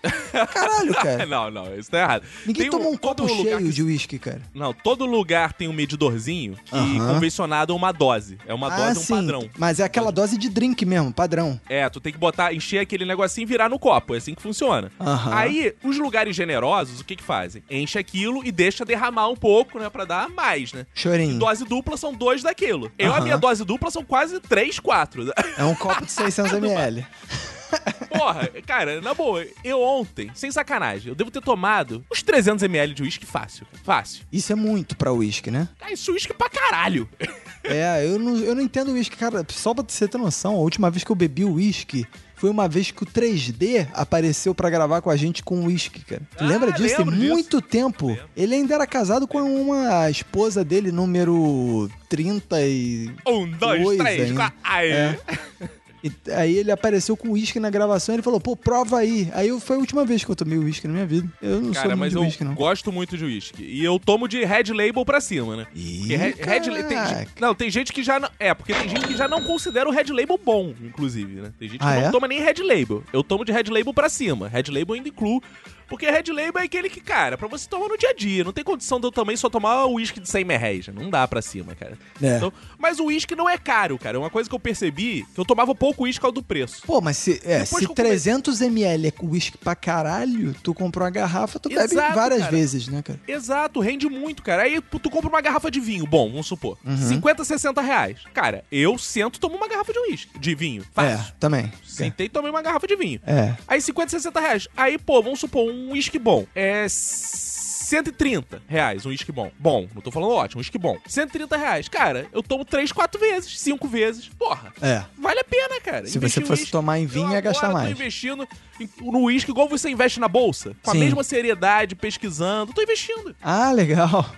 [0.52, 1.24] Caralho, cara.
[1.26, 2.24] não, não, isso tá errado.
[2.44, 4.42] Ninguém Tem toma um todo copo lugar cheio que- de uísque, cara.
[4.52, 7.14] Não, todo lugar tem um medidorzinho que Aham.
[7.14, 8.36] convencionado é uma dose.
[8.48, 9.14] É uma ah, dose, um sim.
[9.14, 9.48] padrão.
[9.56, 11.60] Mas é aquela dose de drink mesmo, padrão.
[11.68, 14.12] É, tu tem que botar, encher aquele negocinho e virar no copo.
[14.16, 14.90] É assim que funciona.
[14.98, 15.32] Aham.
[15.32, 17.62] Aí, os lugares generosos, o que que fazem?
[17.70, 19.88] Enche aquilo e deixa derramar um pouco, né?
[19.88, 20.84] Pra dar mais, né?
[20.92, 21.38] Chorinho.
[21.38, 22.90] Dose dupla são dois daquilo.
[22.98, 23.22] Eu, a Aham.
[23.24, 25.32] minha dose dupla são quase três, quatro.
[25.56, 27.04] É um copo de 600ml.
[28.09, 33.02] Porra, cara, na boa, eu ontem, sem sacanagem, eu devo ter tomado uns 300ml de
[33.02, 33.66] uísque fácil.
[33.84, 34.24] Fácil.
[34.32, 35.68] Isso é muito pra uísque, né?
[35.78, 37.09] Cara, isso é uísque pra caralho.
[37.64, 39.44] É, eu não, eu não entendo uísque, cara.
[39.50, 42.90] Só pra você ter noção, a última vez que eu bebi uísque foi uma vez
[42.90, 46.22] que o 3D apareceu pra gravar com a gente com uísque, cara.
[46.38, 46.96] Tu Ah, lembra disso?
[46.96, 47.28] Tem lembro disso.
[47.30, 48.16] muito tempo.
[48.34, 53.11] Ele ainda era casado com uma esposa dele, número 30 e...
[53.26, 54.59] Um, dois, três, quatro.
[54.64, 54.90] Aí.
[54.90, 55.18] É.
[56.03, 59.28] E aí ele apareceu com uísque na gravação e ele falou, pô, prova aí.
[59.32, 61.28] Aí foi a última vez que eu tomei uísque na minha vida.
[61.42, 62.55] Eu não Cara, sou muito mas de uísque, não.
[62.55, 63.62] gosto muito de uísque.
[63.64, 65.66] E eu tomo de Red Label pra cima, né?
[65.74, 66.99] Ih, Red, Red tem,
[67.40, 68.28] não, tem gente que já não.
[68.38, 71.53] É, porque tem gente que já não considera o Red Label bom, inclusive, né?
[71.59, 72.11] Tem gente que Ah, não é?
[72.11, 73.03] toma nem Red Label.
[73.12, 74.49] Eu tomo de Red Label pra cima.
[74.49, 75.42] Red Label ainda incluo
[75.89, 78.45] Porque Red Label é aquele que, cara, pra você tomar no dia a dia.
[78.45, 80.89] Não tem condição de eu também só tomar uísque de 100 merréis.
[80.89, 81.99] Não dá pra cima, cara.
[82.22, 82.36] É.
[82.36, 84.18] Então, mas o uísque não é caro, cara.
[84.18, 86.82] Uma coisa que eu percebi, que eu tomava pouco uísque ao do preço.
[86.86, 91.05] Pô, mas se, é, Depois se que eu 300ml é uísque pra caralho, tu comprou
[91.05, 92.51] uma garrafa, tu bebe Exato, várias cara.
[92.53, 93.18] vezes, né, cara?
[93.26, 94.62] Exato, rende muito, cara.
[94.62, 96.76] Aí tu tu compra uma garrafa de vinho, bom, vamos supor.
[96.84, 96.97] Uhum.
[96.97, 98.20] 50, 60 reais.
[98.34, 100.84] Cara, eu sento e tomo uma garrafa de uísque, de vinho.
[100.93, 101.28] Fácil.
[101.28, 101.72] É, também.
[101.84, 103.20] Sentei e tomei uma garrafa de vinho.
[103.26, 103.55] É.
[103.66, 104.68] Aí 50, 60 reais.
[104.76, 106.47] Aí, pô, vamos supor, um uísque bom.
[106.55, 109.51] É 130 reais um uísque bom.
[109.59, 110.99] Bom, não tô falando ótimo, um uísque bom.
[111.07, 111.89] 130 reais.
[111.89, 114.29] Cara, eu tomo 3, 4 vezes, 5 vezes.
[114.29, 114.72] Porra.
[114.83, 115.03] É.
[115.18, 116.07] Vale a pena, cara.
[116.07, 117.87] Se Investir você fosse tomar em vinho, Eu ia gastar mais.
[117.87, 118.47] tô investindo
[118.79, 120.76] em- no uísque igual você investe na bolsa.
[120.83, 120.97] Com Sim.
[120.99, 122.72] a mesma seriedade, pesquisando.
[122.74, 123.35] Tô investindo.
[123.43, 124.29] Ah, legal.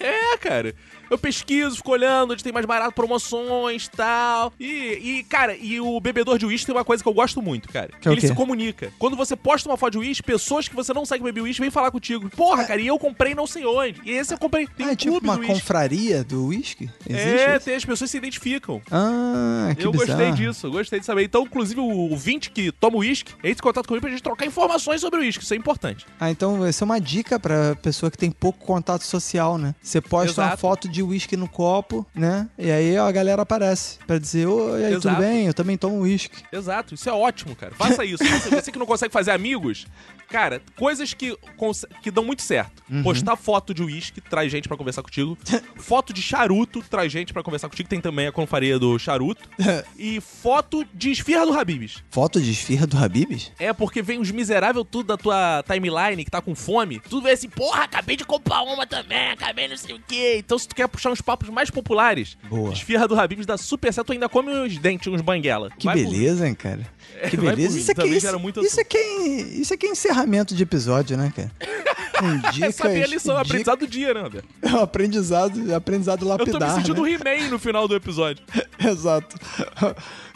[0.00, 0.74] É, cara.
[1.10, 4.52] Eu pesquiso, fico olhando onde tem mais barato, promoções e tal.
[4.58, 7.68] E, e, cara, e o bebedor de uísque tem uma coisa que eu gosto muito,
[7.68, 7.90] cara.
[8.00, 8.92] Que é ele se comunica.
[8.98, 11.60] Quando você posta uma foto de uísque, pessoas que você não sabe que bebe uísque
[11.60, 12.28] vêm falar contigo.
[12.30, 14.00] Porra, cara, e eu comprei não sei onde.
[14.04, 14.66] E esse eu comprei.
[14.66, 16.90] Tem ah, um é tipo uma confraria do uísque?
[17.08, 17.64] É, isso?
[17.64, 18.82] tem, as pessoas se identificam.
[18.90, 20.18] Ah, que eu bizarro.
[20.18, 21.24] gostei disso, gostei de saber.
[21.24, 25.00] Então, inclusive, o 20 que toma uísque, entre em contato comigo pra gente trocar informações
[25.00, 25.44] sobre o uísque.
[25.44, 26.06] Isso é importante.
[26.18, 29.74] Ah, então essa é uma dica pra pessoa que tem pouco contato social, né?
[29.82, 30.60] Você posta uma Exato.
[30.60, 32.48] foto de uísque no copo, né?
[32.58, 35.20] E aí a galera aparece pra dizer, oi, aí, tudo Exato.
[35.20, 35.46] bem?
[35.46, 36.42] Eu também tomo uísque.
[36.52, 37.74] Exato, isso é ótimo, cara.
[37.74, 38.24] Faça isso.
[38.24, 39.86] Faça- Você que não consegue fazer amigos,
[40.28, 41.36] cara, coisas que,
[42.02, 42.82] que dão muito certo.
[42.90, 43.02] Uhum.
[43.02, 45.36] Postar foto de uísque traz gente pra conversar contigo.
[45.76, 47.88] foto de charuto traz gente pra conversar contigo.
[47.88, 49.48] Tem também a confaria do charuto.
[49.98, 52.02] e foto de esfirra do Habibs.
[52.10, 53.52] Foto de esfirra do Habibs?
[53.58, 57.00] É, porque vem uns miserável tudo da tua timeline que tá com fome.
[57.00, 60.36] Tu vê assim, porra, acabei de comprar uma também, acabei não sei o quê.
[60.38, 62.72] Então, se tu quer puxar uns papos mais populares, Boa.
[62.72, 64.08] esfirra do Habibs dá super certo.
[64.08, 65.70] Tu ainda come uns dentes, uns banguela.
[65.78, 66.86] Que Vai por- beleza, hein, cara?
[67.30, 67.78] Que beleza.
[67.78, 68.26] Isso aqui, isso,
[68.62, 71.50] isso, aqui é, isso aqui é encerramento de episódio, né, cara?
[72.18, 72.74] Com É dicas.
[72.74, 74.42] saber a lição, dica- aprendizado do dia, né, André?
[74.62, 77.10] É um aprendizado, aprendizado Eu lapidar, tô me sentindo né?
[77.38, 78.42] He-Man no final do episódio.
[78.78, 79.36] Exato.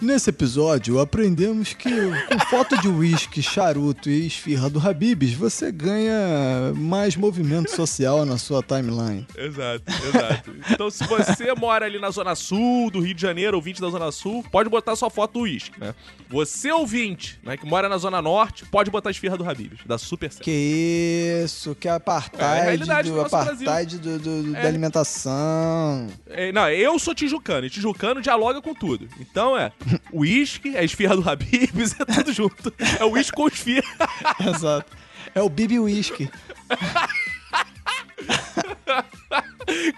[0.01, 6.73] Nesse episódio, aprendemos que com foto de uísque, charuto e esfirra do Habibs, você ganha
[6.75, 9.27] mais movimento social na sua timeline.
[9.37, 10.51] Exato, exato.
[10.71, 14.11] Então, se você mora ali na Zona Sul do Rio de Janeiro, ouvinte da Zona
[14.11, 15.95] Sul, pode botar sua foto do uísque, né?
[16.29, 19.81] Você, ouvinte, né, que mora na Zona Norte, pode botar a esfirra do Habibs.
[19.87, 20.43] Dá super certo.
[20.45, 24.63] Que isso, que É a apartheid, realidade do, do nosso apartheid do, do- do- É.
[24.63, 26.07] da alimentação.
[26.29, 29.09] É, não, eu sou tijucano, e tijucano dialoga com tudo.
[29.21, 29.73] Então é
[30.13, 32.73] uísque, é esfirra do Habibs, é tudo junto.
[33.01, 33.89] É uísque com esfirra.
[34.55, 34.91] Exato.
[35.35, 36.31] É o Bibi Whisky.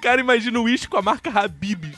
[0.00, 1.96] Cara, imagina o uísque com a marca Habibs.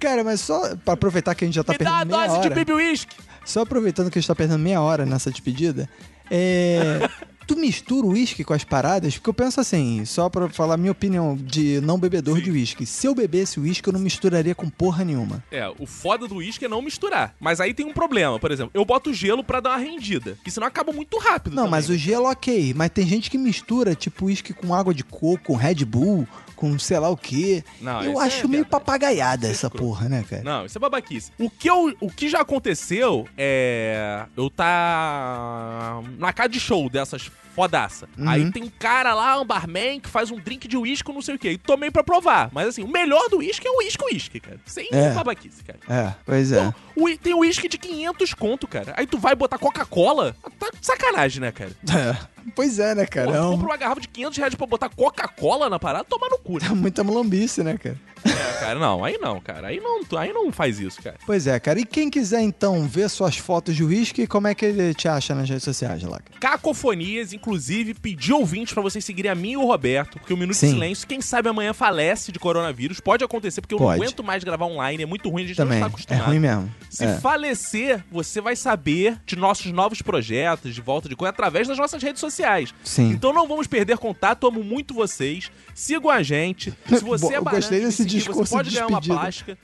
[0.00, 2.40] Cara, mas só pra aproveitar que a gente já tá Me dá a perdendo dose
[2.40, 2.54] de hora.
[2.54, 3.16] Bibi Whisky.
[3.44, 5.88] Só aproveitando que a gente tá perdendo meia hora nessa despedida,
[6.30, 7.08] é.
[7.48, 9.16] Tu mistura o uísque com as paradas?
[9.16, 12.84] Porque eu penso assim, só pra falar minha opinião de não bebedor de uísque.
[12.84, 15.42] Se eu bebesse uísque, eu não misturaria com porra nenhuma.
[15.50, 17.34] É, o foda do uísque é não misturar.
[17.40, 20.50] Mas aí tem um problema, por exemplo, eu boto gelo pra dar uma rendida, que
[20.50, 21.54] senão acaba muito rápido.
[21.54, 21.94] Não, também, mas né?
[21.94, 22.74] o gelo ok.
[22.76, 26.28] Mas tem gente que mistura, tipo, uísque com água de coco, com Red Bull,
[26.58, 27.62] com sei lá o quê.
[27.80, 28.70] Não, eu isso acho é meio verdade.
[28.70, 30.42] papagaiada é essa porra, né, cara?
[30.42, 31.30] Não, isso é babaquice.
[31.38, 34.24] O que, eu, o que já aconteceu é.
[34.36, 36.00] Eu tá.
[36.18, 38.08] Na casa de show dessas fodaça.
[38.16, 38.28] Uhum.
[38.28, 41.34] Aí tem um cara lá, um barman, que faz um drink de uísque, não sei
[41.34, 41.50] o quê.
[41.52, 42.48] E tomei pra provar.
[42.52, 44.60] Mas assim, o melhor do uísque é o uísque uísque, cara.
[44.64, 45.10] Sem É.
[45.12, 45.78] babaquice, cara.
[45.88, 46.72] É, pois é.
[46.94, 48.94] Pô, ui- tem uísque de 500 conto, cara.
[48.96, 50.36] Aí tu vai botar Coca-Cola?
[50.58, 51.70] Tá sacanagem, né, cara?
[51.90, 52.38] É.
[52.54, 53.26] Pois é, né, Pô, cara?
[53.30, 56.28] tu É um- compra uma garrafa de 500 reais pra botar Coca-Cola na parada, toma
[56.30, 56.68] no cu, né?
[56.70, 57.96] muita mulambice, né, cara?
[58.24, 59.68] É, cara, não, aí não, cara.
[59.68, 61.16] Aí não, aí não faz isso, cara.
[61.26, 61.78] Pois é, cara.
[61.78, 65.34] E quem quiser, então, ver suas fotos de uísque, como é que ele te acha
[65.34, 66.18] nas redes sociais lá?
[66.18, 66.40] cara?
[66.40, 67.47] Cacofonias, inclusive,
[68.00, 70.66] pedi ouvintes pra vocês seguirem a mim e o Roberto, porque o Minuto Sim.
[70.68, 73.00] de Silêncio, quem sabe amanhã falece de coronavírus.
[73.00, 73.98] Pode acontecer, porque eu Pode.
[73.98, 75.80] não aguento mais gravar online, é muito ruim, a gente Também.
[75.80, 76.26] não está É acostumado.
[76.28, 76.74] ruim mesmo.
[76.90, 77.18] Se É.
[77.18, 82.02] falecer, você vai saber de nossos novos projetos, de volta de coisa, através das nossas
[82.02, 82.74] redes sociais.
[82.84, 83.10] Sim.
[83.10, 85.50] Então não vamos perder contato, amo muito vocês.
[85.74, 86.72] Sigam a gente.
[86.88, 89.56] Se você é barato gostei de desse seguir, discurso Você pode de ganhar uma plástica.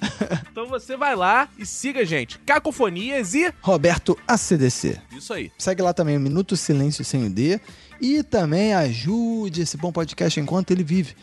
[0.51, 2.39] Então você vai lá e siga a gente.
[2.41, 3.53] Cacofonias e...
[3.61, 5.01] Roberto ACDC.
[5.17, 5.51] Isso aí.
[5.59, 7.61] Segue lá também o Minuto Silêncio Sem o D.
[8.01, 11.15] E também ajude esse bom podcast enquanto ele vive.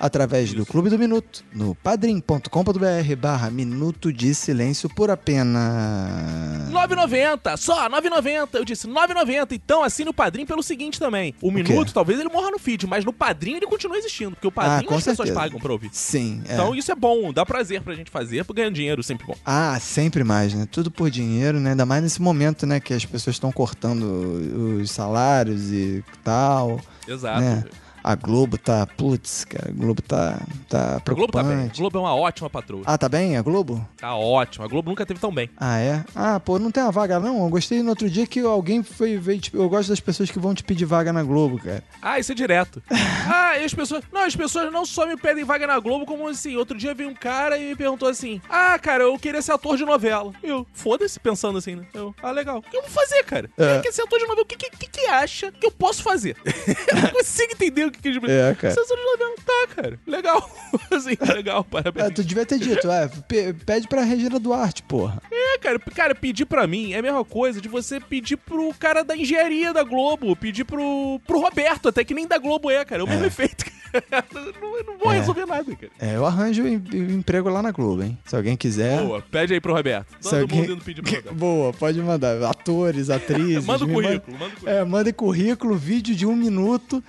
[0.00, 6.70] Através do Clube do Minuto, no padrim.com.br barra Minuto de Silêncio por apenas...
[6.70, 8.48] 9,90, só 9,90.
[8.54, 9.52] Eu disse 9,90.
[9.52, 11.34] Então assine o Padrim pelo seguinte também.
[11.42, 14.52] O Minuto, talvez ele morra no feed, mas no Padrim ele continua existindo, porque o
[14.52, 15.34] Padrim Ah, as pessoas certeza.
[15.38, 15.90] pagam pra ouvir.
[15.92, 16.54] Sim, é.
[16.54, 19.34] Então isso é bom, dá prazer pra gente fazer, porque ganhar dinheiro sempre bom.
[19.44, 20.66] Ah, sempre mais, né?
[20.70, 21.70] Tudo por dinheiro, né?
[21.70, 22.80] Ainda mais nesse momento, né?
[22.80, 24.02] Que as pessoas estão cortando
[24.80, 27.40] os salários e tal, Exato.
[27.40, 27.64] né?
[28.02, 31.52] A Globo tá, putz, cara, a Globo tá, tá A Globo tá bem.
[31.52, 31.80] A preocupante.
[31.80, 32.82] Globo é uma ótima patroa.
[32.86, 33.86] Ah, tá bem a Globo?
[33.96, 34.64] Tá ótimo.
[34.64, 35.50] A Globo nunca teve tão bem.
[35.56, 36.04] Ah, é?
[36.14, 37.44] Ah, pô, não tem uma vaga não?
[37.44, 40.38] Eu gostei no outro dia que alguém foi veio, tipo, eu gosto das pessoas que
[40.38, 41.84] vão te pedir vaga na Globo, cara.
[42.00, 42.82] Ah, isso é direto.
[42.90, 44.02] ah, e as pessoas.
[44.12, 46.56] Não, as pessoas não só me pedem vaga na Globo, como assim.
[46.56, 49.76] Outro dia veio um cara e me perguntou assim: Ah, cara, eu queria ser ator
[49.76, 50.32] de novela.
[50.42, 51.86] Eu, foda-se, pensando assim, né?
[51.94, 52.58] Eu, ah, legal.
[52.58, 53.50] O que eu vou fazer, cara?
[53.58, 53.74] É.
[53.74, 54.42] Quem quer ser ator de novela?
[54.42, 56.36] O que, que, que, que acha que eu posso fazer?
[56.44, 58.74] eu não consigo entender o que É, cara.
[58.74, 59.42] De.
[59.44, 59.98] Tá, cara.
[60.06, 60.50] Legal.
[60.92, 62.06] assim, legal, parabéns.
[62.06, 65.20] Ah, tu devia ter dito, é, pe- pede pra Regina Duarte, porra.
[65.30, 69.02] É, cara, cara, pedir pra mim é a mesma coisa de você pedir pro cara
[69.02, 73.02] da engenharia da Globo, pedir pro, pro Roberto, até que nem da Globo é, cara.
[73.02, 73.64] É o mesmo efeito.
[73.90, 74.24] cara.
[74.32, 75.18] não, não vou É.
[75.18, 75.92] resolver nada, cara.
[75.98, 78.16] É, eu arranjo em- em- emprego lá na Globo, hein?
[78.24, 79.02] Se alguém quiser.
[79.02, 80.06] Boa, pede aí pro Roberto.
[80.20, 81.34] Se Todo alguém- mundo pedir pro Roberto.
[81.34, 82.42] Boa, pode mandar.
[82.44, 83.64] Atores, atrizes.
[83.64, 84.70] Manda o currículo, manda o currículo.
[84.70, 87.02] É, mandem currículo, vídeo de um minuto.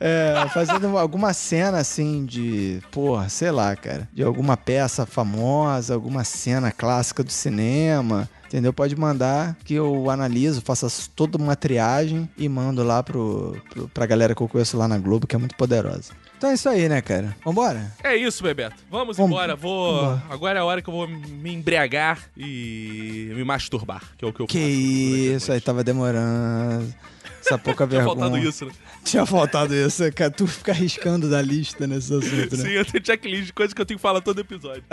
[0.00, 6.24] É, fazendo alguma cena assim de, porra, sei lá, cara, de alguma peça famosa, alguma
[6.24, 8.72] cena clássica do cinema, entendeu?
[8.72, 14.06] Pode mandar que eu analiso, faça toda uma triagem e mando lá pro, pro, pra
[14.06, 16.12] galera que eu conheço lá na Globo, que é muito poderosa.
[16.38, 17.34] Então é isso aí, né, cara?
[17.42, 17.90] Vambora?
[18.04, 18.76] É isso, Bebeto.
[18.90, 19.56] Vamos Vamos- embora.
[19.56, 19.96] Vou.
[20.02, 20.22] vambora.
[20.28, 24.32] Agora é a hora que eu vou me embriagar e me masturbar, que é o
[24.34, 26.92] que eu Que isso, aí tava demorando.
[27.40, 28.20] Essa pouca Tinha vergonha.
[28.20, 28.72] faltado isso, né?
[29.06, 30.30] Tinha faltado isso, cara.
[30.32, 32.64] Tu fica arriscando da lista nesse assunto, né?
[32.64, 34.82] Sim, eu tenho checklist de coisas que eu tenho que falar todo episódio.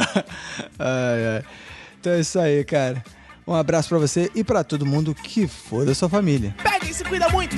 [0.77, 1.43] Ai, ai.
[1.99, 3.03] Então é isso aí, cara.
[3.47, 6.55] Um abraço pra você e pra todo mundo que for da sua família.
[6.61, 7.55] Pega e se cuida muito!